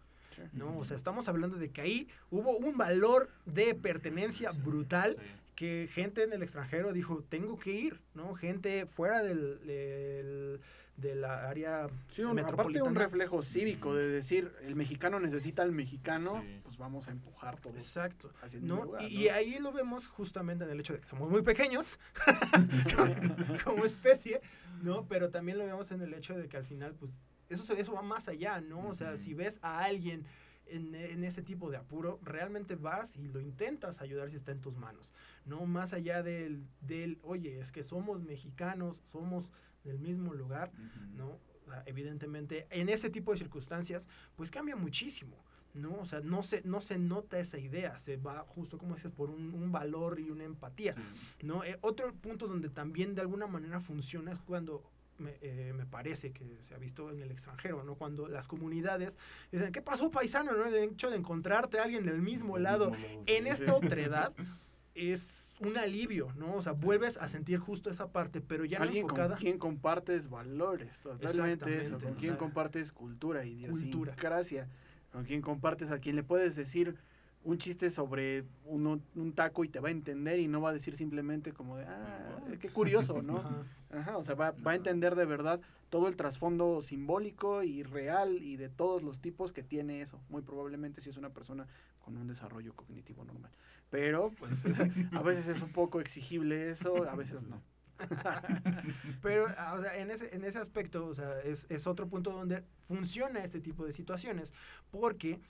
¿no? 0.52 0.78
O 0.78 0.84
sea, 0.84 0.96
estamos 0.96 1.28
hablando 1.28 1.56
de 1.56 1.70
que 1.70 1.80
ahí 1.80 2.08
hubo 2.30 2.56
un 2.56 2.76
valor 2.78 3.30
de 3.46 3.74
pertenencia 3.74 4.52
brutal 4.52 5.16
Sí. 5.18 5.26
Que 5.60 5.90
gente 5.92 6.22
en 6.22 6.32
el 6.32 6.42
extranjero 6.42 6.90
dijo, 6.94 7.22
tengo 7.28 7.58
que 7.58 7.70
ir, 7.72 8.00
¿no? 8.14 8.34
Gente 8.34 8.86
fuera 8.86 9.22
del, 9.22 9.60
del- 9.66 10.60
de 10.96 11.14
la 11.14 11.50
área 11.50 11.86
Sí, 12.08 12.22
un- 12.22 12.38
aparte 12.38 12.80
un 12.80 12.94
reflejo 12.94 13.42
cívico 13.42 13.94
de 13.94 14.08
decir, 14.08 14.52
el 14.62 14.74
mexicano 14.74 15.20
necesita 15.20 15.60
al 15.62 15.72
mexicano, 15.72 16.40
Sí. 16.42 16.60
pues 16.62 16.78
vamos 16.78 17.08
a 17.08 17.10
empujar 17.10 17.60
todos 17.60 17.76
Exacto. 17.76 18.32
¿no? 18.62 18.84
lugar, 18.84 19.02
y, 19.02 19.14
¿no? 19.16 19.20
y 19.20 19.28
ahí 19.28 19.58
lo 19.58 19.70
vemos 19.72 20.08
justamente 20.08 20.64
en 20.64 20.70
el 20.70 20.80
hecho 20.80 20.94
de 20.94 21.00
que 21.00 21.08
somos 21.08 21.28
muy 21.28 21.42
pequeños 21.42 21.98
como 23.64 23.84
especie, 23.84 24.40
¿no? 24.82 25.06
Pero 25.08 25.28
también 25.28 25.58
lo 25.58 25.66
vemos 25.66 25.90
en 25.92 26.00
el 26.00 26.14
hecho 26.14 26.36
de 26.38 26.48
que 26.48 26.56
al 26.56 26.64
final, 26.64 26.94
pues, 26.94 27.12
eso, 27.50 27.64
se- 27.64 27.78
eso 27.78 27.92
va 27.92 28.00
más 28.02 28.28
allá, 28.28 28.62
¿no? 28.62 28.88
O 28.88 28.94
sea, 28.94 29.16
si 29.18 29.34
ves 29.34 29.58
a 29.62 29.80
alguien 29.84 30.24
en, 30.66 30.94
en 30.94 31.24
ese 31.24 31.42
tipo 31.42 31.68
de 31.70 31.76
apuro, 31.78 32.20
realmente 32.22 32.76
vas 32.76 33.16
y 33.16 33.26
lo 33.26 33.40
intentas 33.40 34.00
ayudar 34.00 34.30
si 34.30 34.36
está 34.36 34.52
en 34.52 34.60
tus 34.60 34.76
manos, 34.76 35.12
¿no? 35.50 35.66
Más 35.66 35.92
allá 35.92 36.22
del, 36.22 36.64
del 36.80 37.18
oye, 37.22 37.58
es 37.60 37.72
que 37.72 37.82
somos 37.82 38.22
mexicanos, 38.22 39.02
somos 39.04 39.50
del 39.84 39.98
mismo 39.98 40.32
lugar. 40.32 40.70
¿no? 41.16 41.38
O 41.66 41.70
sea, 41.70 41.82
evidentemente, 41.86 42.66
en 42.70 42.88
ese 42.88 43.10
tipo 43.10 43.32
de 43.32 43.38
circunstancias, 43.38 44.06
pues 44.36 44.50
cambia 44.50 44.76
muchísimo, 44.76 45.36
¿no? 45.74 45.92
O 46.00 46.06
sea, 46.06 46.20
no 46.20 46.42
se, 46.42 46.62
no 46.64 46.80
se 46.80 46.98
nota 46.98 47.38
esa 47.38 47.58
idea, 47.58 47.98
se 47.98 48.16
va 48.16 48.44
justo 48.44 48.78
como 48.78 48.94
dices, 48.94 49.12
por 49.12 49.30
un, 49.30 49.54
un 49.54 49.70
valor 49.72 50.18
y 50.20 50.30
una 50.30 50.44
empatía, 50.44 50.94
Sí. 51.40 51.46
¿no? 51.46 51.62
Eh, 51.64 51.78
otro 51.80 52.12
punto 52.14 52.46
donde 52.48 52.70
también 52.70 53.14
de 53.14 53.20
alguna 53.20 53.46
manera 53.46 53.80
funciona 53.80 54.32
es 54.32 54.38
cuando 54.40 54.82
me, 55.18 55.36
eh, 55.42 55.72
me 55.76 55.84
parece 55.86 56.32
que 56.32 56.58
se 56.62 56.74
ha 56.74 56.78
visto 56.78 57.10
en 57.10 57.20
el 57.22 57.30
extranjero, 57.30 57.84
¿no? 57.84 57.94
Cuando 57.94 58.26
las 58.26 58.46
comunidades 58.48 59.18
dicen, 59.52 59.70
¿qué 59.70 59.82
pasó 59.82 60.10
paisano? 60.10 60.52
¿no? 60.52 60.64
El 60.66 60.74
hecho 60.76 61.10
de 61.10 61.16
encontrarte 61.16 61.78
a 61.78 61.82
alguien 61.84 62.04
del 62.06 62.22
mismo 62.22 62.54
Del 62.54 62.64
lado 62.64 62.90
mismo 62.90 63.06
lado, 63.06 63.22
en 63.26 63.44
sí. 63.44 63.50
esta 63.50 63.74
otredad 63.74 64.32
es 65.00 65.52
un 65.60 65.76
alivio, 65.78 66.32
¿no? 66.36 66.54
O 66.54 66.62
sea, 66.62 66.72
vuelves 66.72 67.16
a 67.16 67.28
sentir 67.28 67.58
justo 67.58 67.90
esa 67.90 68.08
parte, 68.12 68.40
pero 68.40 68.64
ya 68.64 68.78
no 68.78 68.84
Alguien 68.84 69.06
con 69.06 69.16
enfocada. 69.18 69.36
quien 69.36 69.58
compartes 69.58 70.28
valores, 70.28 71.00
totalmente 71.00 71.80
eso, 71.80 71.98
con 71.98 72.12
o 72.12 72.14
quien 72.14 72.32
sea, 72.32 72.38
compartes 72.38 72.92
cultura, 72.92 73.40
cultura. 73.40 73.44
idiosincrasia, 73.44 74.68
con 75.12 75.24
quien 75.24 75.40
compartes 75.42 75.90
a 75.90 75.98
quien 75.98 76.16
le 76.16 76.22
puedes 76.22 76.56
decir 76.56 76.96
un 77.42 77.56
chiste 77.56 77.90
sobre 77.90 78.44
un, 78.66 79.02
un 79.14 79.32
taco 79.32 79.64
y 79.64 79.68
te 79.68 79.80
va 79.80 79.88
a 79.88 79.92
entender 79.92 80.38
y 80.38 80.46
no 80.46 80.60
va 80.60 80.70
a 80.70 80.72
decir 80.74 80.96
simplemente 80.96 81.52
como 81.52 81.76
de, 81.78 81.84
ah, 81.84 82.38
qué 82.60 82.68
curioso, 82.68 83.22
¿no? 83.22 83.38
Ajá. 83.38 83.64
Ajá, 83.92 84.18
o 84.18 84.22
sea, 84.24 84.34
va, 84.34 84.52
va 84.52 84.72
a 84.72 84.74
entender 84.74 85.14
de 85.16 85.24
verdad 85.24 85.60
todo 85.88 86.06
el 86.06 86.14
trasfondo 86.16 86.80
simbólico 86.82 87.62
y 87.64 87.82
real 87.82 88.42
y 88.42 88.56
de 88.56 88.68
todos 88.68 89.02
los 89.02 89.18
tipos 89.18 89.52
que 89.52 89.62
tiene 89.64 90.02
eso. 90.02 90.20
Muy 90.28 90.42
probablemente 90.42 91.00
si 91.00 91.10
es 91.10 91.16
una 91.16 91.30
persona 91.30 91.66
con 92.00 92.16
un 92.16 92.26
desarrollo 92.26 92.74
cognitivo 92.74 93.24
normal. 93.24 93.52
Pero, 93.90 94.30
pues, 94.38 94.64
a 95.12 95.22
veces 95.22 95.48
es 95.48 95.62
un 95.62 95.72
poco 95.72 96.00
exigible 96.00 96.70
eso, 96.70 97.08
a 97.08 97.16
veces 97.16 97.46
no. 97.46 97.62
Pero, 99.22 99.46
ah, 99.58 99.74
o 99.76 99.80
sea, 99.82 99.98
en 99.98 100.10
ese, 100.10 100.34
en 100.34 100.44
ese 100.44 100.58
aspecto, 100.58 101.06
o 101.06 101.14
sea, 101.14 101.40
es, 101.40 101.66
es 101.68 101.86
otro 101.86 102.08
punto 102.08 102.30
donde 102.30 102.64
funciona 102.82 103.44
este 103.44 103.60
tipo 103.60 103.84
de 103.84 103.92
situaciones, 103.92 104.52
porque 104.90 105.40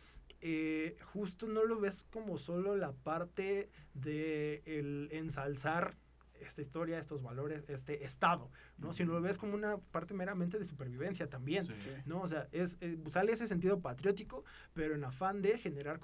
eh, 0.41 0.97
justo 1.13 1.47
no 1.47 1.65
lo 1.65 1.81
ves 1.81 2.07
como 2.11 2.39
solo 2.39 2.75
la 2.75 2.93
parte 2.93 3.69
de 3.95 4.63
el 4.65 5.09
ensalzar 5.13 5.97
esta 6.41 6.61
historia, 6.61 6.99
estos 6.99 7.23
valores, 7.23 7.65
este 7.69 8.05
estado, 8.05 8.51
¿no? 8.79 8.93
Sino 8.93 9.13
lo 9.13 9.21
ves 9.21 9.39
como 9.39 9.55
una 9.55 9.79
parte 9.79 10.15
meramente 10.15 10.59
de 10.59 10.65
supervivencia 10.65 11.29
también. 11.29 11.67
Sí. 11.67 11.75
¿no? 12.07 12.21
O 12.21 12.29
sea, 12.29 12.49
es, 12.53 12.79
eh, 12.81 12.99
sale 13.09 13.33
ese 13.33 13.47
sentido 13.49 13.81
patriótico, 13.81 14.45
pero 14.75 14.95
en 14.95 15.05
afán 15.05 15.43
de 15.43 15.59
generar 15.59 16.01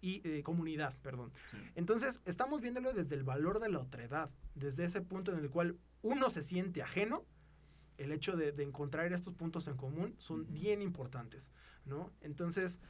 y, 0.00 0.22
eh, 0.28 0.42
comunidad, 0.42 0.94
perdón. 1.02 1.32
Sí. 1.50 1.56
Entonces, 1.74 2.20
estamos 2.24 2.60
viéndolo 2.60 2.92
desde 2.92 3.16
el 3.16 3.24
valor 3.24 3.60
de 3.60 3.68
la 3.68 3.80
otredad, 3.80 4.30
desde 4.54 4.84
ese 4.84 5.00
punto 5.00 5.32
en 5.32 5.38
el 5.38 5.50
cual 5.50 5.78
uno 6.02 6.30
se 6.30 6.42
siente 6.42 6.82
ajeno, 6.82 7.24
el 7.96 8.12
hecho 8.12 8.36
de, 8.36 8.52
de 8.52 8.62
encontrar 8.64 9.12
estos 9.12 9.34
puntos 9.34 9.68
en 9.68 9.76
común 9.76 10.14
son 10.18 10.42
Ujú. 10.42 10.52
bien 10.52 10.82
importantes, 10.82 11.50
¿no? 11.84 12.12
Entonces, 12.20 12.80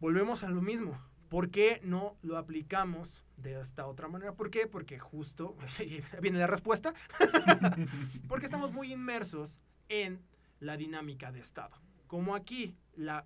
volvemos 0.00 0.44
a 0.44 0.50
lo 0.50 0.62
mismo. 0.62 1.00
¿Por 1.32 1.50
qué 1.50 1.80
no 1.82 2.18
lo 2.20 2.36
aplicamos 2.36 3.24
de 3.38 3.58
esta 3.58 3.86
otra 3.86 4.06
manera? 4.06 4.34
¿Por 4.34 4.50
qué? 4.50 4.66
Porque 4.66 4.98
justo, 4.98 5.56
viene 6.20 6.38
la 6.38 6.46
respuesta, 6.46 6.92
porque 8.28 8.44
estamos 8.44 8.74
muy 8.74 8.92
inmersos 8.92 9.58
en 9.88 10.20
la 10.60 10.76
dinámica 10.76 11.32
de 11.32 11.40
Estado. 11.40 11.74
Como 12.06 12.34
aquí 12.34 12.76
la, 12.96 13.24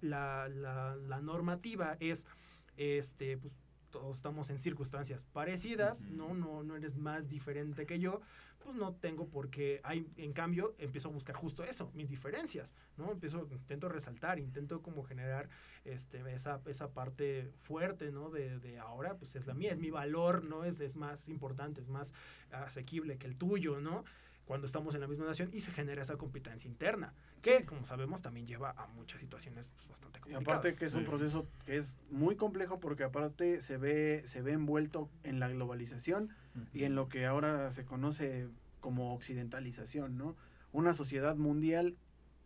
normativa 1.21 1.97
es, 1.99 2.29
este, 2.77 3.39
pues 3.39 3.53
todos 3.97 4.16
estamos 4.16 4.51
en 4.51 4.59
circunstancias 4.59 5.24
parecidas, 5.32 6.03
no, 6.03 6.34
no, 6.34 6.62
no 6.62 6.76
eres 6.76 6.97
más 6.97 7.30
diferente 7.30 7.86
que 7.86 7.99
yo, 7.99 8.20
pues 8.59 8.76
no 8.76 8.92
tengo 8.92 9.26
por 9.26 9.49
qué, 9.49 9.80
hay, 9.84 10.07
en 10.18 10.34
cambio, 10.34 10.74
empiezo 10.76 11.09
a 11.09 11.12
buscar 11.12 11.34
justo 11.34 11.64
eso, 11.64 11.90
mis 11.94 12.11
diferencias, 12.11 12.74
¿no? 12.99 13.11
Empiezo, 13.11 13.49
intento 13.51 13.88
resaltar, 13.88 14.38
intento 14.38 14.82
como 14.82 15.03
generar 15.03 15.49
este, 15.86 16.20
esa, 16.34 16.61
esa 16.66 16.92
parte 16.92 17.51
fuerte, 17.62 18.12
¿no? 18.12 18.28
De, 18.28 18.59
de 18.59 18.78
ahora, 18.78 19.16
pues 19.16 19.34
es 19.34 19.47
la 19.47 19.55
mía, 19.55 19.72
es 19.72 19.78
mi 19.78 19.90
valor, 19.90 20.44
¿no? 20.44 20.64
Es, 20.64 20.80
es 20.80 20.94
más 20.94 21.30
importante, 21.30 21.80
es 21.80 21.88
más 21.88 22.12
asequible 22.51 23.16
que 23.16 23.26
el 23.26 23.36
tuyo, 23.36 23.80
¿no? 23.80 24.05
Cuando 24.47 24.66
estamos 24.68 24.94
en 24.94 25.01
la 25.01 25.09
misma 25.09 25.26
nación 25.26 25.51
y 25.53 25.61
se 25.61 25.72
genera 25.72 26.03
esa 26.03 26.16
competencia 26.16 26.68
interna, 26.68 27.12
que, 27.42 27.64
como 27.66 27.84
sabemos, 27.84 28.22
también 28.22 28.47
lleva 28.47 28.70
a 28.70 28.86
muchas 28.86 29.20
situaciones 29.20 29.68
pues, 29.74 29.88
bastante 29.88 30.18
Y 30.20 30.22
complicadas. 30.22 30.49
aparte 30.59 30.76
que 30.78 30.84
es 30.84 30.94
un 30.94 31.05
proceso 31.05 31.49
que 31.66 31.76
es 31.76 31.97
muy 32.11 32.36
complejo 32.36 32.78
porque 32.78 33.03
aparte 33.03 33.61
se 33.61 33.76
ve, 33.76 34.22
se 34.26 34.42
ve 34.42 34.53
envuelto 34.53 35.11
en 35.24 35.40
la 35.40 35.49
globalización 35.49 36.30
y 36.72 36.84
en 36.84 36.94
lo 36.94 37.09
que 37.09 37.26
ahora 37.26 37.72
se 37.72 37.84
conoce 37.84 38.49
como 38.80 39.12
occidentalización, 39.14 40.16
¿no? 40.16 40.36
Una 40.72 40.94
sociedad 40.94 41.34
mundial 41.36 41.97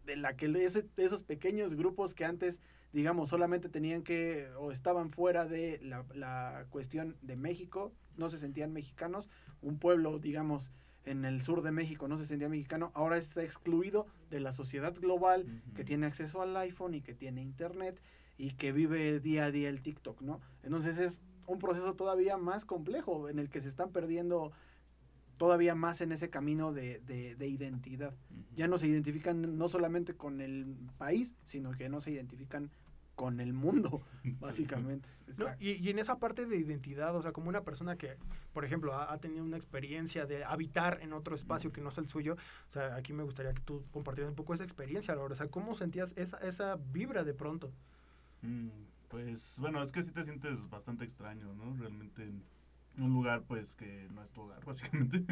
de 0.07 0.17
la 0.17 0.37
que 0.37 0.47
ese- 0.65 0.87
esos 0.97 1.23
pequeños 1.23 1.75
grupos 1.75 2.15
que 2.15 2.25
antes 2.25 2.61
digamos, 2.93 3.29
solamente 3.29 3.69
tenían 3.69 4.03
que 4.03 4.49
o 4.59 4.73
estaban 4.73 5.11
fuera 5.11 5.47
de 5.47 5.79
la, 5.81 6.05
la 6.13 6.67
cuestión 6.71 7.17
de 7.23 7.37
México, 7.37 7.93
no 8.17 8.29
se 8.31 8.37
sentían 8.37 8.73
mexicanos, 8.73 9.29
un 9.63 9.79
pueblo, 9.79 10.19
digamos, 10.19 10.73
en 11.05 11.25
el 11.25 11.43
sur 11.43 11.63
de 11.63 11.73
México 11.73 12.09
no 12.09 12.19
se 12.19 12.27
sentía 12.27 12.49
mexicano, 12.49 12.91
ahora 12.95 13.17
está 13.17 13.43
excluido 13.43 14.07
de 14.31 14.41
la 14.41 14.53
sociedad 14.53 14.95
global 14.95 15.63
que 15.75 15.85
tiene 15.85 16.07
acceso 16.07 16.43
al 16.43 16.57
iPhone 16.57 16.95
y 16.95 17.01
que 17.01 17.15
tiene 17.15 17.43
internet 17.43 18.01
y 18.39 18.53
que 18.53 18.73
vive 18.73 19.19
día 19.21 19.47
a 19.47 19.51
día 19.51 19.69
el 19.69 19.81
TikTok, 19.81 20.21
¿no? 20.23 20.41
Entonces 20.63 20.99
es 20.99 21.21
un 21.47 21.59
proceso 21.59 21.95
todavía 21.95 22.37
más 22.37 22.65
complejo 22.65 23.29
en 23.29 23.39
el 23.39 23.49
que 23.51 23.61
se 23.61 23.69
están 23.69 23.91
perdiendo 23.91 24.53
todavía 25.37 25.75
más 25.75 26.01
en 26.03 26.13
ese 26.13 26.29
camino 26.29 26.73
de, 26.73 27.01
de- 27.01 27.35
de 27.35 27.49
identidad. 27.49 28.15
Ya 28.55 28.69
no 28.69 28.79
se 28.79 28.87
identifican 28.89 29.57
no 29.57 29.69
solamente 29.71 30.15
con 30.15 30.41
el 30.43 30.77
país, 30.99 31.35
sino 31.45 31.71
que 31.73 31.89
no 31.89 32.03
se 32.03 32.11
identifican 32.11 32.71
con 33.21 33.39
el 33.41 33.53
mundo, 33.53 34.01
básicamente. 34.41 35.11
¿no? 35.37 35.45
Y, 35.61 35.73
y 35.73 35.91
en 35.91 35.99
esa 35.99 36.19
parte 36.19 36.47
de 36.47 36.57
identidad, 36.57 37.15
o 37.15 37.21
sea, 37.21 37.33
como 37.33 37.51
una 37.51 37.63
persona 37.65 37.97
que, 37.97 38.17
por 38.55 38.65
ejemplo, 38.65 38.95
ha, 38.95 39.13
ha 39.13 39.19
tenido 39.19 39.45
una 39.45 39.59
experiencia 39.59 40.25
de 40.25 40.43
habitar 40.45 40.99
en 41.03 41.13
otro 41.13 41.37
espacio 41.37 41.71
que 41.71 41.83
no 41.83 41.91
es 41.91 41.99
el 41.99 42.09
suyo, 42.09 42.35
o 42.69 42.73
sea, 42.73 42.95
aquí 42.97 43.13
me 43.13 43.23
gustaría 43.23 43.53
que 43.53 43.61
tú 43.63 43.85
compartieras 43.91 44.31
un 44.31 44.37
poco 44.37 44.55
esa 44.55 44.65
experiencia, 44.65 45.15
Laura, 45.15 45.35
o 45.35 45.37
sea, 45.37 45.49
¿cómo 45.51 45.75
sentías 45.75 46.15
esa, 46.17 46.39
esa 46.39 46.77
vibra 46.77 47.23
de 47.25 47.35
pronto? 47.35 47.71
Mm, 48.43 48.69
Pues 49.09 49.57
bueno, 49.59 49.83
es 49.83 49.93
que 49.93 50.03
sí 50.03 50.13
te 50.13 50.25
sientes 50.25 50.69
bastante 50.71 51.05
extraño, 51.05 51.53
¿no? 51.55 51.77
Realmente 51.77 52.23
en 52.25 52.45
un 52.99 53.13
lugar 53.13 53.45
pues 53.47 53.75
que 53.75 54.09
no 54.15 54.23
es 54.23 54.33
tu 54.33 54.43
hogar, 54.43 54.65
básicamente. 54.67 55.25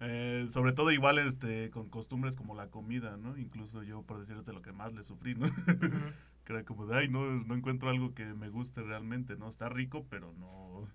Eh, 0.00 0.46
sobre 0.50 0.72
todo 0.72 0.92
igual 0.92 1.18
este 1.18 1.70
con 1.70 1.88
costumbres 1.88 2.36
como 2.36 2.54
la 2.54 2.70
comida, 2.70 3.16
¿no? 3.16 3.36
Incluso 3.38 3.82
yo 3.82 4.02
por 4.02 4.20
decirte 4.20 4.52
lo 4.52 4.62
que 4.62 4.72
más 4.72 4.92
le 4.94 5.04
sufrí, 5.04 5.34
¿no? 5.34 5.48
que 6.48 6.54
era 6.54 6.64
como 6.64 6.86
de, 6.86 6.96
ay, 6.96 7.10
no, 7.10 7.30
no 7.44 7.54
encuentro 7.54 7.90
algo 7.90 8.14
que 8.14 8.24
me 8.24 8.48
guste 8.48 8.82
realmente, 8.82 9.36
¿no? 9.36 9.50
Está 9.50 9.68
rico, 9.68 10.06
pero 10.08 10.32
no... 10.38 10.88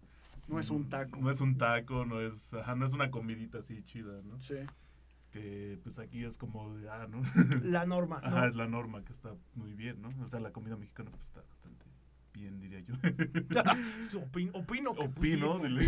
No 0.48 0.60
es 0.60 0.72
un 0.72 0.90
taco. 0.90 1.20
No 1.20 1.30
es 1.30 1.42
un 1.42 1.60
taco, 1.60 2.06
no 2.06 2.22
es, 2.22 2.56
ajá, 2.56 2.74
no 2.74 2.88
es 2.88 2.94
una 2.94 3.12
comidita 3.12 3.60
así 3.60 3.84
chida, 3.84 4.20
¿no? 4.24 4.42
Sí. 4.42 4.56
Que 5.30 5.80
pues 5.84 6.00
aquí 6.00 6.24
es 6.24 6.40
como 6.40 6.76
de, 6.76 6.90
ah, 6.90 7.08
¿no? 7.08 7.22
La 7.64 7.86
norma, 7.86 8.20
¿no? 8.20 8.28
Ajá, 8.30 8.48
es 8.48 8.56
la 8.56 8.68
norma 8.68 9.06
que 9.06 9.14
está 9.14 9.36
muy 9.54 9.76
bien, 9.76 10.02
¿no? 10.02 10.10
O 10.24 10.28
sea, 10.28 10.40
la 10.40 10.52
comida 10.52 10.76
mexicana 10.76 11.12
pues 11.12 11.22
está 11.28 11.44
bastante 11.44 11.86
bien, 12.34 12.60
diría 12.60 12.80
yo. 12.80 12.96
Opin- 14.26 14.50
opino 14.54 14.96
que 14.96 15.08
pues, 15.10 15.36
Opino, 15.36 15.60
dile. 15.60 15.88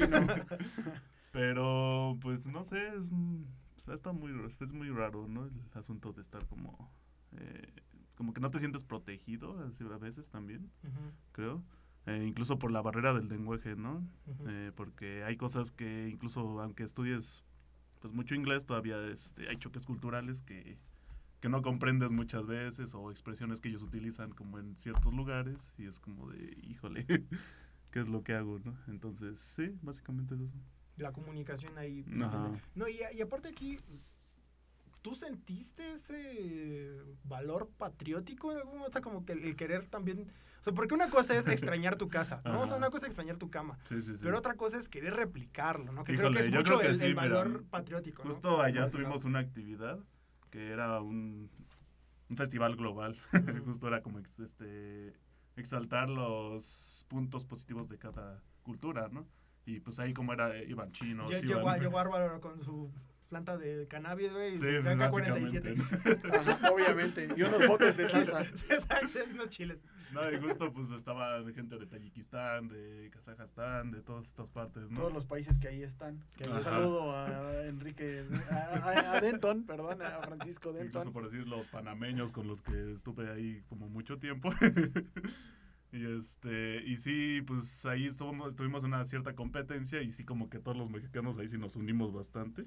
Pero, 1.31 2.19
pues, 2.21 2.45
no 2.45 2.63
sé, 2.63 2.95
es, 2.95 3.11
está 3.91 4.13
muy, 4.13 4.31
es 4.45 4.71
muy 4.71 4.89
raro, 4.91 5.27
¿no? 5.27 5.45
El 5.45 5.51
asunto 5.73 6.13
de 6.13 6.21
estar 6.21 6.45
como, 6.45 6.91
eh, 7.37 7.73
como 8.15 8.33
que 8.33 8.41
no 8.41 8.49
te 8.51 8.59
sientes 8.59 8.83
protegido 8.83 9.57
a 9.59 9.97
veces 9.97 10.29
también, 10.29 10.71
Ujú, 10.83 11.11
creo. 11.31 11.63
Eh, 12.05 12.23
incluso 12.27 12.59
por 12.59 12.71
la 12.71 12.81
barrera 12.81 13.13
del 13.13 13.27
lenguaje, 13.27 13.75
¿no? 13.75 14.03
ujú. 14.27 14.47
Eh, 14.47 14.71
porque 14.75 15.23
hay 15.23 15.37
cosas 15.37 15.71
que 15.71 16.07
incluso 16.09 16.61
aunque 16.61 16.83
estudies 16.83 17.43
pues 17.99 18.13
mucho 18.13 18.35
inglés, 18.35 18.65
todavía 18.65 19.07
este, 19.07 19.49
hay 19.49 19.57
choques 19.57 19.83
culturales 19.85 20.43
que, 20.43 20.77
que 21.41 21.49
no 21.49 21.61
comprendes 21.63 22.11
muchas 22.11 22.45
veces 22.45 22.93
o 22.93 23.09
expresiones 23.09 23.59
que 23.59 23.69
ellos 23.69 23.81
utilizan 23.81 24.31
como 24.31 24.59
en 24.59 24.75
ciertos 24.75 25.13
lugares 25.13 25.73
y 25.77 25.85
es 25.85 25.99
como 25.99 26.29
de, 26.29 26.55
híjole, 26.63 27.05
¿qué 27.91 27.99
es 27.99 28.07
lo 28.07 28.23
que 28.23 28.33
hago? 28.35 28.59
¿no? 28.59 28.75
Entonces, 28.87 29.39
sí, 29.39 29.75
básicamente 29.81 30.35
es 30.35 30.41
eso. 30.41 30.57
La 30.97 31.11
comunicación 31.11 31.77
ahí. 31.77 32.05
Ajá. 32.21 32.51
No, 32.75 32.87
y, 32.87 32.99
y 33.13 33.21
aparte 33.21 33.49
aquí, 33.49 33.77
¿tú 35.05 35.13
sentiste 35.13 35.93
ese 35.93 36.99
valor 37.25 37.69
patriótico 37.77 38.51
en 38.51 38.57
algún 38.57 38.79
momento? 38.79 38.89
O 38.89 38.93
sea, 38.93 39.01
como 39.03 39.23
que 39.23 39.33
el, 39.33 39.55
querer 39.55 39.85
también... 39.85 40.21
O 40.61 40.63
sea, 40.63 40.73
porque 40.73 40.95
una 40.95 41.11
cosa 41.11 41.37
es 41.37 41.45
extrañar 41.45 41.95
tu 41.95 42.07
casa, 42.07 42.41
¿no? 42.43 42.61
O 42.61 42.65
sea, 42.65 42.77
una 42.77 42.89
cosa 42.89 43.05
es 43.05 43.11
extrañar 43.11 43.37
tu 43.37 43.51
cama. 43.51 43.77
Sí, 43.87 44.01
sí, 44.01 44.13
sí. 44.13 44.19
Pero 44.19 44.39
otra 44.39 44.55
cosa 44.55 44.79
es 44.79 44.89
querer 44.89 45.13
replicarlo, 45.13 45.91
¿no? 45.91 46.03
Que 46.03 46.13
Híjole, 46.13 46.39
creo 46.39 46.41
que 46.41 46.49
es 46.49 46.55
mucho 46.55 46.79
que 46.79 46.87
el, 46.87 46.99
el 46.99 47.09
mira, 47.09 47.21
valor 47.21 47.65
patriótico, 47.65 48.23
¿no? 48.23 48.31
Justo 48.31 48.63
allá 48.63 48.87
tuvimos 48.87 49.25
una 49.25 49.37
actividad 49.37 49.99
que 50.49 50.71
era 50.71 50.99
un, 51.01 51.51
un 52.27 52.35
festival 52.35 52.75
global. 52.75 53.15
Justo 53.63 53.87
era 53.87 54.01
como 54.01 54.17
este 54.17 55.13
exaltar 55.55 56.09
los 56.09 57.05
puntos 57.09 57.45
positivos 57.45 57.89
de 57.89 57.99
cada 57.99 58.41
cultura, 58.63 59.07
¿no? 59.09 59.27
Y 59.67 59.81
pues 59.81 59.99
ahí 59.99 60.15
como 60.15 60.33
era, 60.33 60.57
eh, 60.57 60.65
iban 60.67 60.91
chinos, 60.93 61.29
iban... 61.29 61.79
Llegó 61.79 61.99
Álvaro 61.99 62.41
con 62.41 62.63
su 62.63 62.91
planta 63.29 63.57
de 63.57 63.87
cannabis, 63.87 64.31
güey, 64.31 64.53
y 64.53 64.57
Sí, 64.57 64.63
pues, 64.83 64.85
AK-47. 64.85 65.41
básicamente. 65.41 66.27
Ajá, 66.51 66.71
obviamente. 66.71 67.27
Y 67.35 67.41
unos 67.43 67.67
botes 67.67 67.97
de 67.97 68.07
salsa. 68.07 68.45
Sí, 68.55 68.65
Exacto, 68.69 69.19
unos 69.33 69.49
chiles. 69.49 69.79
No, 70.13 70.31
y 70.31 70.37
justo 70.39 70.71
pues 70.71 70.91
estaba 70.91 71.43
gente 71.53 71.77
de 71.77 71.87
Tayikistán, 71.87 72.69
de 72.69 73.09
Kazajstán, 73.11 73.91
de 73.91 74.01
todas 74.01 74.27
estas 74.27 74.47
partes, 74.47 74.89
¿no? 74.89 74.99
Todos 74.99 75.13
los 75.13 75.25
países 75.25 75.57
que 75.57 75.67
ahí 75.67 75.83
están. 75.83 76.23
Que 76.37 76.47
Un 76.47 76.61
saludo 76.61 77.11
a 77.15 77.65
Enrique, 77.65 78.23
a, 78.49 78.55
a- 78.55 79.17
a 79.17 79.21
Denton, 79.21 79.65
perdón, 79.65 80.01
a 80.03 80.21
Francisco 80.21 80.69
Incluso 80.69 80.83
Denton. 80.99 81.13
por 81.13 81.23
decir 81.29 81.45
los 81.47 81.65
panameños 81.67 82.31
con 82.31 82.47
los 82.47 82.61
que 82.61 82.93
estuve 82.93 83.29
ahí 83.31 83.61
como 83.67 83.89
mucho 83.89 84.17
tiempo. 84.17 84.49
Y 85.95 86.05
este, 86.17 86.83
y 86.85 86.97
sí, 86.97 87.41
pues 87.47 87.85
ahí 87.85 88.07
estuvimos, 88.07 88.53
tuvimos 88.53 88.83
una 88.83 89.05
cierta 89.05 89.33
competencia 89.33 90.01
y 90.01 90.11
sí 90.11 90.25
como 90.25 90.49
que 90.49 90.59
todos 90.59 90.75
los 90.75 90.89
mexicanos 90.89 91.37
ahí 91.37 91.47
sí 91.47 91.57
nos 91.57 91.77
unimos 91.77 92.11
bastante, 92.11 92.65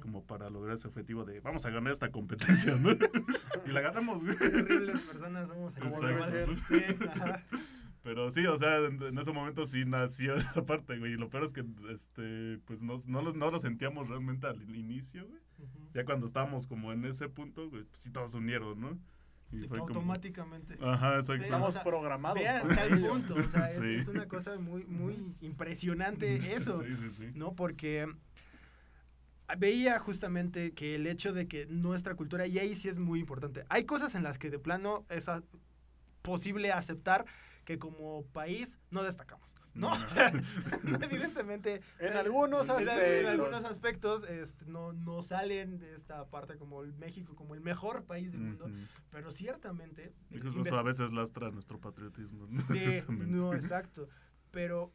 como 0.00 0.24
para 0.24 0.48
lograr 0.50 0.76
ese 0.76 0.86
objetivo 0.86 1.24
de 1.24 1.40
vamos 1.40 1.66
a 1.66 1.70
ganar 1.70 1.92
esta 1.92 2.12
competencia, 2.12 2.76
¿no? 2.76 2.90
y 3.66 3.70
la 3.70 3.80
ganamos, 3.80 4.22
güey. 4.22 4.36
Terribles 4.36 5.00
personas 5.00 5.48
somos 5.48 5.74
aquí. 5.76 5.88
Sí, 6.68 6.84
ajá. 7.08 7.44
Pero 8.02 8.30
sí, 8.30 8.46
o 8.46 8.56
sea, 8.56 8.78
en, 8.86 9.02
en 9.02 9.18
ese 9.18 9.32
momento 9.32 9.66
sí 9.66 9.84
nació 9.84 10.34
esa 10.34 10.64
parte, 10.64 10.96
güey. 10.96 11.14
Y 11.14 11.16
lo 11.16 11.28
peor 11.28 11.44
es 11.44 11.52
que, 11.52 11.64
este, 11.90 12.58
pues 12.64 12.80
no, 12.80 12.96
no, 13.06 13.20
lo, 13.20 13.34
no 13.34 13.50
lo 13.50 13.58
sentíamos 13.58 14.08
realmente 14.08 14.46
al 14.46 14.62
inicio, 14.74 15.26
güey. 15.26 15.40
Ya 15.92 16.04
cuando 16.04 16.24
estábamos 16.24 16.66
como 16.68 16.92
en 16.92 17.04
ese 17.04 17.28
punto, 17.28 17.68
güey, 17.68 17.82
pues 17.82 18.00
sí 18.00 18.10
todos 18.10 18.34
unieron, 18.34 18.80
¿no? 18.80 18.98
Y 19.52 19.66
fue 19.66 19.78
como... 19.78 19.88
Automáticamente. 19.88 20.78
Ajá, 20.80 21.16
exacto. 21.16 21.42
Estamos 21.42 21.68
o 21.70 21.72
sea, 21.72 21.82
programados. 21.84 22.38
Vean 22.38 22.68
tal 22.68 23.00
punto, 23.00 23.34
o 23.34 23.42
sea, 23.42 23.66
es, 23.70 23.76
Sí. 23.76 23.94
es 23.96 24.08
una 24.08 24.26
cosa 24.28 24.56
muy, 24.58 24.84
muy 24.84 25.34
impresionante 25.40 26.36
eso, 26.54 26.82
Sí, 26.84 26.96
sí, 26.96 27.10
sí. 27.10 27.30
¿no? 27.34 27.54
Porque 27.54 28.06
veía 29.58 29.98
justamente 29.98 30.72
que 30.72 30.94
el 30.94 31.06
hecho 31.06 31.32
de 31.32 31.48
que 31.48 31.66
nuestra 31.66 32.14
cultura, 32.14 32.46
y 32.46 32.58
ahí 32.58 32.76
sí 32.76 32.88
es 32.88 32.98
muy 32.98 33.18
importante, 33.18 33.64
hay 33.68 33.84
cosas 33.84 34.14
en 34.14 34.22
las 34.22 34.38
que 34.38 34.50
de 34.50 34.58
plano 34.60 35.04
es 35.08 35.28
a- 35.28 35.42
posible 36.22 36.70
aceptar 36.70 37.24
que 37.64 37.78
como 37.78 38.24
país 38.32 38.78
no 38.90 39.02
destacamos, 39.02 39.59
¿no? 39.74 39.94
Sea, 40.08 40.32
evidentemente... 41.02 41.80
En 41.98 42.16
algunos 42.16 42.68
en 42.68 42.72
al- 42.72 42.82
En, 42.82 42.88
aspectos. 42.88 43.30
algunos 43.30 43.64
aspectos 43.64 44.28
este, 44.28 44.66
no, 44.66 44.92
no 44.92 45.22
salen 45.22 45.78
de 45.78 45.94
esta 45.94 46.28
parte 46.28 46.56
como 46.56 46.82
el 46.82 46.92
México, 46.94 47.34
como 47.36 47.54
el 47.54 47.60
mejor 47.60 48.04
país 48.04 48.32
del 48.32 48.40
mundo, 48.40 48.70
pero 49.10 49.30
ciertamente... 49.30 50.12
Incluso 50.30 50.76
a 50.76 50.82
veces 50.82 51.12
lastra 51.12 51.50
nuestro 51.50 51.78
patriotismo. 51.80 52.46
¿no? 52.46 52.60
Sí, 52.70 53.00
no, 53.08 53.54
exacto. 53.54 54.08
Pero 54.50 54.92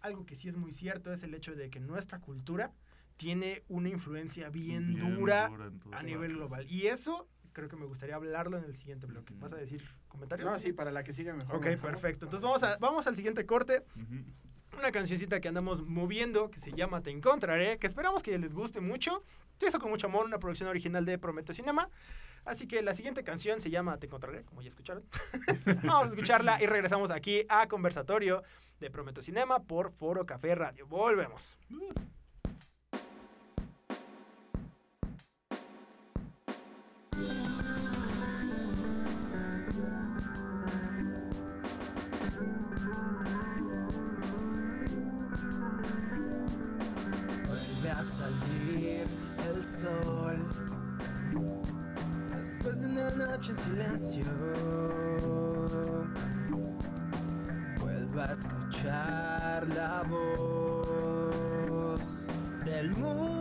algo 0.00 0.26
que 0.26 0.36
sí 0.36 0.48
es 0.48 0.56
muy 0.56 0.72
cierto 0.72 1.12
es 1.12 1.22
el 1.22 1.34
hecho 1.34 1.54
de 1.54 1.70
que 1.70 1.80
nuestra 1.80 2.20
cultura 2.20 2.72
tiene 3.16 3.64
una 3.68 3.88
influencia 3.88 4.50
bien, 4.50 4.94
Bien 4.94 5.16
dura 5.16 5.50
a 5.92 6.02
nivel 6.02 6.34
global. 6.34 6.66
Y 6.70 6.88
eso 6.88 7.28
creo 7.56 7.70
que 7.70 7.76
me 7.76 7.86
gustaría 7.86 8.14
hablarlo 8.14 8.58
en 8.58 8.64
el 8.64 8.76
siguiente 8.76 9.06
bloque. 9.06 9.32
¿Vas 9.38 9.54
a 9.54 9.56
decir 9.56 9.82
comentarios? 10.08 10.46
No, 10.46 10.58
sí, 10.58 10.74
para 10.74 10.90
la 10.90 11.02
que 11.02 11.14
siga 11.14 11.32
mejor. 11.32 11.56
Ok, 11.56 11.64
mejor. 11.64 11.90
perfecto. 11.90 12.26
Entonces 12.26 12.42
vamos, 12.46 12.62
a, 12.62 12.76
vamos 12.80 13.06
al 13.06 13.16
siguiente 13.16 13.46
corte. 13.46 13.82
Una 14.76 14.92
cancioncita 14.92 15.40
que 15.40 15.48
andamos 15.48 15.80
moviendo 15.80 16.50
que 16.50 16.60
se 16.60 16.72
llama 16.72 17.02
Te 17.02 17.10
Encontraré, 17.10 17.78
que 17.78 17.86
esperamos 17.86 18.22
que 18.22 18.36
les 18.38 18.54
guste 18.54 18.82
mucho. 18.82 19.24
Se 19.58 19.68
hizo 19.68 19.80
con 19.80 19.88
mucho 19.88 20.06
amor, 20.06 20.26
una 20.26 20.38
producción 20.38 20.68
original 20.68 21.06
de 21.06 21.16
Promete 21.16 21.54
Cinema. 21.54 21.88
Así 22.44 22.68
que 22.68 22.82
la 22.82 22.92
siguiente 22.92 23.24
canción 23.24 23.62
se 23.62 23.70
llama 23.70 23.98
Te 23.98 24.04
Encontraré, 24.04 24.44
como 24.44 24.60
ya 24.60 24.68
escucharon. 24.68 25.02
Vamos 25.82 26.08
a 26.08 26.08
escucharla 26.10 26.62
y 26.62 26.66
regresamos 26.66 27.10
aquí 27.10 27.46
a 27.48 27.68
Conversatorio 27.68 28.42
de 28.80 28.90
Prometo 28.90 29.22
Cinema 29.22 29.60
por 29.60 29.92
Foro 29.92 30.26
Café 30.26 30.54
Radio. 30.54 30.86
Volvemos. 30.86 31.56
Vuelve 31.70 32.15
noche 53.36 53.52
en 53.52 53.58
silencio. 53.58 54.24
Vuelvo 57.78 58.20
a 58.20 58.32
escuchar 58.32 59.68
la 59.74 60.02
voz 60.08 60.86
del 62.64 62.90
mundo. 62.92 63.36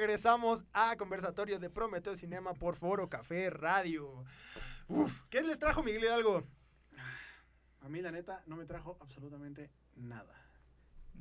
Regresamos 0.00 0.62
a 0.74 0.94
conversatorio 0.96 1.58
de 1.58 1.70
Prometeo 1.70 2.14
Cinema 2.16 2.52
por 2.52 2.76
Foro 2.76 3.08
Café 3.08 3.48
Radio. 3.48 4.24
Uf, 4.88 5.22
¿qué 5.30 5.42
les 5.42 5.58
trajo 5.58 5.82
Miguel 5.82 6.04
Hidalgo? 6.04 6.44
A 7.80 7.88
mí, 7.88 8.02
la 8.02 8.10
neta, 8.10 8.42
no 8.46 8.56
me 8.56 8.66
trajo 8.66 8.98
absolutamente 9.00 9.70
nada. 9.94 10.34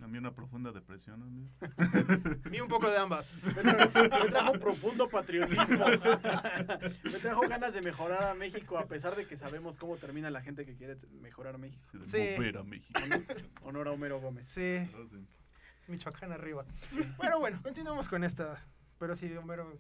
A 0.02 0.08
mí 0.10 0.18
una 0.18 0.36
profunda 0.36 0.74
depresión, 0.74 1.22
amigo. 1.24 1.50
A 2.46 2.50
mí 2.50 2.60
un 2.60 2.68
poco 2.68 2.90
de 2.90 2.98
ambas. 2.98 3.34
Me 3.46 3.54
trajo, 3.54 4.00
me 4.26 4.30
trajo 4.30 4.54
profundo 4.60 5.08
patriotismo. 5.08 5.86
me 7.06 7.20
trajo 7.22 7.42
ganas 7.48 7.74
de 7.74 7.82
mejorar 7.82 8.24
a 8.24 8.34
México, 8.34 8.78
a 8.78 8.88
pesar 8.88 9.16
de 9.16 9.26
que 9.26 9.38
sabemos 9.38 9.78
cómo 9.78 9.96
termina 9.96 10.30
la 10.30 10.42
gente 10.42 10.66
que 10.66 10.76
quiere 10.76 10.98
mejorar 11.22 11.58
México. 11.60 11.98
Sí, 12.08 12.36
a 12.36 12.64
México. 12.64 13.00
Honor 13.62 13.88
a 13.88 13.92
Homero 13.92 14.20
Gómez. 14.20 14.46
Sí, 14.46 14.80
Ah, 14.94 15.06
sí. 15.10 15.26
Michoacán 15.88 16.32
arriba. 16.32 16.66
Bueno, 17.18 17.40
bueno, 17.40 17.60
continuamos 17.64 18.08
con 18.10 18.24
esta. 18.24 18.60
Pero 18.98 19.16
sí, 19.16 19.32
Homero, 19.36 19.78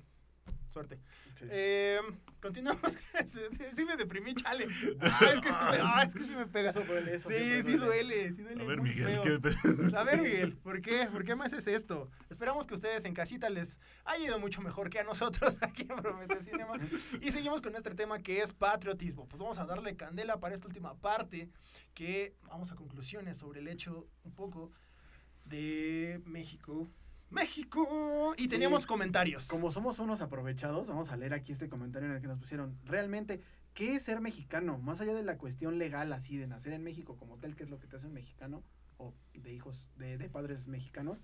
suerte. 0.70 1.00
Sí. 1.36 1.46
Eh, 1.50 2.00
continuamos. 2.42 2.82
Este, 3.14 3.74
sí, 3.74 3.86
me 3.86 3.96
deprimí, 3.96 4.36
chale. 4.36 4.68
Ah, 5.02 5.32
es 5.34 5.42
que 5.42 5.48
sí 5.48 5.54
me, 5.54 5.78
ah, 5.82 6.04
es 6.06 6.14
que 6.16 6.24
sí 6.26 6.36
me 6.36 6.46
pega. 6.48 6.70
Eso 6.72 6.84
duele, 6.84 7.16
eso 7.16 7.30
sí, 7.30 7.64
sí 7.64 7.78
duele, 7.78 8.34
sí 8.34 8.42
duele. 8.42 8.64
A 8.64 8.68
ver, 8.68 8.80
muy 8.82 8.90
Miguel, 8.90 9.08
feo. 9.08 9.22
¿qué 9.22 9.40
pe- 9.40 9.98
A 9.98 10.04
ver, 10.04 10.22
Miguel, 10.22 10.58
¿por 10.64 10.82
qué? 10.82 11.08
¿Por 11.12 11.24
qué 11.24 11.36
me 11.36 11.46
haces 11.46 11.66
esto? 11.68 12.10
Esperamos 12.30 12.68
que 12.68 12.74
ustedes 12.74 13.06
en 13.06 13.14
casita 13.14 13.50
les 13.50 13.80
haya 14.04 14.26
ido 14.26 14.40
mucho 14.40 14.62
mejor 14.62 14.90
que 14.90 15.00
a 15.00 15.04
nosotros 15.04 15.56
aquí 15.62 15.84
en 15.84 15.96
Promete 15.96 16.42
Cinema. 16.44 16.74
Y 17.22 17.32
seguimos 17.32 17.62
con 17.62 17.76
este 17.76 17.92
tema 17.96 18.20
que 18.20 18.42
es 18.42 18.52
patriotismo. 18.54 19.28
Pues 19.30 19.40
vamos 19.40 19.58
a 19.58 19.66
darle 19.66 19.96
candela 19.96 20.40
para 20.42 20.56
esta 20.56 20.68
última 20.68 20.96
parte, 21.00 21.50
que 21.94 22.36
vamos 22.50 22.72
a 22.72 22.76
conclusiones 22.76 23.38
sobre 23.38 23.62
el 23.62 23.68
hecho 23.70 24.08
un 24.24 24.34
poco 24.36 24.72
de 25.46 26.22
México. 26.26 26.88
México. 27.30 28.34
Y 28.38 28.44
Sí. 28.44 28.50
teníamos 28.50 28.86
comentarios. 28.86 29.48
Como 29.48 29.72
somos 29.72 30.00
unos 30.00 30.22
aprovechados, 30.22 30.88
vamos 30.88 31.10
a 31.10 31.18
leer 31.18 31.34
aquí 31.34 31.52
este 31.52 31.70
comentario 31.70 32.10
en 32.10 32.16
el 32.16 32.22
que 32.22 32.28
nos 32.28 32.40
pusieron. 32.40 32.78
Realmente, 32.86 33.42
¿qué 33.74 33.96
es 33.96 34.04
ser 34.04 34.22
mexicano? 34.22 34.78
Más 34.78 35.02
allá 35.02 35.14
de 35.14 35.24
la 35.24 35.38
cuestión 35.38 35.78
legal, 35.78 36.14
así 36.14 36.38
de 36.38 36.48
nacer 36.48 36.74
en 36.74 36.84
México 36.84 37.16
como 37.18 37.38
tal, 37.38 37.56
que 37.56 37.64
es 37.64 37.70
lo 37.70 37.80
que 37.80 37.88
te 37.88 37.96
hace 37.96 38.08
un 38.08 38.14
mexicano, 38.14 38.64
o 38.98 39.14
de 39.34 39.54
hijos, 39.54 39.88
de, 39.98 40.18
de 40.18 40.30
padres 40.30 40.68
mexicanos. 40.68 41.24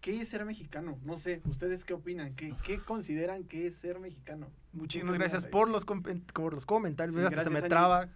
¿Qué 0.00 0.20
es 0.20 0.28
ser 0.28 0.44
mexicano? 0.44 0.96
No 1.02 1.18
sé, 1.18 1.42
¿ustedes 1.46 1.84
qué 1.84 1.92
opinan? 1.92 2.36
¿Qué, 2.36 2.54
qué 2.64 2.78
consideran 2.78 3.42
que 3.42 3.66
es 3.66 3.74
ser 3.74 3.98
mexicano? 3.98 4.46
Muchísimas 4.72 5.12
¿Qué 5.14 5.18
gracias 5.18 5.44
por 5.46 5.68
los, 5.68 5.84
por 5.84 6.54
los 6.54 6.66
comentarios. 6.66 7.16
Sí, 7.16 7.20
Hasta 7.22 7.30
se 7.30 7.34
gracias, 7.50 7.62
me 7.62 7.68
traba. 7.68 8.08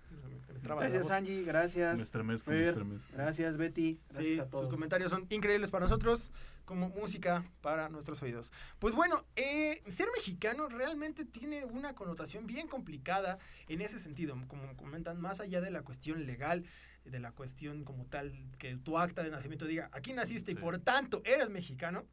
Traba 0.61 0.83
Gracias. 0.83 1.11
Angie, 1.11 1.43
gracias. 1.45 1.97
Me 1.97 2.03
estremezco, 2.03 2.51
me 2.51 2.65
estremezco. 2.65 3.07
Gracias, 3.13 3.57
Betty. 3.57 3.99
Gracias 4.11 4.35
Sí, 4.35 4.41
a 4.41 4.47
todos. 4.47 4.65
sus 4.67 4.75
comentarios 4.75 5.11
son 5.11 5.27
increíbles 5.31 5.71
para 5.71 5.85
nosotros, 5.87 6.31
como 6.65 6.89
música 6.91 7.45
para 7.61 7.89
nuestros 7.89 8.23
oídos. 8.23 8.53
Pues 8.79 8.95
bueno, 8.95 9.25
eh, 9.37 9.83
ser 9.89 10.09
mexicano 10.17 10.69
realmente 10.69 11.25
tiene 11.25 11.65
una 11.65 11.95
connotación 11.95 12.47
bien 12.47 12.69
complicada 12.69 13.39
en 13.69 13.81
ese 13.81 13.99
sentido, 13.99 14.37
como 14.49 14.77
comentan, 14.77 15.21
más 15.21 15.41
allá 15.41 15.61
de 15.61 15.71
la 15.71 15.83
cuestión 15.83 16.25
legal, 16.27 16.65
de 17.05 17.19
la 17.19 17.33
cuestión 17.33 17.85
como 17.85 18.07
tal, 18.07 18.33
que 18.59 18.77
tu 18.77 18.97
acta 18.99 19.23
de 19.25 19.31
nacimiento 19.31 19.67
diga, 19.67 19.91
aquí 19.93 20.13
naciste 20.13 20.53
y 20.53 20.55
por 20.55 20.79
tanto 20.79 21.21
eres 21.25 21.51
mexicano. 21.51 22.05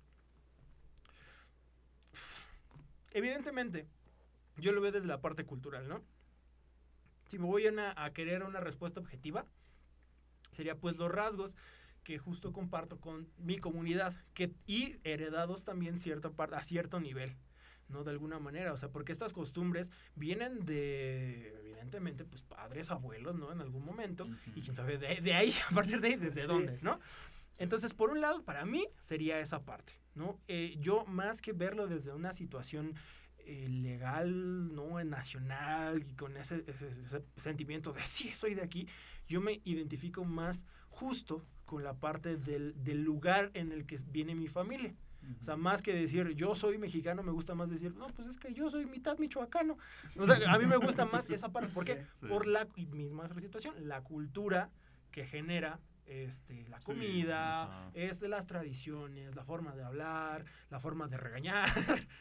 Evidentemente, 3.11 3.87
yo 4.57 4.71
lo 4.71 4.81
veo 4.81 4.91
desde 4.91 5.07
la 5.07 5.21
parte 5.21 5.45
cultural, 5.45 5.87
¿no? 5.87 6.03
Si 7.29 7.37
me 7.37 7.45
voy 7.45 7.67
a, 7.67 8.03
a 8.03 8.11
querer 8.11 8.41
una 8.43 8.59
respuesta 8.59 8.99
objetiva, 8.99 9.45
sería 10.51 10.75
pues 10.75 10.97
los 10.97 11.11
rasgos 11.11 11.55
que 12.03 12.17
justo 12.17 12.51
comparto 12.51 12.99
con 12.99 13.29
mi 13.37 13.59
comunidad 13.59 14.15
que, 14.33 14.51
y 14.65 14.95
heredados 15.03 15.63
también 15.63 15.99
cierta 15.99 16.31
par- 16.31 16.55
a 16.55 16.63
cierto 16.63 16.99
nivel, 16.99 17.35
¿no? 17.87 18.03
De 18.03 18.09
alguna 18.09 18.39
manera, 18.39 18.73
o 18.73 18.77
sea, 18.77 18.89
porque 18.89 19.11
estas 19.11 19.31
costumbres 19.31 19.91
vienen 20.15 20.65
de, 20.65 21.49
evidentemente, 21.59 22.25
pues 22.25 22.41
padres, 22.41 22.89
abuelos, 22.89 23.35
¿no? 23.35 23.51
En 23.51 23.61
algún 23.61 23.85
momento, 23.85 24.27
y 24.55 24.61
quién 24.61 24.75
sabe 24.75 24.97
de, 24.97 25.21
de 25.21 25.33
ahí, 25.35 25.53
a 25.69 25.75
partir 25.75 26.01
de 26.01 26.07
ahí, 26.07 26.15
desde 26.15 26.41
Sí. 26.41 26.47
dónde, 26.47 26.79
¿no? 26.81 26.99
Entonces, 27.59 27.93
por 27.93 28.09
un 28.09 28.21
lado, 28.21 28.41
para 28.43 28.65
mí 28.65 28.87
sería 28.97 29.39
esa 29.39 29.59
parte, 29.59 29.93
¿no? 30.15 30.39
Eh, 30.47 30.77
yo 30.79 31.05
más 31.05 31.41
que 31.43 31.53
verlo 31.53 31.85
desde 31.85 32.11
una 32.11 32.33
situación 32.33 32.95
eh, 33.51 33.67
legal, 33.69 34.73
¿no? 34.75 35.03
Nacional 35.03 36.03
y 36.07 36.13
con 36.13 36.37
ese, 36.37 36.63
ese- 36.67 36.89
ese 37.01 37.23
sentimiento 37.35 37.91
de 37.93 38.01
sí, 38.01 38.29
soy 38.35 38.53
de 38.53 38.61
aquí, 38.61 38.87
yo 39.27 39.41
me 39.41 39.61
identifico 39.63 40.23
más 40.25 40.65
justo 40.89 41.43
con 41.65 41.83
la 41.83 41.93
parte 41.95 42.37
del, 42.37 42.73
del 42.83 43.01
lugar 43.03 43.51
en 43.53 43.71
el 43.71 43.85
que 43.85 43.97
viene 44.11 44.35
mi 44.35 44.47
familia. 44.47 44.93
O 45.41 45.43
sea, 45.43 45.57
más 45.57 45.81
que 45.81 45.93
decir 45.93 46.29
yo 46.35 46.55
soy 46.55 46.77
mexicano, 46.77 47.23
me 47.23 47.31
gusta 47.31 47.53
más 47.53 47.69
decir, 47.69 47.93
no, 47.95 48.07
pues 48.15 48.27
es 48.27 48.37
que 48.37 48.53
yo 48.53 48.69
soy 48.71 48.85
mitad 48.85 49.17
michoacano. 49.19 49.77
O 50.17 50.25
sea, 50.25 50.35
a 50.53 50.57
mí 50.57 50.65
me 50.65 50.77
gusta 50.77 51.05
más 51.05 51.29
esa 51.29 51.51
parte. 51.51 51.69
¿Por 51.73 51.85
qué? 51.85 52.05
Sí. 52.21 52.27
Por 52.27 52.47
la 52.47 52.65
misma 52.75 53.27
situación, 53.39 53.75
la 53.87 54.01
cultura 54.03 54.69
que 55.11 55.25
genera 55.25 55.79
este, 56.09 56.67
la 56.69 56.79
Sí, 56.79 56.85
comida, 56.85 57.91
este, 57.93 58.27
las 58.27 58.47
tradiciones, 58.47 59.35
la 59.35 59.43
forma 59.45 59.75
de 59.75 59.83
hablar, 59.83 60.43
la 60.69 60.79
forma 60.79 61.07
de 61.07 61.17
regañar. 61.17 61.69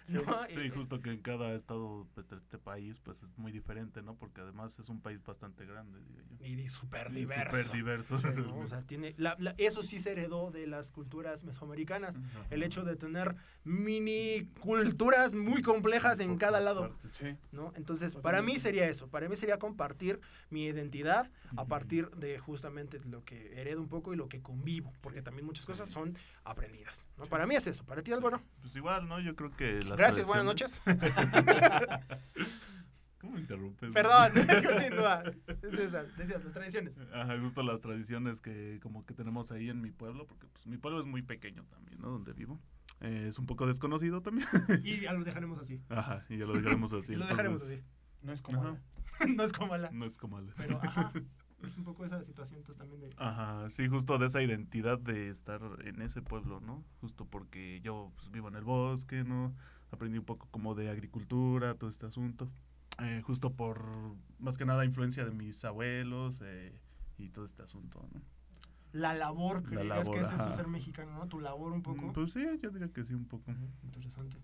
¿no? 0.09 0.21
Sí, 0.47 0.55
Eh, 0.55 0.71
justo 0.75 1.01
que 1.01 1.11
en 1.13 1.21
cada 1.23 1.53
estado 1.55 2.07
pues, 2.15 2.29
de 2.29 2.37
este 2.37 2.59
país 2.59 3.01
pues 3.01 3.23
es 3.23 3.37
muy 3.39 3.51
diferente, 3.51 4.03
¿no? 4.03 4.15
Porque 4.15 4.41
además 4.43 4.79
es 4.79 4.89
un 4.89 5.01
país 5.01 5.23
bastante 5.25 5.65
grande, 5.67 5.99
digo 6.01 6.21
yo. 6.41 6.47
Y 6.47 6.69
súper 6.69 7.11
diverso. 7.13 7.57
Súper 7.57 7.73
diverso. 7.73 8.19
¿no? 8.19 8.57
O 8.65 8.69
sea, 8.69 8.83
tiene, 8.83 9.15
la- 9.17 9.37
la- 9.39 9.55
eso 9.59 9.83
sí 9.83 9.99
se 10.01 10.13
heredó 10.13 10.51
de 10.51 10.67
las 10.67 10.91
culturas 10.91 11.45
mesoamericanas. 11.45 12.17
Ajá. 12.17 12.47
El 12.51 12.63
hecho 12.63 12.85
de 12.85 12.97
tener 12.97 13.37
mini 13.65 14.49
culturas 14.61 15.33
muy 15.33 15.63
complejas 15.63 16.21
en 16.21 16.31
Por 16.31 16.39
cada 16.39 16.61
lado. 16.61 16.91
partes. 16.91 17.37
¿no? 17.53 17.73
Entonces, 17.77 18.17
para 18.17 18.43
mí 18.43 18.59
sería 18.59 18.89
eso. 18.89 19.09
Para 19.09 19.29
mí 19.29 19.37
sería 19.37 19.59
compartir 19.59 20.21
mi 20.51 20.65
identidad 20.67 21.31
a 21.57 21.65
partir 21.65 22.11
de 22.11 22.39
justamente 22.39 23.01
lo 23.05 23.25
que 23.25 23.61
heredo 23.61 23.78
un 23.81 23.89
poco 23.89 24.13
y 24.13 24.17
lo 24.17 24.29
que 24.29 24.41
convivo. 24.43 24.93
Porque 25.01 25.23
también 25.23 25.47
muchas 25.47 25.65
cosas 25.67 25.89
son 25.89 26.17
aprendidas. 26.45 27.07
¿no? 27.17 27.25
Para 27.27 27.47
mí 27.47 27.55
es 27.55 27.67
eso. 27.67 27.85
Para 27.85 28.03
ti, 28.03 28.13
Álvaro. 28.13 28.43
Pues 28.61 28.75
igual, 28.77 29.09
¿no? 29.09 29.21
Yo 29.21 29.35
creo 29.37 29.51
que 29.51 29.83
las 29.83 29.99
Gracias, 29.99 30.27
buenas 30.27 30.45
noches. 30.45 30.81
¿Cómo 33.21 33.33
me 33.35 33.41
interrumpes? 33.41 33.91
Perdón, 33.93 34.33
continúa. 34.67 35.23
Es 35.63 35.75
esa, 35.75 36.05
decías, 36.05 36.45
las 36.45 36.53
tradiciones. 36.53 37.01
Ajá, 37.13 37.39
justo 37.41 37.63
las 37.63 37.81
tradiciones 37.81 38.41
que 38.41 38.79
como 38.81 39.05
que 39.05 39.15
tenemos 39.15 39.51
ahí 39.51 39.69
en 39.71 39.81
mi 39.81 39.91
pueblo, 39.91 40.27
porque 40.27 40.47
pues 40.47 40.67
mi 40.67 40.79
pueblo 40.79 41.01
es 41.01 41.07
muy 41.07 41.23
pequeño 41.23 41.65
también, 41.65 42.01
¿no? 42.01 42.11
Donde 42.11 42.33
vivo. 42.33 42.61
Eh, 43.01 43.27
es 43.29 43.39
un 43.39 43.47
poco 43.47 43.67
desconocido 43.67 44.23
también. 44.23 44.47
Y 44.85 45.01
ya 45.01 45.13
lo 45.13 45.25
dejaremos 45.25 45.59
así. 45.59 45.81
Ajá, 45.89 46.25
y 46.29 46.39
ya 46.39 46.47
lo 46.47 46.55
dejaremos 46.55 46.93
así. 46.93 47.13
y 47.13 47.17
lo 47.17 47.27
dejaremos 47.27 47.63
entonces, 47.63 47.81
así. 47.85 47.99
No 48.23 48.33
es 48.33 48.43
como. 48.43 48.79
No 49.27 49.43
es 49.45 49.53
como 49.53 49.77
la. 49.77 49.91
No 49.91 50.05
es 50.05 50.17
como 50.17 50.39
el- 50.39 50.53
Pero, 50.57 50.81
ajá. 50.83 51.13
Es 51.63 51.77
un 51.77 51.85
poco 51.85 52.05
esa 52.05 52.23
situación 52.23 52.61
entonces, 52.61 52.79
también 52.79 53.01
de. 53.01 53.11
Ajá, 53.17 53.69
sí, 53.71 53.89
justo 53.89 54.17
de 54.19 54.27
esa 54.27 54.43
identidad 54.43 54.99
de 54.99 55.29
estar 55.29 55.61
en 55.85 56.01
ese 56.03 56.23
pueblo, 56.23 56.61
¿no? 56.61 56.85
Justo 57.01 57.25
porque 57.25 57.81
yo 57.81 58.13
pues, 58.17 58.31
vivo 58.31 58.49
en 58.49 58.55
el 58.55 58.65
bosque, 58.65 59.25
¿no? 59.25 59.55
aprendí 59.91 60.19
un 60.19 60.25
poco 60.25 60.49
como 60.51 60.75
de 60.75 60.91
agricultura, 60.91 61.75
todo 61.75 61.91
este 61.91 62.07
asunto. 62.07 62.51
Eh, 63.01 63.23
justo 63.25 63.53
por, 63.55 63.85
más 64.39 64.59
que 64.59 64.65
nada, 64.65 64.85
influencia 64.85 65.25
de 65.25 65.31
mis 65.31 65.65
abuelos 65.65 66.41
eh, 66.43 66.79
y 67.17 67.29
todo 67.31 67.45
este 67.45 67.63
asunto, 67.63 68.07
¿no? 68.13 68.21
La 68.93 69.15
labor, 69.15 69.63
que 69.65 69.75
es 69.75 69.83
eso 70.29 70.43
ajá. 70.43 70.57
ser 70.57 70.67
mexicano, 70.67 71.13
¿no? 71.13 71.29
Tu 71.29 71.41
labor 71.41 71.73
un 71.73 71.83
poco. 71.83 72.07
Mm, 72.07 72.13
Pues 72.15 72.33
sí, 72.33 72.43
yo 72.63 72.71
diría 72.71 72.89
que 72.89 73.05
sí, 73.05 73.13
un 73.15 73.27
poco. 73.27 73.53
Interesante. 73.83 74.39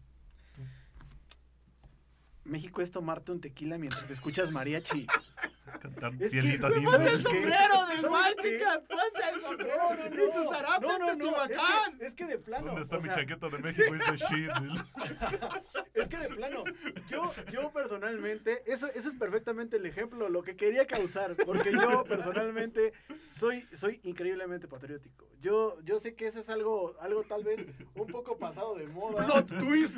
México 2.44 2.82
es 2.82 2.90
tomarte 2.90 3.32
un 3.32 3.40
tequila 3.40 3.78
mientras 3.78 4.10
escuchas 4.10 4.52
mariachi. 4.52 5.06
Cantar 5.80 6.12
Es 6.14 6.18
que- 6.18 6.28
cielito 6.42 6.62
¿sabes 6.68 6.76
lindo. 6.78 6.98
qué? 6.98 7.22
sombrero 7.22 7.86
de 7.86 7.96
¿Sabes 7.96 8.10
Mágica! 8.10 8.82
¡Ponte 8.88 9.28
el 9.34 9.40
sombrero! 9.40 9.76
No, 9.76 9.94
no, 9.96 10.24
¡Y 10.24 10.30
tu 10.44 10.50
zarape, 10.52 10.86
no, 10.86 10.98
no, 10.98 10.98
no, 10.98 11.12
es 11.12 11.18
Teotihuacán! 11.48 11.98
que, 11.98 12.06
es 12.06 12.14
que 12.14 12.26
de 12.26 12.38
plano. 12.38 12.66
¿Dónde 12.66 12.82
está 12.82 12.96
mi 12.96 13.02
sea, 13.04 13.14
chaqueta 13.14 13.48
de 13.48 13.58
México? 13.62 13.94
Es 13.94 14.06
de 14.10 14.16
shit. 14.16 14.50
Es 15.94 16.08
que 16.08 16.16
de 16.18 16.28
plano, 16.28 16.64
yo, 17.08 17.32
yo 17.52 17.70
personalmente, 17.72 18.62
eso, 18.70 18.88
eso 18.88 19.08
es 19.08 19.14
perfectamente 19.14 19.76
el 19.76 19.86
ejemplo, 19.86 20.28
lo 20.28 20.42
que 20.42 20.56
quería 20.56 20.86
causar, 20.86 21.36
porque 21.46 21.70
yo 21.72 22.02
personalmente 22.04 22.92
soy, 23.30 23.66
soy 23.72 24.00
increíblemente 24.02 24.66
patriótico. 24.68 25.26
Yo, 25.45 25.76
yo 25.84 26.01
sé 26.01 26.14
que 26.14 26.26
eso 26.26 26.40
es 26.40 26.49
algo, 26.49 26.97
algo 27.01 27.22
tal 27.24 27.45
vez 27.45 27.66
un 27.95 28.07
poco 28.07 28.38
pasado 28.38 28.76
de 28.76 28.86
moda. 28.86 29.26
¡Plot 29.26 29.59
twist! 29.59 29.95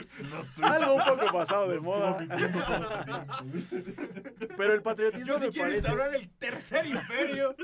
Algo 0.61 0.97
un 0.97 1.05
poco 1.05 1.33
pasado 1.33 1.69
de 1.69 1.79
moda. 1.79 2.19
Pero 4.57 4.75
el 4.75 4.83
patriotismo 4.83 5.27
Yo 5.29 5.39
sí 5.39 5.45
me 5.47 5.53
parece. 5.53 5.77
instaurar 5.77 6.17
el 6.17 6.29
tercer 6.31 6.87
imperio. 6.87 7.55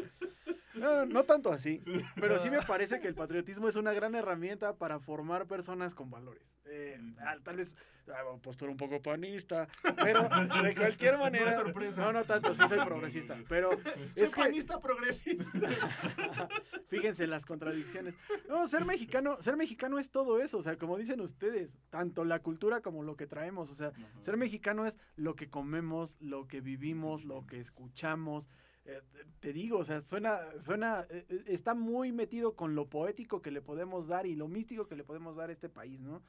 No, 0.75 1.05
no 1.07 1.25
tanto 1.25 1.53
así, 1.53 1.83
pero 2.17 2.39
sí 2.39 2.51
me 2.51 2.63
parece 2.67 3.01
que 3.01 3.09
el 3.09 3.15
patriotismo 3.15 3.69
es 3.69 3.77
una 3.77 3.93
gran 3.93 4.15
herramienta 4.15 4.75
para 4.75 4.99
formar 5.01 5.47
personas 5.47 5.95
con 5.95 6.11
valores. 6.11 6.59
Eh, 6.67 6.99
tal 7.43 7.57
vez 7.57 7.75
ah, 8.09 8.23
postura 8.43 8.71
un 8.71 8.77
poco 8.77 9.03
panista, 9.03 9.69
pero 10.03 10.29
de 10.63 10.75
cualquier 10.75 11.19
manera. 11.19 11.57
sorpresa. 11.57 12.01
No, 12.01 12.13
no 12.13 12.25
tanto, 12.25 12.55
sí 12.55 12.63
soy 12.69 12.79
progresista, 12.85 13.37
pero 13.49 13.71
Es 14.17 14.35
que 14.35 14.43
panista 14.43 14.81
progresista. 14.81 15.45
fíjense 16.89 17.27
las 17.27 17.45
contradicciones. 17.45 18.17
No, 18.49 18.67
ser 18.69 18.85
mexicano, 18.85 19.41
ser 19.41 19.57
mexicano 19.57 19.99
es 19.99 20.11
todo 20.11 20.41
eso, 20.41 20.59
o 20.59 20.63
sea, 20.63 20.77
como 20.77 20.97
dicen 20.97 21.21
ustedes, 21.21 21.77
tanto 21.91 22.25
la 22.25 22.39
cultura 22.41 22.81
como 22.81 23.03
lo 23.03 23.17
que 23.17 23.27
traemos, 23.27 23.71
o 23.71 23.75
sea, 23.75 23.93
ser 24.23 24.37
mexicano 24.37 24.87
es 24.87 24.99
lo 25.17 25.35
que 25.37 25.51
comemos, 25.51 26.17
lo 26.21 26.49
que 26.49 26.61
vivimos, 26.61 27.25
lo 27.25 27.47
que 27.47 27.61
escuchamos. 27.61 28.49
Eh, 28.85 29.01
te 29.41 29.53
digo, 29.53 29.79
o 29.79 29.85
sea, 29.85 30.01
suena, 30.01 30.41
suena, 30.59 31.07
eh, 31.09 31.25
eh, 31.29 31.45
está 31.47 31.75
muy 31.75 32.13
metido 32.13 32.57
con 32.57 32.75
lo 32.75 32.89
poético 32.89 33.41
que 33.41 33.51
le 33.51 33.63
podemos 33.63 34.09
dar 34.09 34.27
y 34.27 34.35
lo 34.35 34.49
místico 34.49 34.89
que 34.89 34.97
le 34.97 35.05
podemos 35.05 35.37
dar 35.37 35.51
a 35.51 35.53
este 35.53 35.69
país, 35.69 36.01
¿no? 36.01 36.23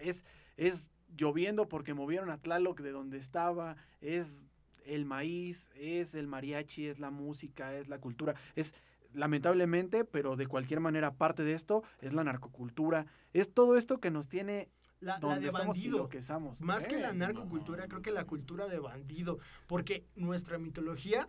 Es, 0.00 0.24
es 0.56 0.90
lloviendo 1.16 1.68
porque 1.68 1.94
movieron 1.94 2.30
a 2.30 2.38
Tlaloc 2.38 2.80
de 2.80 2.90
donde 2.90 3.18
estaba, 3.18 3.76
es 4.00 4.46
el 4.84 5.04
maíz, 5.04 5.68
es 5.74 6.14
el 6.14 6.26
mariachi, 6.26 6.86
es 6.86 6.98
la 6.98 7.10
música, 7.10 7.74
es 7.74 7.88
la 7.88 7.98
cultura, 8.00 8.34
es 8.54 8.74
lamentablemente, 9.12 10.04
pero 10.04 10.36
de 10.36 10.46
cualquier 10.46 10.80
manera 10.80 11.14
parte 11.14 11.42
de 11.42 11.54
esto 11.54 11.82
es 12.00 12.14
la 12.14 12.24
narcocultura, 12.24 13.06
es 13.32 13.52
todo 13.52 13.76
esto 13.76 13.98
que 14.00 14.10
nos 14.10 14.28
tiene 14.28 14.70
La, 15.00 15.14
la 15.14 15.18
donde 15.20 15.40
de 15.42 15.48
estamos 15.48 15.76
bandido. 15.76 16.08
que. 16.08 16.20
Más 16.60 16.86
que 16.86 16.98
la 16.98 17.12
narcocultura, 17.12 17.86
creo 17.86 18.02
que 18.02 18.10
la 18.10 18.24
cultura 18.26 18.66
de 18.66 18.78
bandido. 18.78 19.38
Porque 19.66 20.06
nuestra 20.16 20.58
mitología, 20.58 21.28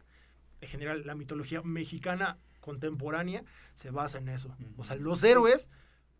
en 0.61 0.67
general, 0.69 1.03
la 1.05 1.15
mitología 1.15 1.61
mexicana 1.61 2.37
contemporánea, 2.61 3.43
se 3.73 3.91
basa 3.91 4.17
en 4.17 4.29
eso. 4.29 4.55
O 4.77 4.83
sea, 4.83 4.95
los 4.97 5.23
héroes 5.23 5.69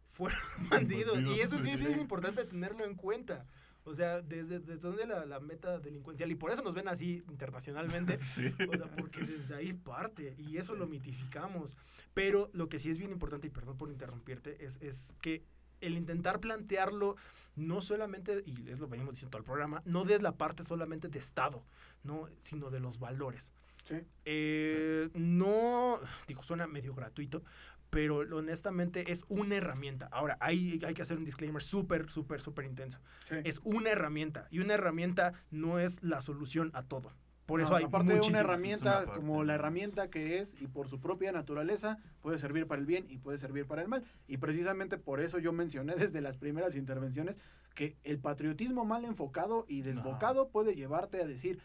fueron 0.09 0.39
bandidos. 0.69 1.19
y 1.19 1.41
eso 1.41 1.61
sí. 1.61 1.69
es 1.71 1.81
importante 1.81 2.45
tenerlo 2.45 2.85
en 2.85 2.95
cuenta. 2.95 3.45
O 3.83 3.95
sea, 3.95 4.21
desde, 4.21 4.59
desde 4.59 4.81
donde 4.81 5.05
la, 5.05 5.25
la 5.25 5.39
meta 5.39 5.79
delincuencial, 5.79 6.29
y 6.29 6.35
por 6.35 6.51
eso 6.51 6.61
nos 6.61 6.73
ven 6.73 6.89
así 6.89 7.23
internacionalmente, 7.29 8.17
Sí. 8.17 8.47
o 8.69 8.75
sea, 8.75 8.91
porque 8.97 9.21
desde 9.21 9.55
ahí 9.55 9.71
parte 9.71 10.35
y 10.37 10.57
eso 10.57 10.75
lo 10.75 10.87
mitificamos. 10.87 11.77
Pero 12.13 12.49
lo 12.53 12.67
que 12.67 12.79
sí 12.79 12.89
es 12.89 12.97
bien 12.97 13.11
importante, 13.11 13.47
y 13.47 13.49
perdón 13.49 13.77
por 13.77 13.89
interrumpirte, 13.89 14.65
es, 14.65 14.77
es 14.81 15.13
que 15.21 15.43
el 15.79 15.95
intentar 15.95 16.39
plantearlo 16.39 17.15
no 17.55 17.81
solamente, 17.81 18.43
y 18.45 18.69
es 18.69 18.79
lo 18.79 18.87
que 18.87 18.91
venimos 18.91 19.13
diciendo 19.13 19.31
todo 19.31 19.39
el 19.39 19.45
programa, 19.45 19.81
no 19.85 20.03
desde 20.03 20.23
la 20.23 20.35
parte 20.35 20.63
solamente 20.63 21.07
de 21.07 21.19
Estado, 21.19 21.63
¿no? 22.03 22.27
sino 22.37 22.69
de 22.69 22.79
los 22.79 22.99
valores. 22.99 23.51
Sí. 23.87 23.95
Eh, 24.25 25.09
no, 25.13 25.99
digo, 26.27 26.43
suena 26.43 26.67
medio 26.67 26.93
gratuito, 26.93 27.43
pero 27.89 28.17
honestamente 28.17 29.11
es 29.11 29.23
una 29.29 29.55
herramienta. 29.55 30.09
Ahora, 30.11 30.37
hay, 30.41 30.81
hay 30.85 30.93
que 30.93 31.01
hacer 31.01 31.17
un 31.17 31.23
disclaimer 31.23 31.63
súper, 31.63 32.09
súper, 32.09 32.41
súper 32.41 32.65
intenso. 32.65 32.99
Sí. 33.29 33.35
Es 33.45 33.61
una 33.63 33.91
herramienta 33.91 34.47
y 34.51 34.59
una 34.59 34.73
herramienta 34.73 35.33
no 35.51 35.79
es 35.79 36.03
la 36.03 36.21
solución 36.21 36.71
a 36.73 36.83
todo. 36.83 37.13
Por 37.45 37.61
eso 37.61 37.69
No, 37.69 37.77
hay 37.77 37.85
aparte 37.85 38.13
de 38.13 38.19
una 38.19 38.39
herramienta 38.39 39.03
una 39.03 39.13
como 39.13 39.43
la 39.45 39.55
herramienta 39.55 40.09
que 40.09 40.39
es 40.39 40.53
y 40.59 40.67
por 40.67 40.89
su 40.89 40.99
propia 40.99 41.31
naturaleza 41.31 41.97
puede 42.21 42.37
servir 42.39 42.67
para 42.67 42.81
el 42.81 42.85
bien 42.85 43.05
y 43.07 43.19
puede 43.19 43.37
servir 43.37 43.65
para 43.65 43.81
el 43.81 43.87
mal. 43.87 44.03
Y 44.27 44.35
precisamente 44.35 44.97
por 44.97 45.21
eso 45.21 45.39
yo 45.39 45.53
mencioné 45.53 45.95
desde 45.95 46.19
las 46.19 46.35
primeras 46.35 46.75
intervenciones 46.75 47.39
que 47.73 47.95
el 48.03 48.19
patriotismo 48.19 48.83
mal 48.83 49.05
enfocado 49.05 49.63
y 49.69 49.81
desbocado 49.81 50.49
puede 50.49 50.75
llevarte 50.75 51.21
a 51.21 51.25
decir 51.25 51.61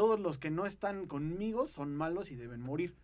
todos 0.00 0.18
los 0.18 0.38
que 0.38 0.50
no 0.50 0.64
están 0.64 1.06
conmigo 1.06 1.66
son 1.66 1.94
malos 1.94 2.30
y 2.30 2.34
deben 2.34 2.62
morir. 2.62 2.94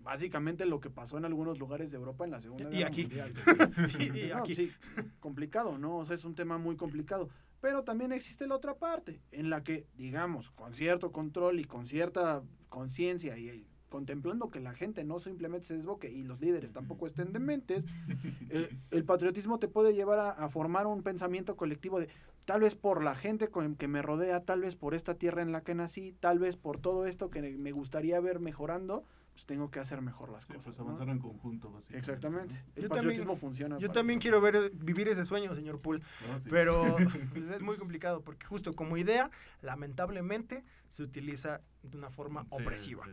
Básicamente 0.00 0.66
lo 0.66 0.80
que 0.80 0.90
pasó 0.90 1.16
en 1.16 1.24
algunos 1.24 1.58
lugares 1.58 1.90
de 1.90 1.96
Europa 1.96 2.26
en 2.26 2.30
la 2.30 2.42
Segunda 2.42 2.68
Y 2.70 2.72
Guerra 2.76 2.88
aquí. 2.88 3.02
Mundial. 3.04 3.32
Y- 3.98 4.18
y 4.26 4.28
No, 4.28 4.36
aquí. 4.36 4.54
sí, 4.54 4.70
complicado, 5.18 5.78
¿no? 5.78 5.96
O 5.96 6.04
sea, 6.04 6.14
es 6.14 6.26
un 6.26 6.34
tema 6.34 6.58
muy 6.58 6.76
complicado. 6.76 7.30
Pero 7.62 7.84
también 7.84 8.12
existe 8.12 8.46
la 8.46 8.56
otra 8.56 8.74
parte, 8.74 9.22
en 9.30 9.48
la 9.48 9.62
que, 9.62 9.86
digamos, 9.94 10.50
con 10.50 10.74
cierto 10.74 11.10
control 11.10 11.58
y 11.58 11.64
con 11.64 11.86
cierta 11.86 12.42
conciencia 12.68 13.38
y 13.38 13.48
contemplando 13.92 14.50
que 14.50 14.58
la 14.58 14.72
gente 14.72 15.04
no 15.04 15.20
simplemente 15.20 15.66
se 15.66 15.76
desboque 15.76 16.10
y 16.10 16.24
los 16.24 16.40
líderes 16.40 16.72
tampoco 16.72 17.06
estén 17.06 17.34
dementes, 17.34 17.84
eh, 18.48 18.74
el 18.90 19.04
patriotismo 19.04 19.58
te 19.58 19.68
puede 19.68 19.92
llevar 19.92 20.18
a, 20.18 20.30
a 20.30 20.48
formar 20.48 20.86
un 20.86 21.02
pensamiento 21.02 21.56
colectivo 21.56 22.00
de 22.00 22.08
tal 22.46 22.62
vez 22.62 22.74
por 22.74 23.04
la 23.04 23.14
gente 23.14 23.48
con, 23.48 23.76
que 23.76 23.88
me 23.88 24.00
rodea, 24.00 24.40
tal 24.40 24.62
vez 24.62 24.76
por 24.76 24.94
esta 24.94 25.14
tierra 25.16 25.42
en 25.42 25.52
la 25.52 25.60
que 25.60 25.74
nací, 25.74 26.16
tal 26.20 26.38
vez 26.38 26.56
por 26.56 26.80
todo 26.80 27.04
esto 27.04 27.28
que 27.28 27.42
me 27.42 27.72
gustaría 27.72 28.18
ver 28.18 28.40
mejorando, 28.40 29.04
pues 29.32 29.46
tengo 29.46 29.70
que 29.70 29.80
hacer 29.80 30.02
mejor 30.02 30.30
las 30.30 30.42
Sí, 30.44 30.48
cosas. 30.48 30.64
pues 30.64 30.78
¿no? 30.78 30.84
avanzar 30.84 31.08
en 31.08 31.18
conjunto, 31.18 31.70
básicamente. 31.72 31.98
Exactamente. 31.98 32.54
El 32.76 32.82
Yo 32.84 32.88
patriotismo 32.90 33.24
también- 33.24 33.40
funciona. 33.40 33.78
Yo 33.78 33.90
también 33.90 34.18
eso. 34.18 34.22
quiero 34.22 34.40
ver 34.40 34.70
vivir 34.74 35.08
ese 35.08 35.24
sueño, 35.24 35.54
señor 35.54 35.80
Poole. 35.80 36.02
No, 36.28 36.38
sí. 36.38 36.48
Pero 36.50 36.82
pues, 37.32 37.48
es 37.48 37.62
muy 37.62 37.76
complicado 37.78 38.22
porque 38.22 38.46
justo 38.46 38.72
como 38.74 38.96
idea, 38.98 39.30
lamentablemente, 39.62 40.64
se 40.88 41.02
utiliza 41.02 41.60
de 41.82 41.96
una 41.96 42.10
forma 42.10 42.42
Sí, 42.42 42.48
opresiva. 42.50 43.06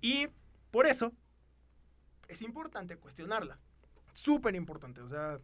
Y 0.00 0.28
por 0.70 0.86
eso 0.86 1.12
es 2.28 2.42
importante 2.42 2.96
cuestionarla. 2.96 3.58
Súper 4.12 4.54
importante. 4.54 5.00
O 5.00 5.08
sea, 5.08 5.38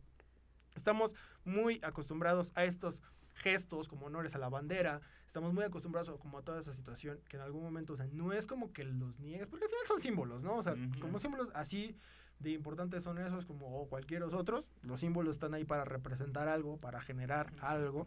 estamos 0.74 1.14
muy 1.44 1.80
acostumbrados 1.82 2.52
a 2.54 2.64
estos 2.64 3.02
gestos 3.42 3.88
como 3.88 4.06
honores 4.06 4.34
a 4.34 4.38
la 4.38 4.48
bandera. 4.48 5.00
Estamos 5.26 5.52
muy 5.54 5.64
acostumbrados 5.64 6.08
a, 6.08 6.12
como 6.18 6.38
a 6.38 6.42
toda 6.42 6.60
esa 6.60 6.74
situación 6.74 7.20
que 7.28 7.36
en 7.36 7.42
algún 7.42 7.62
momento, 7.62 7.92
o 7.92 7.96
sea, 7.96 8.06
no 8.12 8.32
es 8.32 8.46
como 8.46 8.72
que 8.72 8.84
los 8.84 9.18
niegues, 9.20 9.46
porque 9.48 9.64
al 9.64 9.70
final 9.70 9.86
son 9.86 10.00
símbolos, 10.00 10.42
¿no? 10.44 10.56
O 10.56 10.62
sea, 10.62 10.74
Ujú. 10.74 11.00
como 11.00 11.18
símbolos 11.18 11.50
así 11.54 11.96
de 12.40 12.50
importantes 12.50 13.02
son 13.02 13.18
esos 13.18 13.46
como 13.46 13.86
cualquier 13.88 14.22
otros. 14.22 14.70
Los 14.82 15.00
símbolos 15.00 15.36
están 15.36 15.54
ahí 15.54 15.64
para 15.64 15.84
representar 15.84 16.48
algo, 16.48 16.78
para 16.78 17.00
generar 17.00 17.52
algo, 17.60 18.06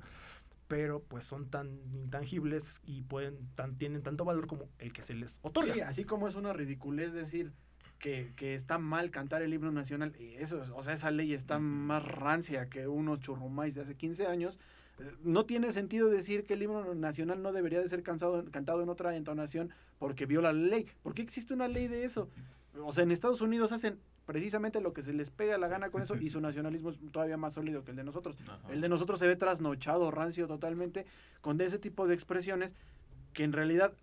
pero 0.67 1.01
pues 1.03 1.25
son 1.25 1.49
tan 1.49 1.67
intangibles 1.93 2.79
y 2.85 3.01
pueden 3.01 3.49
tan, 3.55 3.75
tienen 3.75 4.03
tanto 4.03 4.23
valor 4.23 4.47
como 4.47 4.69
el 4.79 4.93
que 4.93 5.01
se 5.01 5.13
les 5.13 5.37
otorga. 5.41 5.73
Sí, 5.73 5.81
así 5.81 6.03
como 6.05 6.27
es 6.27 6.35
una 6.35 6.53
ridiculez 6.53 7.11
decir 7.13 7.51
que, 7.99 8.33
que 8.35 8.55
está 8.55 8.79
mal 8.79 9.11
cantar 9.11 9.41
el 9.43 9.53
himno 9.53 9.71
nacional, 9.71 10.15
y 10.17 10.33
eso, 10.35 10.63
es- 10.63 10.69
o 10.69 10.81
sea, 10.81 10.93
esa 10.93 11.11
ley 11.11 11.33
está 11.33 11.59
más 11.59 12.03
rancia 12.03 12.67
que 12.69 12.87
unos 12.87 13.19
churrumais 13.19 13.75
de 13.75 13.81
hace 13.81 13.95
15 13.95 14.25
años. 14.27 14.59
No 15.23 15.45
tiene 15.45 15.71
sentido 15.71 16.09
decir 16.09 16.45
que 16.45 16.53
el 16.55 16.63
himno 16.63 16.93
nacional 16.95 17.41
no 17.41 17.51
debería 17.51 17.79
de 17.81 17.89
ser 17.89 18.03
cansado- 18.03 18.43
cantado 18.51 18.81
en 18.83 18.89
otra 18.89 19.15
entonación 19.15 19.71
porque 19.99 20.25
viola 20.25 20.53
la 20.53 20.59
ley. 20.67 20.87
¿Por 21.03 21.13
qué 21.13 21.21
existe 21.21 21.53
una 21.53 21.67
ley 21.67 21.87
de 21.87 22.03
eso? 22.03 22.29
O 22.83 22.91
sea, 22.93 23.03
en 23.03 23.11
Estados 23.11 23.41
Unidos 23.41 23.71
hacen 23.71 23.99
precisamente 24.25 24.79
lo 24.81 24.93
que 24.93 25.03
se 25.03 25.13
les 25.13 25.29
pega 25.29 25.57
la 25.57 25.67
gana 25.67 25.89
con 25.89 26.01
eso 26.01 26.15
y 26.15 26.29
su 26.29 26.39
nacionalismo 26.39 26.89
es 26.89 26.99
todavía 27.11 27.35
más 27.37 27.53
sólido 27.53 27.83
que 27.83 27.91
el 27.91 27.97
de 27.97 28.03
nosotros. 28.03 28.37
Ajá. 28.47 28.59
El 28.71 28.79
de 28.81 28.87
nosotros 28.89 29.19
se 29.19 29.27
ve 29.27 29.35
trasnochado, 29.35 30.09
rancio 30.11 30.47
totalmente, 30.47 31.05
con 31.41 31.59
ese 31.59 31.79
tipo 31.79 32.07
de 32.07 32.13
expresiones 32.13 32.73
que 33.33 33.43
en 33.43 33.51
realidad, 33.51 33.93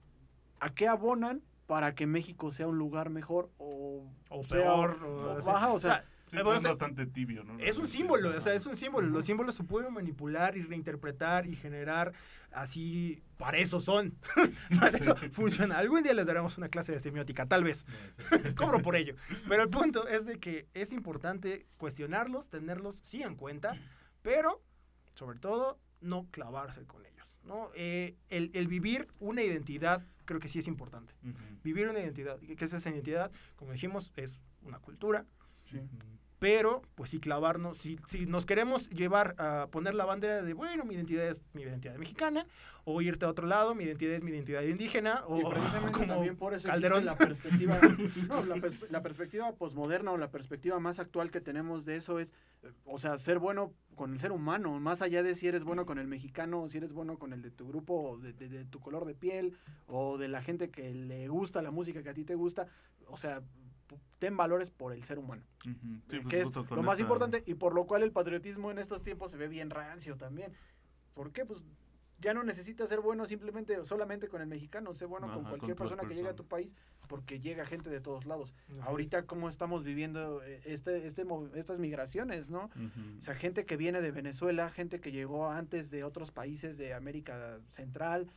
¿a 0.61 0.75
qué 0.75 0.87
abonan 0.89 1.43
para 1.67 1.95
que 1.95 2.07
México 2.07 2.51
sea 2.51 2.67
un 2.67 2.79
lugar 2.79 3.11
mejor 3.11 3.51
o, 3.59 4.05
O 4.31 4.45
sea, 4.45 4.51
peor, 4.63 5.03
o- 5.05 5.09
o- 5.09 5.39
o- 5.39 5.43
sí. 5.43 5.49
ajá, 5.51 5.73
o 5.73 5.79
sea, 5.79 6.05
Sí, 6.31 6.37
pues 6.37 6.45
bueno, 6.45 6.53
es 6.53 6.59
o 6.59 6.61
sea, 6.63 6.71
bastante 6.71 7.07
tibio, 7.07 7.45
¿no? 7.45 7.59
Es 7.59 7.79
un 7.79 7.87
símbolo, 7.87 8.37
o 8.37 8.41
sea, 8.41 8.55
es 8.55 8.67
un 8.67 8.77
símbolo. 8.77 9.09
Los 9.09 9.25
símbolos 9.25 9.55
se 9.55 9.65
pueden 9.65 9.93
manipular 9.93 10.57
y 10.57 10.63
reinterpretar 10.63 11.47
y 11.47 11.57
generar 11.57 12.13
así. 12.51 13.23
Para 13.37 13.59
eso 13.59 13.81
son. 13.81 14.15
para 14.81 14.97
eso 14.97 15.17
funciona. 15.33 15.79
Algún 15.79 16.03
día 16.03 16.15
les 16.15 16.27
daremos 16.27 16.59
una 16.59 16.69
clase 16.69 16.93
de 16.93 17.01
semiótica, 17.01 17.47
tal 17.47 17.65
vez. 17.65 17.87
Cobro 18.57 18.83
por 18.83 18.97
ello. 18.97 19.15
Pero 19.49 19.63
el 19.63 19.71
punto 19.71 20.07
es 20.07 20.27
de 20.27 20.39
que 20.39 20.67
es 20.75 20.93
importante 20.93 21.67
cuestionarlos, 21.77 22.49
tenerlos 22.49 22.97
sí 23.03 23.23
en 23.23 23.37
cuenta, 23.37 23.77
pero 24.23 24.63
sobre 25.15 25.39
todo 25.39 25.79
no 26.01 26.29
clavarse 26.31 26.85
con 26.85 27.05
ellos, 27.07 27.37
¿no? 27.43 27.71
Eh, 27.75 28.17
el, 28.29 28.51
el 28.55 28.69
vivir 28.69 29.09
una 29.19 29.43
identidad 29.43 30.07
creo 30.29 30.41
que 30.41 30.49
sí 30.49 30.59
es 30.59 30.69
importante. 30.69 31.15
Vivir 31.65 31.89
una 31.89 32.01
identidad. 32.01 32.39
¿Y 32.43 32.55
¿Qué 32.55 32.67
es 32.67 32.73
esa 32.75 32.91
identidad? 32.91 33.33
Como 33.57 33.73
dijimos, 33.73 34.13
es 34.15 34.39
una 34.63 34.79
cultura, 34.79 35.25
pero 36.39 36.83
pues 36.95 37.11
si 37.11 37.19
clavarnos, 37.21 37.79
si, 37.79 37.99
si 38.07 38.27
nos 38.27 38.47
queremos 38.47 38.89
llevar 38.91 39.35
a 39.39 39.67
poner 39.71 39.95
la 39.95 40.05
bandera 40.05 40.43
de, 40.43 40.53
bueno, 40.55 40.85
mi 40.85 40.95
identidad 40.95 41.27
es 41.27 41.43
mi 41.53 41.63
identidad 41.63 41.97
mexicana, 41.97 42.47
o 42.85 43.03
irte 43.03 43.27
a 43.27 43.29
otro 43.29 43.47
lado, 43.47 43.75
mi 43.75 43.85
identidad 43.85 44.15
es 44.15 44.23
mi 44.23 44.31
identidad 44.31 44.63
indígena, 44.63 45.23
o 45.27 45.39
Y 45.39 45.43
como 45.93 46.07
también 46.07 46.37
por 46.37 46.55
eso 46.55 46.67
Calderón. 46.69 47.05
la 47.05 47.17
perspectiva, 47.17 47.79
no, 48.29 48.45
la, 48.47 48.57
pers- 48.57 48.89
la 48.91 49.03
perspectiva 49.03 49.53
posmoderna 49.53 50.13
o 50.13 50.17
la 50.17 50.31
perspectiva 50.31 50.79
más 50.81 50.99
actual 50.99 51.31
que 51.31 51.41
tenemos 51.41 51.85
de 51.85 51.97
eso 51.97 52.19
es, 52.19 52.33
eh, 52.63 52.73
o 52.87 52.99
sea, 52.99 53.19
ser 53.19 53.41
bueno 53.41 53.73
con 53.95 54.13
el 54.13 54.21
ser 54.21 54.31
humano, 54.33 54.79
más 54.81 55.03
allá 55.03 55.23
de 55.25 55.35
si 55.35 55.49
eres 55.49 55.65
bueno 55.65 55.85
con 55.87 55.99
el 55.99 56.07
mexicano, 56.07 56.63
o 56.63 56.69
si 56.69 56.79
eres 56.79 56.93
bueno 56.93 57.19
con 57.19 57.33
el 57.33 57.43
de 57.43 57.51
tu 57.51 57.67
grupo, 57.69 57.95
o 58.13 58.19
de, 58.19 58.33
de- 58.33 58.49
de 58.49 58.65
tu 58.65 58.79
color 58.81 59.05
de 59.05 59.15
piel, 59.15 59.59
o 59.87 60.17
de 60.19 60.29
la 60.29 60.41
gente 60.41 60.71
que 60.71 60.95
le 60.95 61.27
gusta 61.29 61.61
la 61.63 61.73
música 61.73 62.03
que 62.03 62.11
a 62.11 62.15
ti 62.15 62.25
te 62.25 62.37
gusta, 62.37 62.69
o 63.09 63.17
sea, 63.19 63.43
ten 64.19 64.37
valores 64.37 64.71
por 64.71 64.93
el 64.93 65.05
ser 65.05 65.19
humano. 65.19 65.43
Sí, 65.63 65.71
eh, 65.71 66.01
pues, 66.09 66.27
que 66.27 66.41
es 66.41 66.55
lo 66.55 66.83
más 66.83 66.95
esta- 66.95 67.03
importante 67.03 67.43
y 67.47 67.55
por 67.55 67.75
lo 67.75 67.87
cual 67.87 68.03
el 68.03 68.13
patriotismo 68.13 68.71
en 68.71 68.79
estos 68.79 69.03
tiempos 69.03 69.31
se 69.31 69.37
ve 69.37 69.49
bien 69.49 69.71
rancio 69.71 70.17
también. 70.17 70.53
¿Por 71.15 71.33
qué? 71.33 71.45
Pues 71.45 71.61
ya 72.21 72.35
no 72.35 72.43
necesitas 72.43 72.89
ser 72.89 73.01
bueno 73.01 73.27
simplemente 73.27 73.79
o 73.79 73.85
solamente 73.85 74.27
con 74.29 74.41
el 74.41 74.49
mexicano, 74.49 74.93
sé 74.95 75.05
bueno 75.05 75.33
con 75.33 75.45
cualquier 75.45 75.77
con 75.77 75.87
persona 75.87 76.09
que 76.09 76.15
llegue 76.17 76.29
a 76.29 76.35
tu 76.35 76.45
país 76.45 76.75
porque 77.07 77.39
llega 77.39 77.65
gente 77.65 77.91
de 77.91 78.01
todos 78.01 78.27
lados. 78.27 78.55
Así 78.69 78.79
es. 78.79 78.85
Ahorita 78.85 79.23
cómo 79.25 79.49
estamos 79.49 79.85
viviendo 79.85 80.43
eh, 80.43 80.61
este, 80.65 81.07
este, 81.07 81.25
estas 81.55 81.79
migraciones, 81.79 82.51
¿no? 82.51 82.71
O 83.21 83.23
sea, 83.23 83.35
gente 83.35 83.65
que 83.67 83.77
viene 83.77 84.01
de 84.01 84.11
Venezuela, 84.11 84.69
gente 84.69 85.01
que 85.01 85.13
llegó 85.13 85.49
antes 85.49 85.91
de 85.91 86.03
otros 86.03 86.33
países 86.33 86.77
de 86.77 86.93
América 86.93 87.61
Central, 87.71 88.29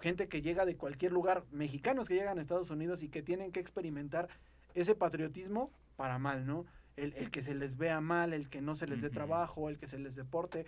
gente 0.00 0.28
que 0.28 0.40
llega 0.40 0.64
de 0.64 0.76
cualquier 0.76 1.12
lugar, 1.12 1.44
mexicanos 1.50 2.08
que 2.08 2.14
llegan 2.14 2.38
a 2.38 2.40
Estados 2.40 2.70
Unidos 2.70 3.02
y 3.02 3.08
que 3.08 3.22
tienen 3.22 3.52
que 3.52 3.60
experimentar 3.60 4.28
ese 4.74 4.94
patriotismo 4.94 5.72
para 5.96 6.18
mal, 6.18 6.46
¿no? 6.46 6.66
El, 6.96 7.12
el 7.14 7.30
que 7.30 7.42
se 7.42 7.54
les 7.54 7.76
vea 7.76 8.00
mal, 8.00 8.32
el 8.32 8.48
que 8.48 8.60
no 8.60 8.74
se 8.74 8.86
les 8.86 9.00
dé 9.02 9.10
trabajo, 9.10 9.68
el 9.68 9.78
que 9.78 9.86
se 9.86 9.98
les 9.98 10.16
deporte. 10.16 10.66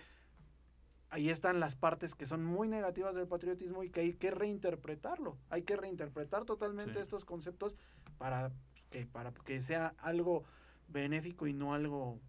Ahí 1.09 1.29
están 1.29 1.59
las 1.59 1.75
partes 1.75 2.15
que 2.15 2.25
son 2.25 2.45
muy 2.45 2.69
negativas 2.69 3.13
del 3.15 3.27
patriotismo 3.27 3.83
y 3.83 3.89
que 3.89 3.99
hay 3.99 4.13
que 4.13 4.31
reinterpretarlo. 4.31 5.37
Hay 5.49 5.63
que 5.63 5.75
reinterpretar 5.75 6.45
totalmente 6.45 6.93
Sí. 6.93 6.99
estos 6.99 7.25
conceptos 7.25 7.75
para 8.17 8.51
que, 8.89 9.05
para 9.05 9.33
que 9.33 9.61
sea 9.61 9.93
algo 9.97 10.45
benéfico 10.87 11.47
y 11.47 11.53
no 11.53 11.73
algo 11.73 12.21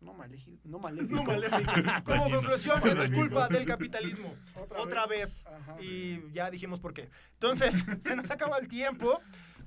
no, 0.00 0.14
maléfico, 0.14 0.60
no 0.64 0.78
maléfico. 0.78 1.14
No, 1.22 1.24
maléfico. 1.24 1.72
Como 2.04 2.30
conclusión, 2.30 2.80
esto 2.84 3.02
es 3.02 3.10
culpa 3.10 3.48
del 3.48 3.64
capitalismo. 3.66 4.34
Otra 4.54 4.80
Otra 4.80 5.06
vez. 5.06 5.44
Ajá. 5.46 5.76
Y 5.80 6.30
ya 6.32 6.50
dijimos 6.50 6.78
por 6.80 6.94
qué. 6.94 7.08
Entonces, 7.34 7.84
se 8.00 8.14
nos 8.16 8.30
acaba 8.30 8.58
el 8.58 8.68
tiempo. 8.68 9.20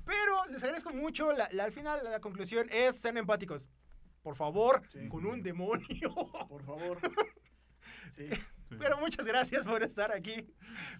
Pero 0.06 0.44
les 0.46 0.62
agradezco 0.62 0.92
mucho. 0.94 1.32
La, 1.32 1.48
la- 1.52 1.64
al 1.64 1.72
final, 1.72 2.00
la 2.04 2.20
conclusión 2.20 2.66
es 2.70 2.96
ser 2.96 3.16
empáticos. 3.18 3.68
Por 4.22 4.34
favor, 4.36 4.82
Sí. 4.92 5.08
con 5.08 5.26
un 5.26 5.42
demonio. 5.42 6.14
Por 6.48 6.64
favor. 6.64 6.98
Sí. 8.16 8.30
Sí. 8.68 8.76
Pero 8.78 8.98
muchas 8.98 9.24
gracias 9.26 9.64
por 9.66 9.82
estar 9.82 10.10
aquí. 10.12 10.46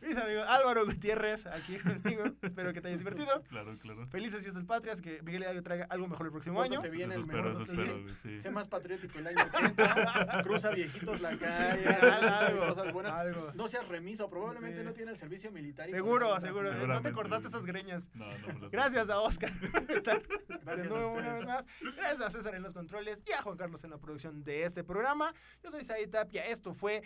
Mis 0.01 0.17
amigos 0.17 0.47
Álvaro 0.49 0.85
Gutiérrez, 0.87 1.47
aquí 1.47 1.77
conmigo. 2.03 2.25
Espero 2.43 2.73
que 2.73 2.81
te 2.81 2.89
hayas 2.89 3.01
divertido. 3.01 3.43
Claro, 3.49 3.77
claro. 3.79 4.07
Felices 4.07 4.43
fiestas 4.43 4.65
patrias. 4.65 5.01
Que 5.01 5.21
Miguel 5.23 5.43
Hidalgo 5.43 5.63
traiga 5.63 5.87
algo 5.91 6.07
mejor 6.09 6.27
el 6.27 6.33
próximo 6.33 6.63
año. 6.63 6.83
Eso 6.85 6.93
el 6.95 7.01
espero, 7.13 7.27
mejor 7.27 7.51
eso 7.53 7.63
espero, 7.63 8.15
sí. 8.15 8.41
Sé 8.41 8.51
más 8.51 8.69
patriótico 8.69 9.19
el 9.19 9.27
año. 9.29 9.37
Cruza 10.45 10.71
viejitos 10.71 11.21
la 11.21 11.37
calle. 11.37 11.87
algo, 11.89 12.67
cosas 12.69 12.93
buenas. 12.93 13.13
algo. 13.13 13.53
No 13.55 13.69
seas 13.69 13.87
remiso. 13.89 14.29
Probablemente 14.31 14.81
Sí. 14.81 14.85
no 14.85 14.93
tiene 14.93 15.11
el 15.13 15.17
servicio 15.17 15.51
militar. 15.51 15.89
y 15.89 15.93
Seguro, 15.93 16.39
seguro. 16.41 16.73
No 16.87 17.01
te 17.01 17.13
cortaste 17.13 17.49
esas 17.49 17.65
greñas. 17.65 18.09
No, 18.15 18.27
no 18.59 18.71
Gracias 18.71 19.09
a 19.09 19.21
Oscar 19.21 19.53
por 19.73 19.91
estar 19.91 20.23
de 20.23 20.59
Gracias 20.65 20.89
nuevo 20.89 21.13
una 21.15 21.33
vez 21.35 21.47
más. 21.47 21.67
Gracias 21.97 22.21
a 22.21 22.31
César 22.31 22.55
en 22.55 22.63
los 22.63 22.75
controles 22.75 23.23
y 23.27 23.33
a 23.33 23.43
Juan 23.43 23.57
Carlos 23.57 23.83
en 23.85 23.91
la 23.91 23.99
producción 23.99 24.45
de 24.45 24.65
este 24.65 24.85
programa. 24.85 25.35
Yo 25.63 25.71
soy 25.71 25.85
Said 25.85 26.11
Tapia. 26.11 26.47
Esto 26.47 26.75
fue 26.75 27.03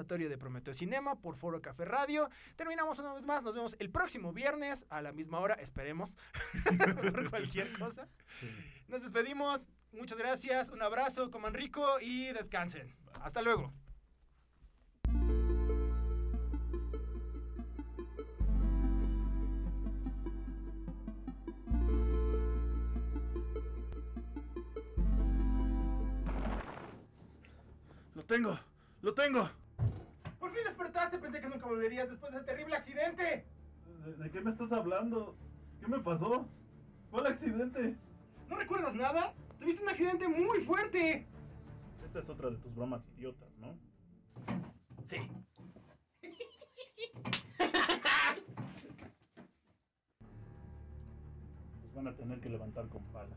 Conversatorio 0.00 0.30
de 0.30 0.38
Prometeo 0.38 0.72
Cinema 0.72 1.20
por 1.20 1.36
Foro 1.36 1.60
Café 1.60 1.84
Radio. 1.84 2.30
Terminamos 2.56 2.98
una 3.00 3.12
vez 3.12 3.22
más. 3.26 3.44
Nos 3.44 3.54
vemos 3.54 3.76
el 3.80 3.90
próximo 3.90 4.32
viernes 4.32 4.86
a 4.88 5.02
la 5.02 5.12
misma 5.12 5.40
hora. 5.40 5.56
Esperemos. 5.56 6.16
por 7.12 7.28
cualquier 7.28 7.70
cosa. 7.78 8.08
Nos 8.88 9.02
despedimos. 9.02 9.68
Muchas 9.92 10.16
gracias. 10.16 10.70
Un 10.70 10.80
abrazo. 10.80 11.30
Coman 11.30 11.52
rico 11.52 12.00
y 12.00 12.32
descansen. 12.32 12.96
Hasta 13.20 13.42
luego. 13.42 13.74
Lo 28.14 28.24
tengo, 28.24 28.58
lo 29.02 29.12
tengo. 29.12 29.59
Por 30.50 30.58
fin 30.58 30.66
despertaste. 30.66 31.18
Pensé 31.18 31.40
que 31.40 31.48
nunca 31.48 31.66
volverías 31.66 32.10
después 32.10 32.32
de 32.32 32.38
ese 32.38 32.46
terrible 32.46 32.74
accidente. 32.74 33.46
¿De, 34.04 34.16
de 34.16 34.30
qué 34.32 34.40
me 34.40 34.50
estás 34.50 34.72
hablando? 34.72 35.36
¿Qué 35.78 35.86
me 35.86 36.00
pasó? 36.00 36.48
¿Cuál 37.08 37.26
accidente? 37.28 37.96
¿No 38.48 38.56
recuerdas 38.56 38.92
nada? 38.96 39.32
Tuviste 39.60 39.80
un 39.80 39.88
accidente 39.88 40.26
muy 40.26 40.58
fuerte. 40.62 41.28
Esta 42.04 42.18
es 42.18 42.28
otra 42.28 42.50
de 42.50 42.56
tus 42.56 42.74
bromas 42.74 43.00
idiotas, 43.16 43.48
¿no? 43.58 43.78
Sí. 45.06 45.18
Los 51.82 51.94
van 51.94 52.08
a 52.08 52.16
tener 52.16 52.40
que 52.40 52.48
levantar 52.48 52.88
con 52.88 53.04
pala. 53.12 53.36